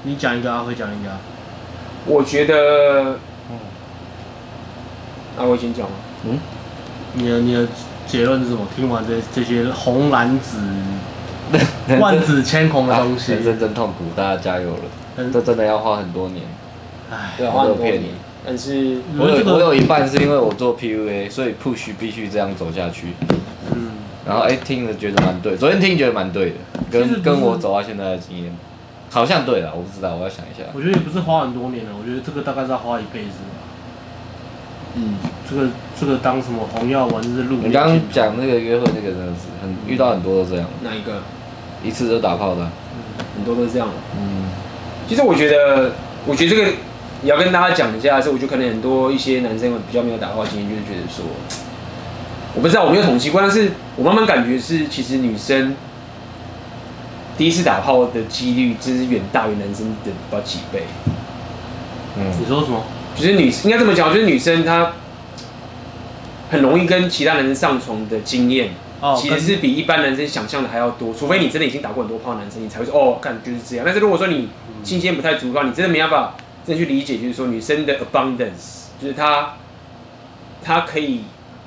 [0.03, 1.11] 你讲一个，阿辉讲一个。
[2.05, 3.17] 我觉得，
[5.37, 5.93] 那我先讲了。
[6.25, 6.39] 嗯。
[7.15, 7.67] 你的你的
[8.07, 8.67] 结论是什么？
[8.75, 10.59] 听完这这些红蓝紫
[12.01, 14.83] 万紫千红的东西， 人生真痛苦，大家加油了。
[15.33, 16.45] 这真的要花很多年。
[17.11, 18.03] 唉，要花很多年。
[18.47, 23.09] 但是我有我有一半是因为我做 PUA，所以 push 必须这样走下去。
[23.75, 23.91] 嗯，
[24.25, 26.57] 然后哎、欸、听着觉得蛮对，昨天听觉得蛮对的，
[26.89, 28.57] 跟跟我走到现在的经验，
[29.11, 30.63] 好像对了，我不知道，我要想一下。
[30.73, 33.67] 我觉得也不是花很多年了，我觉得这个大概是要花一辈子吧。
[34.95, 35.17] 嗯，
[35.51, 35.69] 这个
[35.99, 37.57] 这个当什么红药丸是路？
[37.65, 40.65] 你刚刚讲那个约会那个真的是很遇到很多都这样。
[40.85, 41.21] 哪一个？
[41.83, 42.63] 一次就打炮的。
[42.63, 43.89] 嗯，很多都是这样。
[44.17, 44.45] 嗯，
[45.09, 45.91] 其实我觉得，
[46.25, 46.71] 我觉得这个。
[47.27, 51.25] 也要跟大家讲一下，是我觉得可能很多一些男生比较没有打炮经验，就是觉得说，
[52.55, 55.75] 我不知道我没有统计过，但是我慢慢感觉是，其实女生
[57.37, 60.85] 第一次打炮的几率，真是远大于男生的不知道几倍。
[62.17, 62.85] 嗯，你说什么？
[63.17, 64.93] 就是女应该这么讲，就是女生她
[66.49, 68.71] 很容易跟其他男生上床的经验，
[69.21, 71.13] 其实是比一般男生想象的还要多。
[71.13, 73.85] 除非你真的已经打过很多炮的男生，你才会说哦，看就是这样。
[73.85, 74.49] 但是如果说你
[74.85, 76.35] 经验不太足的话，你真的没办法。
[76.67, 79.55] 真去理解，就是说女生的 abundance，就是她，
[80.63, 81.21] 她可以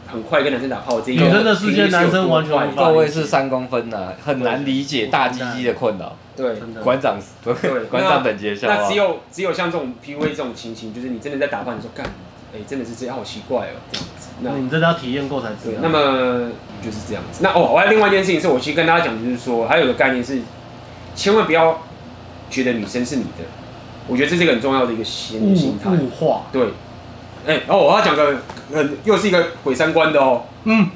[0.08, 1.00] 很快跟男生打炮。
[1.00, 2.86] 这一女生的世界，男生完全无法。
[2.86, 6.18] 各位是三公分的，很难理解大鸡鸡的困扰。
[6.36, 7.54] 对，馆长，对，
[7.90, 8.76] 馆长等级的笑话。
[8.76, 12.06] 那只有只有像这种 PUA 这种情形，就是你真的在打炮，你说干，
[12.54, 14.30] 哎，真的是这样，好奇怪哦，这样子。
[14.42, 15.80] 那你真的要体验过才知道。
[15.82, 16.50] 那么
[16.82, 17.40] 就是这样子。
[17.42, 20.40] 那哦，我还有另外一件事情是，我其实跟大家讲，就是说，还有个概念是，
[21.16, 21.82] 千万不要
[22.50, 23.44] 觉得女生是你的。
[24.10, 25.90] 我觉得这是一个很重要的一个心心态。
[25.92, 26.42] 物化。
[26.52, 26.64] 对，
[27.46, 28.38] 哎、欸，然后我要讲个
[28.74, 30.44] 很又是一个毁三观的哦。
[30.64, 30.90] 嗯。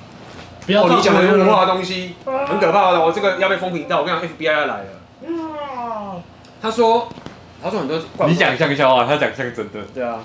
[0.66, 6.22] 不要哦，你讲的物化的东西很可怕的，我这个要被封频道，我跟你讲，FBI 要来了。
[6.62, 7.10] 他说，
[7.62, 8.28] 他说很多怪怪。
[8.28, 9.80] 你讲像笑话，他讲像真的。
[9.94, 10.20] 对啊。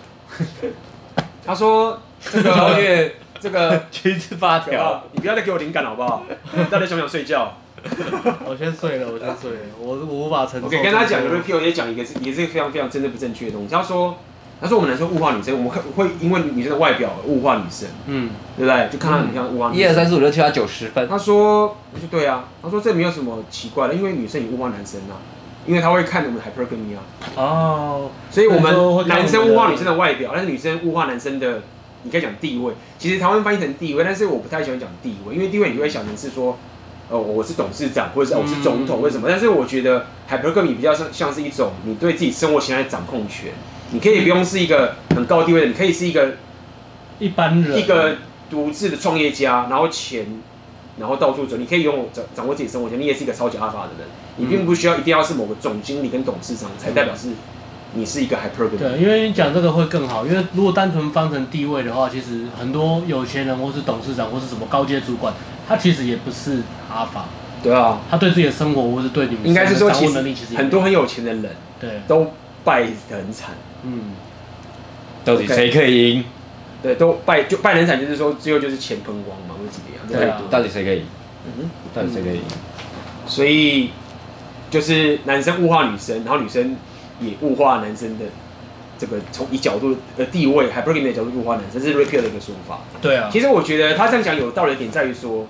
[1.44, 6.22] 他说这个 超越这个七十八条，你不要再给我灵感好不好？
[6.52, 7.52] 你到底想不想睡觉？
[8.46, 10.66] 我先睡了，我先睡了，我我无法承受。
[10.66, 11.60] 我跟他讲，有个 P.O.
[11.60, 13.68] 也讲一个是也是非常非常真的不正确的东西。
[13.74, 14.16] 他说。
[14.60, 18.88] 他说：“我们男生物化女生，我们会会因为女生的外表物化女生，嗯，对不对？
[18.90, 19.80] 就看到你像物化女生。
[19.80, 25.22] 一二三四五六七八九十分。”他说：“我说对啊。”他说：“这没有什么奇怪的，因为女生也物化男生啊，
[25.64, 27.00] 因为他会看我们 hypergamy 啊。
[27.36, 31.62] 哦，所以我们男生物化女生的外表，但是女生物化男生的，
[32.02, 32.74] 你可以讲地位。
[32.98, 36.58] 其实台湾翻译成地位，但是我不太喜欢讲地位，因为地位你就会想成是说，
[37.10, 39.28] 呃，我是董事长，或者是我是总统，为什么？
[39.28, 43.52] 但是我觉得 hypergamy 比较像像是一种你对自己生活形态的掌控权。”
[43.90, 46.34] 你可以不用是一个很高地位的，你可以是一个
[47.18, 48.16] 一般人，一个
[48.50, 50.26] 独自的创业家，然后钱，
[50.98, 54.06] 然后到处走，你可以拥有掌掌握自己生活权，你也是一个超级阿法的人，
[54.36, 57.28] 你并不需要一定要是某个总经理跟董事长才代表是
[57.94, 58.76] 你是一个 hypergamy。
[58.76, 65.32] 对，因为你讲这个会更好，因为如果单纯分成地位的话，其实很多有钱人或是董事长或是什么高阶主管，
[65.66, 66.60] 他其实也不是
[66.98, 67.24] 阿法。
[67.60, 70.22] 对啊，他对自己的生活或是对你们应该是说，其实
[70.56, 71.50] 很多很有钱的人，
[71.80, 72.32] 对，都
[72.64, 73.50] 败得很惨。
[73.82, 74.12] 嗯，
[75.24, 76.24] 到底谁可以赢？
[76.80, 80.06] 对，都败就败很惨，就是说最后就是钱喷光嘛，或者怎么样？
[80.06, 81.04] 对啊，到底谁可以赢？
[81.58, 82.42] 嗯，到底谁可以赢？
[83.26, 83.90] 所以
[84.70, 86.76] 就是男生物化女生，然后女生
[87.20, 88.26] 也物化男生的
[88.96, 92.78] 这个从以角度的地位，还不是你的角度物化男生，这是 Rapio 的一个说法。
[93.02, 95.44] 对啊，其实我觉得他这样讲有道理的点在于说，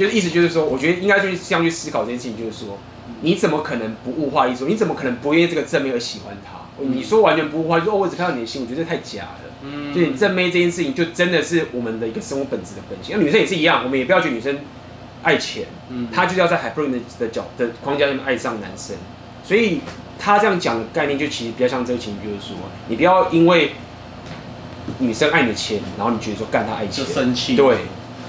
[0.00, 2.78] 就是意思就是说，我觉得应该去这样去思考这件事情，就是说。
[3.22, 4.66] 你怎么可能不物化艺术？
[4.66, 6.60] 你怎么可能不因为这个正妹而喜欢他？
[6.80, 9.40] 嗯、你说完全不物化，就说哦，我只看到你的心，我觉得这太假了。
[9.62, 13.14] 嗯，就你正妹这件事情，就真的是我们的一个生活本质的本性。
[13.18, 14.60] 那女生也是一样，我们也不要觉得女生
[15.22, 18.96] 爱钱，嗯，她就是要在 hyper 的角的框架里面爱上男生。
[19.44, 19.80] 所以
[20.18, 22.56] 她这样讲的概念，就其实比较像这个情绪，就是说，
[22.88, 23.72] 你不要因为
[24.98, 27.76] 女生爱你的钱，然后你觉得说干她爱钱就生气，对。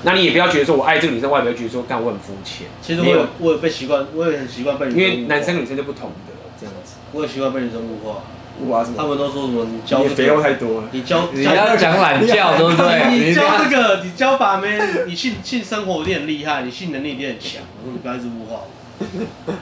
[0.04, 2.68] 那你也不要觉得说，我爱这个女生，外表觉得说，干我很肤浅。
[2.82, 5.00] 其实我有，我有被习惯，我也很习惯被女生。
[5.00, 6.94] 因为男生女生就不同的这样子。
[7.14, 8.24] 我也习惯被女生物化，
[8.62, 8.96] 物化什么？
[8.98, 9.66] 他们都说什么？
[9.66, 10.90] 你教你肥肉太多了。
[10.92, 13.20] 你教你要讲懒觉， 对不对？
[13.20, 17.62] 你教这个，你教把妹，你性性生活一定很厉害，你性能力一定很强。
[17.84, 18.62] 我说你不要一直物化
[18.98, 19.54] 我。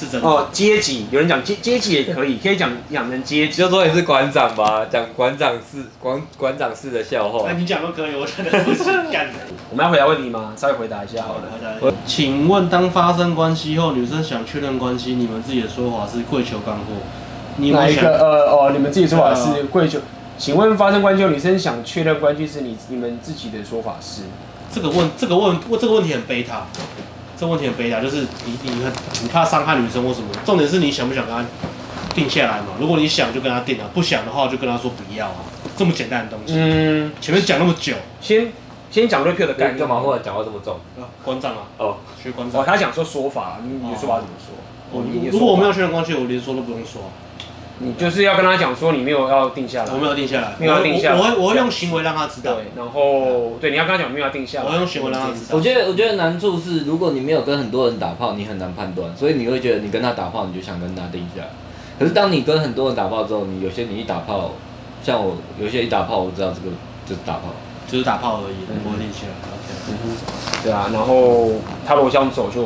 [0.00, 7.44] 是真的哦，阶级有人讲阶阶级也可以， 可以讲养成阶级，就说你是馆长吧，讲馆长式馆馆长式的笑话。
[7.46, 9.34] 那你讲都可以，我真的不是干的。
[9.70, 10.54] 我们要回答问题吗？
[10.56, 11.92] 稍微回答一下好了。
[12.06, 16.84] 请问，当发生关系后，女生想确认关系，你们自己的说法是跪求干货？
[17.58, 18.18] 哪一个？
[18.18, 19.98] 呃哦，你们自己说法是跪求。
[20.38, 24.22] 请问发生关系后，女生想确认关系，是你你们自己的说法是？
[24.72, 26.64] 这个问这个问问这个问题很贝塔。
[27.40, 28.92] 这问题很悲哀，就是你你很
[29.22, 30.28] 你怕伤害女生或什么？
[30.44, 31.42] 重点是你想不想跟她
[32.14, 32.66] 定下来嘛？
[32.78, 35.36] 如果你想就跟她定了，不想的话就跟她说不要啊，
[35.74, 36.52] 这么简单的东西。
[36.54, 38.52] 嗯，前面讲那么久，先
[38.90, 39.78] 先讲 Rapio 的概念。
[39.78, 40.74] 干嘛或者讲话这么重？
[41.00, 42.60] 啊，馆长啊，哦，学关账。
[42.60, 45.00] 哦，他讲说说法，你你说法怎么说？
[45.00, 45.02] 哦，
[45.32, 47.00] 如果我没有确认关系，我连说都不用说。
[47.82, 51.18] 你就是要跟他讲说你没有要定下来，我没有定下来，没有要定下来。
[51.18, 52.56] 我会我会用行为让他知道。
[52.56, 54.66] 对，然后对，你要跟他讲没有要定下来。
[54.66, 55.56] 我会用行为让他知道。
[55.56, 61.48] 我觉得我觉得难处是，如果你没有跟很多人打炮，你很难判断，所以你会觉得你跟他打炮，你就想跟他定下来。
[61.98, 64.50] 可是当你跟很多人打炮之后，你有些你一打炮，
[65.02, 66.76] 像我有些一打炮，我知道这个
[67.06, 67.44] 就是打炮，
[67.88, 69.32] 就是打炮而已，不会定下来。
[69.88, 71.52] 嗯哼，对啊，然后
[71.86, 72.64] 他如果这样走就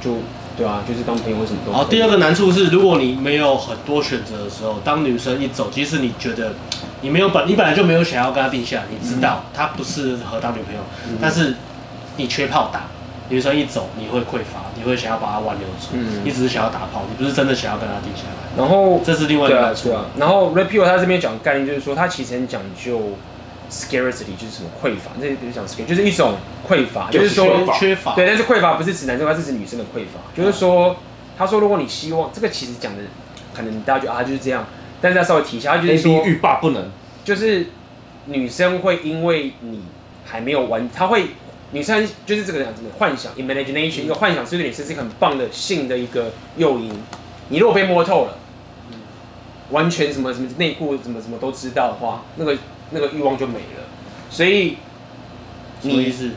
[0.00, 0.18] 就。
[0.56, 1.84] 对啊，就是当朋友为什么都好。
[1.84, 6.54] 第二个难处是，如果你没有很多选择的时候，当女生一走，即使你觉得
[7.02, 11.54] 你没有本，你本来就没有想要跟她定下，你知道她不适合当女朋友，嗯、但是
[12.16, 12.84] 你缺炮打，
[13.28, 18.56] 女生一走，你会匮乏，你会想要把她挽留住，嗯、你只是想要打炮，你不是真的想要跟她定下来。
[18.56, 20.06] 然后这是另外一个难处啊。
[20.16, 23.16] 然后 Rapio 他这边讲的概念就是说，他其实很讲究。
[23.68, 28.14] Scarcity 就是什么匮乏，这比如讲 scarcity 就是一种匮乏，就是说缺乏。
[28.14, 30.20] 对，但是匮乏不是指男生，它是指女生的匮乏。
[30.36, 30.94] 就是说，
[31.36, 33.02] 他说如果你希望这个，其实讲的
[33.52, 34.64] 可能大家觉得啊就是这样，
[35.00, 36.88] 但是他稍微提一下，他就是说欲罢不能，
[37.24, 37.66] 就是
[38.26, 39.82] 女生会因为你
[40.24, 41.30] 还没有完，她会
[41.72, 46.92] 女生就是这个样子的幻想，imagination 一个幻想是对女生是一个很棒的性的一个诱因。
[47.48, 48.38] 你如果被摸透了，
[49.70, 52.56] 完全什么什么内裤什么什么都知道的话，那个。
[52.90, 53.84] 那个欲望就没了，
[54.30, 54.76] 所以
[55.82, 56.32] 你是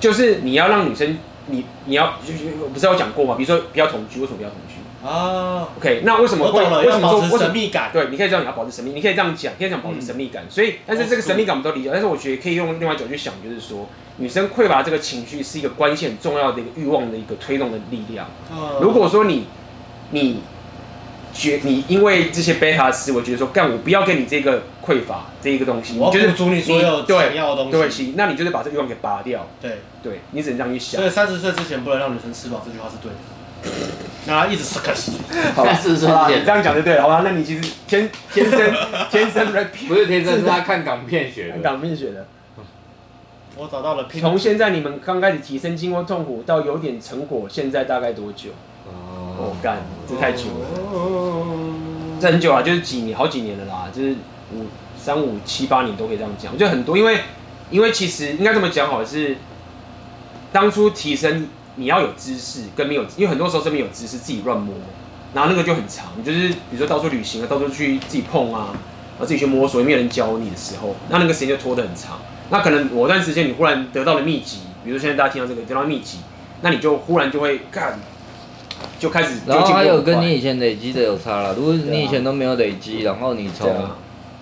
[0.00, 3.34] 就是你要让女生你你要就是我不是有讲过吗？
[3.36, 4.74] 比如说不要同居，为什么不要同居？
[5.04, 6.62] 啊，OK，那为什么会？
[6.62, 7.90] 为什么说为什神秘感？
[7.92, 10.44] 对，你可以这样，你要保持神秘，你可以这样讲，可以这样保持神秘感。
[10.48, 13.88] 所以，但是这个神秘感我们都理解，但是我觉得可以用另外一种去想，就是说，
[14.18, 18.28] 女生匮乏这个情绪是一个关键很重要的一个欲望的一个推动的力量。
[18.80, 19.48] 如果说你
[20.12, 20.40] 你
[21.32, 29.46] 觉你因为这些贝塔斯，我觉得说干我不要给你这个匮乏这一个东西，我就是足你所有想要的东西，那你就是把这个欲望给拔掉。
[29.60, 31.00] 对，对你只能这样去想。
[31.00, 33.18] 所以三十岁之前不能让女生吃饱，这句话是对的。
[34.26, 35.12] 那一直是可惜，
[35.54, 37.22] 好吧，是是是，你这样讲就对了，好吧？
[37.24, 38.58] 那你其实天天生
[39.10, 39.46] 天生
[39.88, 42.26] 不是天生，是他看港片学的，港片学的。
[43.56, 48.50] 我找到了，从现在你们刚开始提升经过痛苦到有点成果，现在大概多久？
[49.38, 49.78] 哦，干，
[50.08, 50.66] 这太久了，
[52.20, 54.12] 这很久啊，就是几年，好几年了啦，就是
[54.54, 54.66] 五
[54.98, 57.20] 三五七八年都可以这样讲，我觉得很多，因为
[57.70, 59.36] 因为其实应该这么讲好的是，
[60.52, 61.48] 当初提升。
[61.76, 64.74] 你要有知识跟没有，因为很多时候是没有知识，自己乱摸，
[65.32, 68.68] 然后那个就很长，就是比如说到处旅行啊，到处去自己碰啊，
[69.12, 72.20] 然后自己去摸索，也没有人教你的时候，那那个时间就拖得很长。
[72.50, 76.18] 那可能某段时间你忽然得到了秘籍，比如说现在大家听到这个得到秘籍，
[76.60, 77.98] 那你就忽然就会干，
[79.02, 79.40] 就开始。
[79.46, 83.70] 然后还有跟你以前累积的有差了，如果你以前都没有累积，然后你从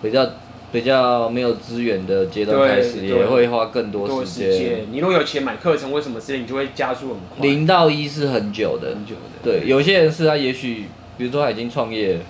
[0.02, 0.26] 比较。
[0.72, 4.86] 比较没有资源的阶段开始，也会花更多时间。
[4.92, 7.44] 你如果有钱买课程，为什么时间你就会加速很快？
[7.44, 9.20] 零到一是很久的，很久的。
[9.42, 10.84] 对，有些人是他也许，
[11.18, 12.20] 比如说他已经创业，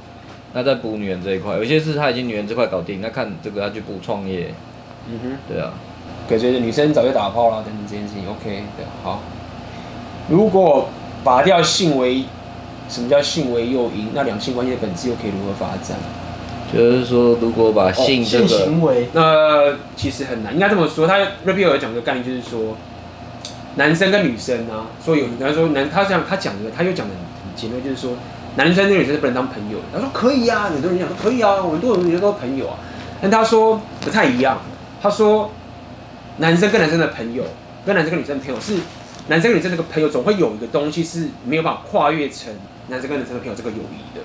[0.55, 4.55] 那在补女人这一块；有些是他已经女人这块搞定，那看这个他去补创业。
[5.11, 5.75] 嗯哼，对啊。
[6.27, 9.21] 可是女生早就打炮了，等等这件事情，OK，对，好。
[10.31, 10.89] 如果
[11.23, 12.25] 拔掉性为，
[12.89, 14.11] 什么叫性为诱因？
[14.15, 15.97] 那两性关系的本质又可以如何发展？
[16.73, 21.07] 就是说，如果把性这个，性行为，那其实很难，应该这么说。
[21.07, 22.77] 他 Rapio 有讲个概念，就是说，
[23.75, 28.13] 男生跟女生啊，说有人说男，他这样他讲的，他又讲的很简单，就是说，
[28.55, 29.79] 男生跟女生是不能当朋友。
[29.93, 32.77] 他说可以啊，很多人讲说可以啊，很多人觉得都是朋友啊。
[33.21, 34.59] 但他说不太一样，
[35.03, 35.51] 他说，
[36.39, 37.43] 男生跟男生的朋友，
[37.85, 38.77] 跟男生跟女生的朋友是，
[39.31, 42.53] 男生女生这个朋友总会有一个东西是没有办法跨越成
[42.89, 44.23] 男生跟男生的朋友这个友谊的。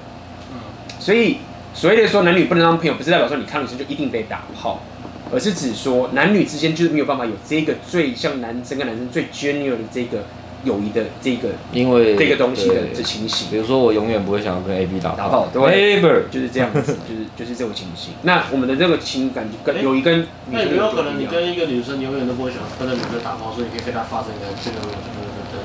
[0.52, 0.60] 嗯，
[1.00, 1.38] 所以。
[1.78, 4.82] 所谓的说男女不能当朋友，不是代表说你看女生就一定被打炮，
[5.30, 10.24] 而是指说男女之间就是没有办法有这个最像男生跟男生最 genuine 的这个
[10.66, 13.50] 友谊的这个，因为这个东西的这情形。
[13.50, 18.16] 比如说我永远不会想要跟 A B 打打炮，对，ever 就是这样子， 就是就是这种情形。
[18.24, 24.92] 那我们的这个情感跟友谊跟女生，那有没有可能你跟一个女生永远都不会想跟那女生打炮，所以你可以跟她发生一个这个的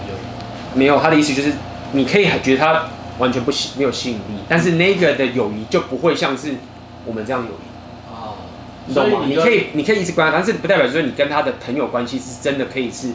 [0.06, 0.78] 友谊？
[0.78, 1.52] 没有，他的意思就是
[1.92, 2.84] 你可以觉得他。
[3.18, 6.54] 完全不吸没有吸引力，但是那个的友谊就不会像是
[7.04, 8.32] 我们这样友谊啊，
[8.86, 9.26] 你懂吗？
[9.26, 13.08] 你可以你可以一直关，但是不代表说你跟他的朋友关系是真的可以是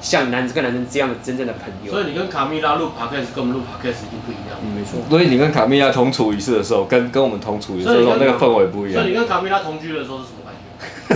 [0.00, 1.92] 像男子跟男生这样的真正的朋友。
[1.92, 4.58] 所以你跟卡蜜拉录 podcast 跟我们录 podcast 一定不一样。
[4.62, 5.00] 嗯，没错。
[5.08, 9.02] 所以你跟卡蜜拉同处一室的时候，跟跟我们同处一室的时候，那个氛围不一样。
[9.02, 10.54] 所以你跟卡蜜拉同居的时候是什么感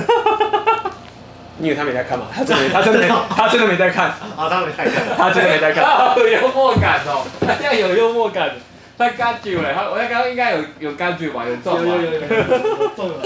[0.06, 0.92] 觉？
[1.60, 8.50] 因为他没在看嘛， 他真的他真的他真的没在看啊，他没在看，他真的没在看，他 有幽默感哦，他这样有幽默感，
[8.98, 11.94] 他感觉嘞，他我刚刚应该有有感觉吧，有中吗？
[11.94, 13.22] 有有有有中了，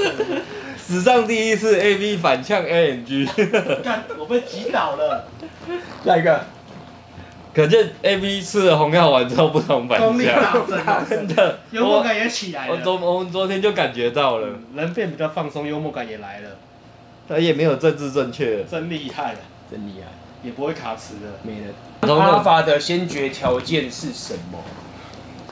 [0.86, 3.26] 史上第一次 A B 反呛 A N G，
[3.82, 5.24] 干，我被击倒了，
[6.04, 6.44] 下一个，
[7.54, 10.18] 可见 A B 吃了红药丸之后不同反应，
[11.08, 16.50] 真的，幽默感也起来了，我昨我们昨天就感觉到了，人变比较放松，幽默感也来了。
[17.28, 19.34] 他也没有政治正确，真厉害，
[19.68, 20.06] 真厉害，
[20.44, 21.74] 也不会卡词的，没人。
[22.16, 24.60] 阿法的先决条件是什么？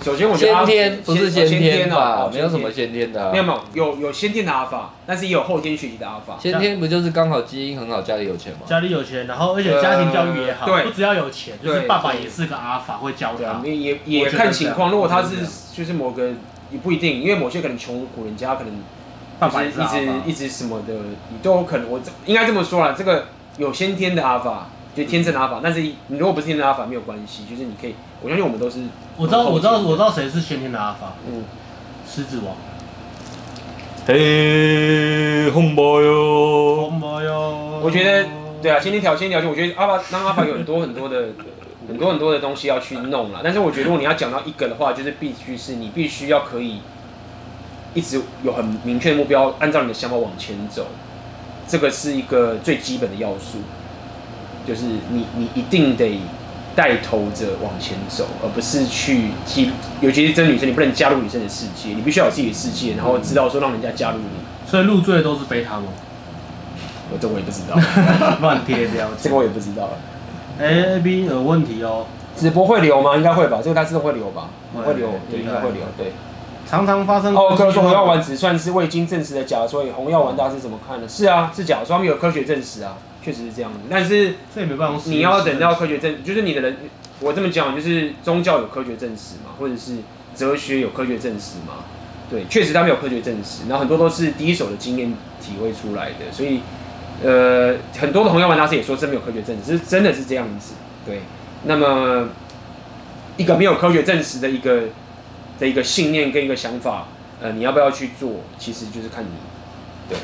[0.03, 6.37] 首先，我觉得先天不是先天吧，没有什么先天的，没有没有，有有先天的阿法，但是也有后天学习的阿法。
[6.41, 8.61] 先天不就是刚好基因很好，家里有钱吗？
[8.66, 13.66] 家里有钱，然后而且家庭教育也好，不只要有钱，就是爸爸也是个阿法，会教他。
[13.66, 15.37] 也也看情况，如果他是
[15.75, 16.29] 就是某个
[16.71, 18.73] 也不一定，因为某些可能穷苦人家可能。
[19.37, 19.81] 爸爸一直
[20.27, 20.95] 一直什么的，
[21.29, 21.91] 你都有可能。
[21.91, 23.25] 我应该这么说啦，这个
[23.59, 25.61] 有先天的阿法，就天生的阿法。
[25.62, 27.95] 但是你如果不是天生的阿法，没有关系，就是你可以。
[28.23, 28.81] 我相信我们都是。
[29.16, 31.15] 我知道，我知道，我知道谁是先天的阿法。
[31.29, 31.45] 嗯，
[32.09, 32.55] 狮子王。
[34.07, 37.81] 嘿，红包哟，红包哟。
[37.83, 38.29] 我觉得，
[38.62, 41.29] 对啊，先天条件条件，我觉得阿法当阿法有很多很多的
[41.89, 43.41] 很多很多的东西要去弄了。
[43.43, 46.81] 但是我觉得，如果你要讲到一个的话，就是必须是你必须要可以。
[47.97, 50.89] 一直有很明确的目标，按照你的想法往前走，
[51.69, 53.59] 这个是一个最基本的要素，
[54.66, 56.20] 就是你你一定得
[56.74, 59.70] 带头着往前走，而不是去替，
[60.01, 64.70] 尤其是真女生，你不能加入女生的世界，你必须要有自己的世界，然后知道说让人家加入你。
[64.70, 65.85] 所以入赘都是贝塔吗？
[67.12, 67.77] 我这我也不知道，
[68.41, 69.91] 乱贴标签，这个我也不知道。
[70.59, 72.07] 哎，A B 有问题哦。
[72.36, 73.16] 直播会留吗？
[73.16, 74.49] 应该会吧，这个它自动会留吧？
[74.74, 76.12] 会留，对，应该会留，对。
[76.69, 77.32] 常常发生。
[77.36, 81.09] 哦，科说红药丸只算是未经证实的假，所以红药丸大家是怎么看的？
[81.09, 83.78] 是啊，是假，说他们有科学证实啊，确实是这样的。
[83.88, 86.76] 但是这也没办法，你要等到科学证，就是你的人，
[87.20, 89.96] 我这么讲，就是宗教有科学证实嘛，或者是
[90.36, 91.84] 哲学有科学证实嘛？
[92.30, 96.60] 对，确实他们有科学证实，然后很多都是第一手的经验体会出来的，所以
[97.22, 100.74] 呃，很多的红药丸大师也说真没有科学证实，是真的是这样子。
[101.06, 101.20] 对，
[101.64, 102.28] 那么
[103.36, 104.84] 一个没有科学证实的一个。
[105.56, 107.06] 的一个信念跟一个想法，
[107.40, 109.28] 呃，你要不要去做，其实就是看你。
[110.09, 110.18] 对，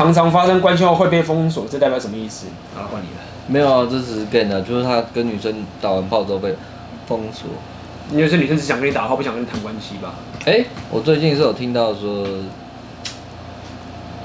[0.00, 2.46] 常常发生关系后会被封锁，这代表什么意思？
[2.74, 3.20] 啊，换你了。
[3.46, 6.54] 没有啊，这只是 game 啊，就是他跟女生打完炮之后被
[7.06, 7.50] 封锁。
[8.10, 10.14] 因为是女生只想跟你打炮，不想跟你谈关系吧？
[10.46, 12.26] 哎、欸，我最近是有听到说，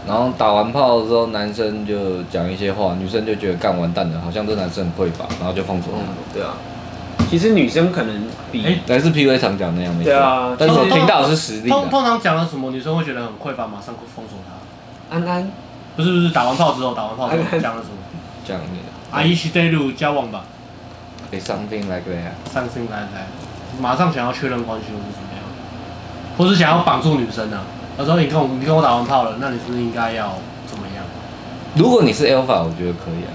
[0.07, 6.15] 然后打完炮之后，男生就讲一些话，女生就觉得干完蛋了，好像这男生很匮乏，然后就封锁他、嗯。
[6.33, 6.53] 对啊。
[7.29, 11.69] 其实女生可能比还是 P V 常讲那样，对啊，但是我听到的是实力。
[11.69, 14.55] 通通常讲了什么，女生会觉得很匮乏，马上会封锁他。
[15.15, 15.51] 安安，
[15.95, 17.97] 不是不是，打完炮之后，打完炮之后 讲了什么？
[18.45, 20.43] 讲那个阿姨是对路交往吧
[21.31, 25.41] ？Something like that，Something like that，马上想要确认关系，或是怎么样？
[26.37, 27.61] 或是想要绑住女生呢？
[27.97, 30.33] 他说：“你跟我，你跟我打完炮了，那你是不是应该要
[30.67, 31.05] 怎么样？”
[31.75, 33.31] 如果你是 Alpha，我觉得可以啊。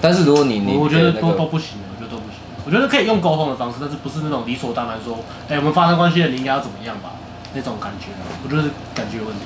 [0.00, 1.78] 但是如果你你我觉得都都不行。
[1.94, 2.38] 我觉得都不行。
[2.66, 5.14] 我觉得可以用沟通的方式，但是不是那种理所当然说，
[5.48, 7.10] 哎、欸，我们发生关系了，你应该要怎么样吧？
[7.54, 8.06] 那种感觉，
[8.42, 9.42] 我觉得是感觉有问题。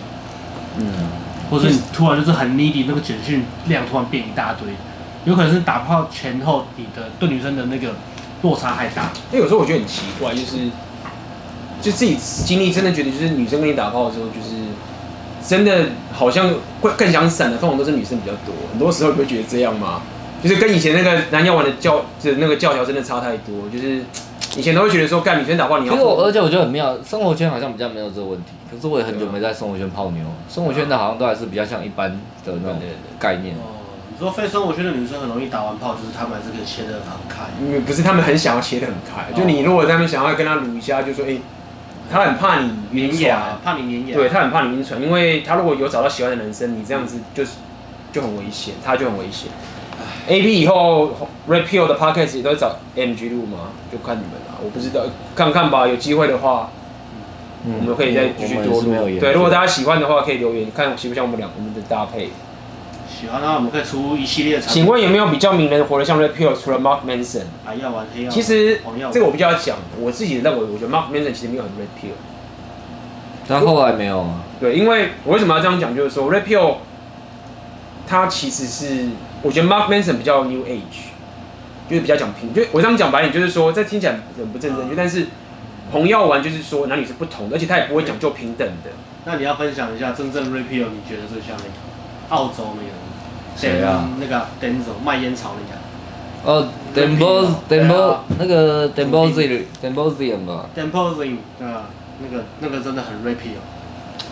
[0.78, 0.84] 嗯，
[1.50, 4.68] 或是突然就是很 needy，那个简讯量突然变一大堆，
[5.24, 7.90] 有可能是打炮前后你的对女生的那个
[8.42, 9.10] 落差太大。
[9.30, 10.68] 因为有时候我觉得很奇怪，就是
[11.80, 14.56] 就自己经历，真的觉得就是女生跟你打炮的时候，就是
[15.46, 16.48] 真的好像
[16.80, 18.54] 会更想闪的，通常都是女生比较多。
[18.70, 20.00] 很多时候你会觉得这样吗？
[20.42, 24.02] 就是跟以前那个南药丸的教的那个教条真的差太多，就是
[24.56, 25.92] 以前都会觉得说干女生打炮你要。
[25.92, 28.52] 其实我而且我觉得很妙，生活圈好像比较没有这个问题。
[28.70, 32.10] 可是我也很久没在生活圈泡妞，生活圈的好像都还是比较像一般
[32.44, 32.78] 的那种
[33.18, 33.54] 概念。
[33.56, 37.44] 哦，你说非生活圈的女生很容易打完炮，就是她们还是可以切得很开。
[37.60, 41.40] 因为不是他们很想要切得很开，就你如果他们想要跟他撸一下，就说哎、欸，
[42.10, 47.52] 他很怕你晕船，怕你黏牙，对他很怕你晕船，因为他如果有找到喜欢的男生，你这样子就是
[48.10, 49.50] 就很危险，他就很危险。
[50.28, 51.10] A P 以后
[51.48, 53.70] Repeal 的 Podcast 也都找 M G 录吗？
[53.90, 55.02] 就看你们了，我不知道，
[55.34, 55.86] 看看吧。
[55.88, 56.70] 有机会的话，
[57.66, 58.92] 嗯、我们可以再继续多录。
[59.18, 62.30] 对，如果大家喜欢的话，可以留言看喜不喜欢我们两我们的搭配。
[63.10, 64.62] 喜欢的话，我们可以出一系列的。
[64.62, 66.54] 请问有没有比较名人活得像 Repeal？
[66.58, 67.42] 除了 Mark Manson？
[67.64, 68.28] 还要玩黑。
[68.28, 68.80] 其实
[69.12, 72.14] 这个我比较讲，我自己认为，我觉得 Mark Manson 其实没有很 Repeal。
[73.48, 74.44] 但后来没有啊？
[74.60, 75.94] 对，因为我为什么要这样讲？
[75.96, 76.76] 就是说 Repeal，
[78.06, 79.08] 他其实是。
[79.42, 81.10] 我觉得 Mark Manson 比较 New Age，
[81.90, 85.26] 就是比较讲平，就我这样讲白点，就是说这听起来很不正正确，但是
[85.90, 88.90] 红药丸就是说男女是不同的，而且他也不会讲究平等的。
[89.24, 91.72] 那你要分享一下真正 Repeal，你觉得最像那个
[92.30, 92.90] 澳洲那个
[93.56, 94.08] 谁啊？
[94.18, 95.82] 那个 Denzel 卖烟草那个。
[96.44, 101.84] 哦 Denzel Denzel 那个 Denzel Denzel 吧？Denzel 对啊，
[102.20, 103.60] 那个那个真的很 Repeal。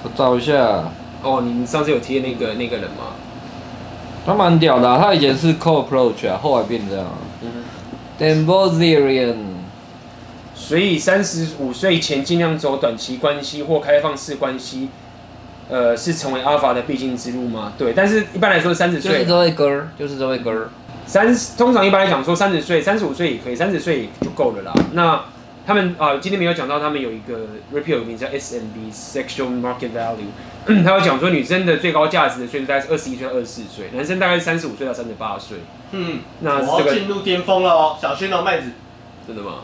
[0.03, 0.85] 我找一下。
[1.23, 3.15] 哦，你上次有贴那个那个人吗？
[4.31, 7.07] 他蛮屌的、啊，他以前是 co approach 啊，后来变这样。
[7.43, 7.51] 嗯
[8.21, 9.35] Dembozerian
[10.55, 14.91] 所以三十五岁前尽量走短期关系或开放式关系，
[15.71, 17.73] 呃，是成为 Alpha 的必经之路吗？
[17.79, 19.11] 对，但是一般来说三十岁。
[19.11, 20.69] 就是这位哥，就是这位哥。
[21.07, 24.73] 三十，通常一般来讲说三十岁，三十五岁也可以，三十岁就够了啦。
[24.93, 25.25] 那
[25.71, 30.33] 他们啊，今天没有讲到，他们有一个 repeal 名叫 SMB Sexual Market Value）。
[30.85, 35.59] 他有讲说，女生的最高价值的岁数大概是二十一岁到二十四岁，男生大概是三十五岁到三十八岁。
[35.93, 38.73] 嗯，那这个进入巅峰了哦，小心哦，麦子。
[39.29, 39.59] 真的吗？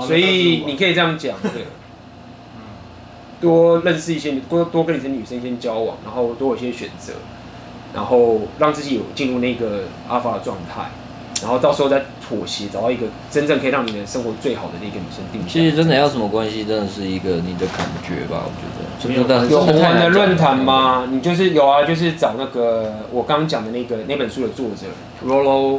[0.00, 1.62] 所以你可以这样讲，对。
[3.40, 7.12] 多认识一些，多多跟一些女生先交往，然后多有一些选择，
[7.94, 10.90] 然后让自己有进入那个 Alpha 的状态。
[11.42, 15.40] 然后到时候再妥协，找到一个真正可以让你的生活最好的那个女生定。
[15.48, 18.80] 其实真的要什么关系，真的是一个你的感觉吧，我觉得。
[19.00, 21.08] 真的有红蓝的论坛吗？
[21.10, 24.86] 你就是有啊，就是找那个我刚刚讲的那个那本书的作者
[25.26, 25.78] Rollo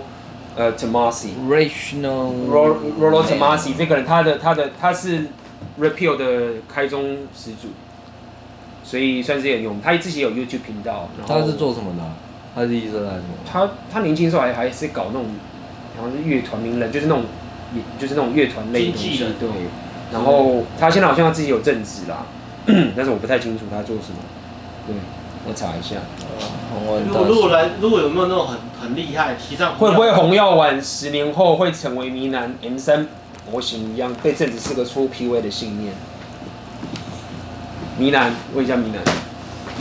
[0.55, 1.29] 呃 Tomassi。
[1.47, 2.33] Rational。
[2.49, 5.27] Rollo Tomassi 这个人，他的他的他是
[5.79, 7.67] Repeal 的开宗始祖，
[8.83, 9.81] 所以算是很有名。
[9.83, 11.07] 他自己有 YouTube 频道。
[11.27, 12.03] 他是做什么的？
[12.55, 13.35] 他是医生还是什么？
[13.49, 15.25] 他他年轻时候还还是搞那种。
[15.97, 17.23] 好像是乐团名人，就是那种，
[17.76, 19.18] 也就是那种乐团类的东西。
[19.39, 19.49] 对。
[20.11, 22.26] 然后他现在好像他自己有正职啦，
[22.95, 24.19] 但是我不太清楚他做什么。
[24.88, 24.95] 对。
[25.43, 25.95] 我查一下。
[26.72, 33.07] 红丸如果如果来，如果有没有那种很很厉害提倡，会不会红药丸十年后会成为迷男 M 三
[33.51, 35.93] 模型一样，被证实是个出 PUA 的信念？
[37.97, 39.01] 迷男，问一下迷男。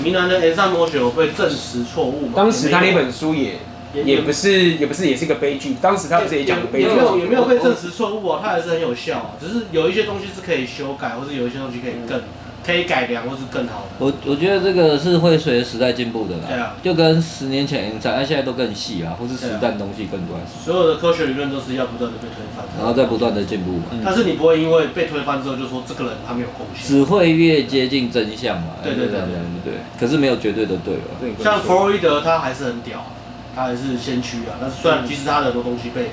[0.03, 2.33] 迷男的 M 三模型有被证实错误吗？
[2.35, 3.59] 当时他那本书也
[3.95, 5.77] 也，不是也不是也是一个悲剧。
[5.81, 6.89] 当时他不是也讲个悲剧？
[6.89, 8.41] 有没有有没有被证实错误啊？
[8.43, 12.19] 它还是很有效啊，只是有一些东西是可以修改，或者有一些东西可以更。
[12.19, 12.23] 嗯
[12.63, 13.89] 可以改良或是更好的。
[13.99, 16.43] 我我觉得这个是会随着时代进步的啦。
[16.47, 16.77] 对啊。
[16.83, 20.37] 就跟十年前 M3，它现在都更细啊，或是实战东西更多。
[20.63, 23.85] 所有的科学理论都是要不断的被推翻，然后再不断的进步嘛。
[24.05, 26.87] 但是你不会因为被推翻之后就说这个人他没有贡献。
[26.87, 28.75] 只会越接近真相嘛。
[28.85, 29.29] 对对对对
[29.65, 29.75] 对。
[29.99, 31.43] 可是没有绝对的对了？
[31.43, 33.07] 像弗洛伊德他还是很屌，
[33.55, 34.57] 他还是先驱啊。
[34.61, 36.11] 但是虽然其实他的很多东西被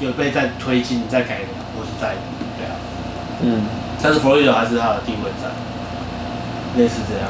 [0.00, 2.14] 有被在推进、在改良，或是在
[2.58, 2.74] 对啊。
[3.42, 3.62] 嗯。
[4.02, 5.48] 但是弗洛伊德还是他的地位在。
[6.76, 7.26] 类似这样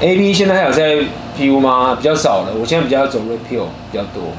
[0.00, 0.96] ，A B 现在还有在
[1.38, 1.94] PU 吗？
[1.94, 4.32] 比较少了，我现在比较走 Repeal 比较多，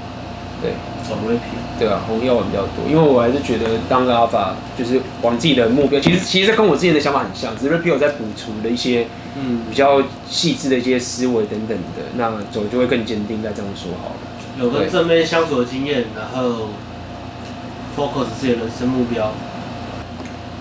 [0.59, 0.71] 对，
[1.07, 9.07] 走 Repeal，对啊，红药丸比较多，因为我还是觉得当个 Alpha 就是往自己的目标，其实其实跟我之前的想法很像，只是 Repeal 在补足了一些
[9.37, 13.43] 嗯比较细致的一些思维等等的，那走就会更坚定。
[13.43, 16.69] 再这样说好了，有跟正妹相处的经验，然后
[17.97, 19.33] focus 自己的人生目标。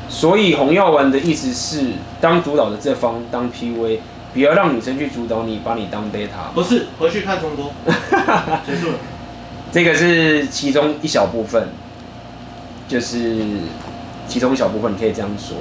[0.09, 3.99] 所以红药丸的意思是，当主导的这方当 PUA，
[4.33, 6.53] 不要让女生去主导你，把你当 beta。
[6.55, 7.73] 不是，回去看重播。
[8.67, 8.95] 结束了。
[9.75, 11.71] 这个是其中一小部分，
[12.87, 13.45] 就是
[14.29, 15.57] 其中一小部分，你可以这样说，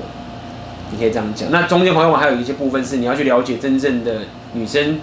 [0.92, 1.50] 你可以这样讲。
[1.50, 4.20] 那中间红药丸还有一些部分是你要去了解真正的
[4.54, 5.00] 女生，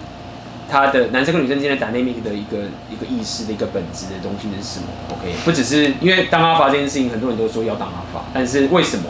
[0.69, 2.59] 她的男生跟女生之间的 dynamic 的一个
[2.89, 9.09] 一个意识的一个本质的东西是什么？OK，不只是因为当阿法这件事情，很多人都说要当阿法，但是为什么？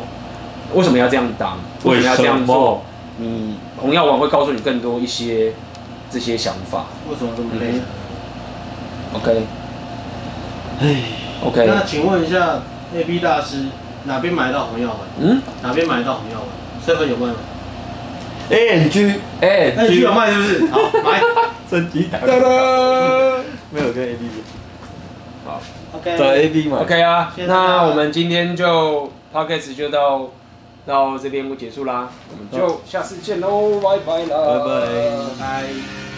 [0.74, 1.60] 为什么要这样当？
[1.84, 2.82] 为什么要这样做？
[3.20, 5.54] 你红药丸会告诉你更多一些
[6.10, 6.86] 这些想法。
[7.08, 7.80] 为什么这么累
[9.14, 9.46] ？OK，
[10.82, 10.96] 哎
[11.46, 11.66] ，OK。
[11.68, 12.60] 那请问一下
[12.96, 13.66] ，A B 大师
[14.06, 15.00] 哪边买到红药丸？
[15.20, 16.48] 嗯，哪边买到红药丸
[16.86, 17.36] ？seven 有卖吗
[18.50, 20.66] ？A N G A N G 有卖是不是？
[20.74, 21.22] 好，买。
[21.70, 22.18] 升级打。
[22.20, 23.44] 哒哒。
[23.70, 24.26] 没有跟 A B
[25.46, 25.62] 好
[25.94, 26.18] ，OK。
[26.18, 30.30] 找 A B 嘛？OK 啊，那我们今天就 Podcast 就到。
[30.84, 34.88] 到这边就结束啦，我们就下次见喽，拜拜啦，拜拜，
[35.40, 36.11] 拜。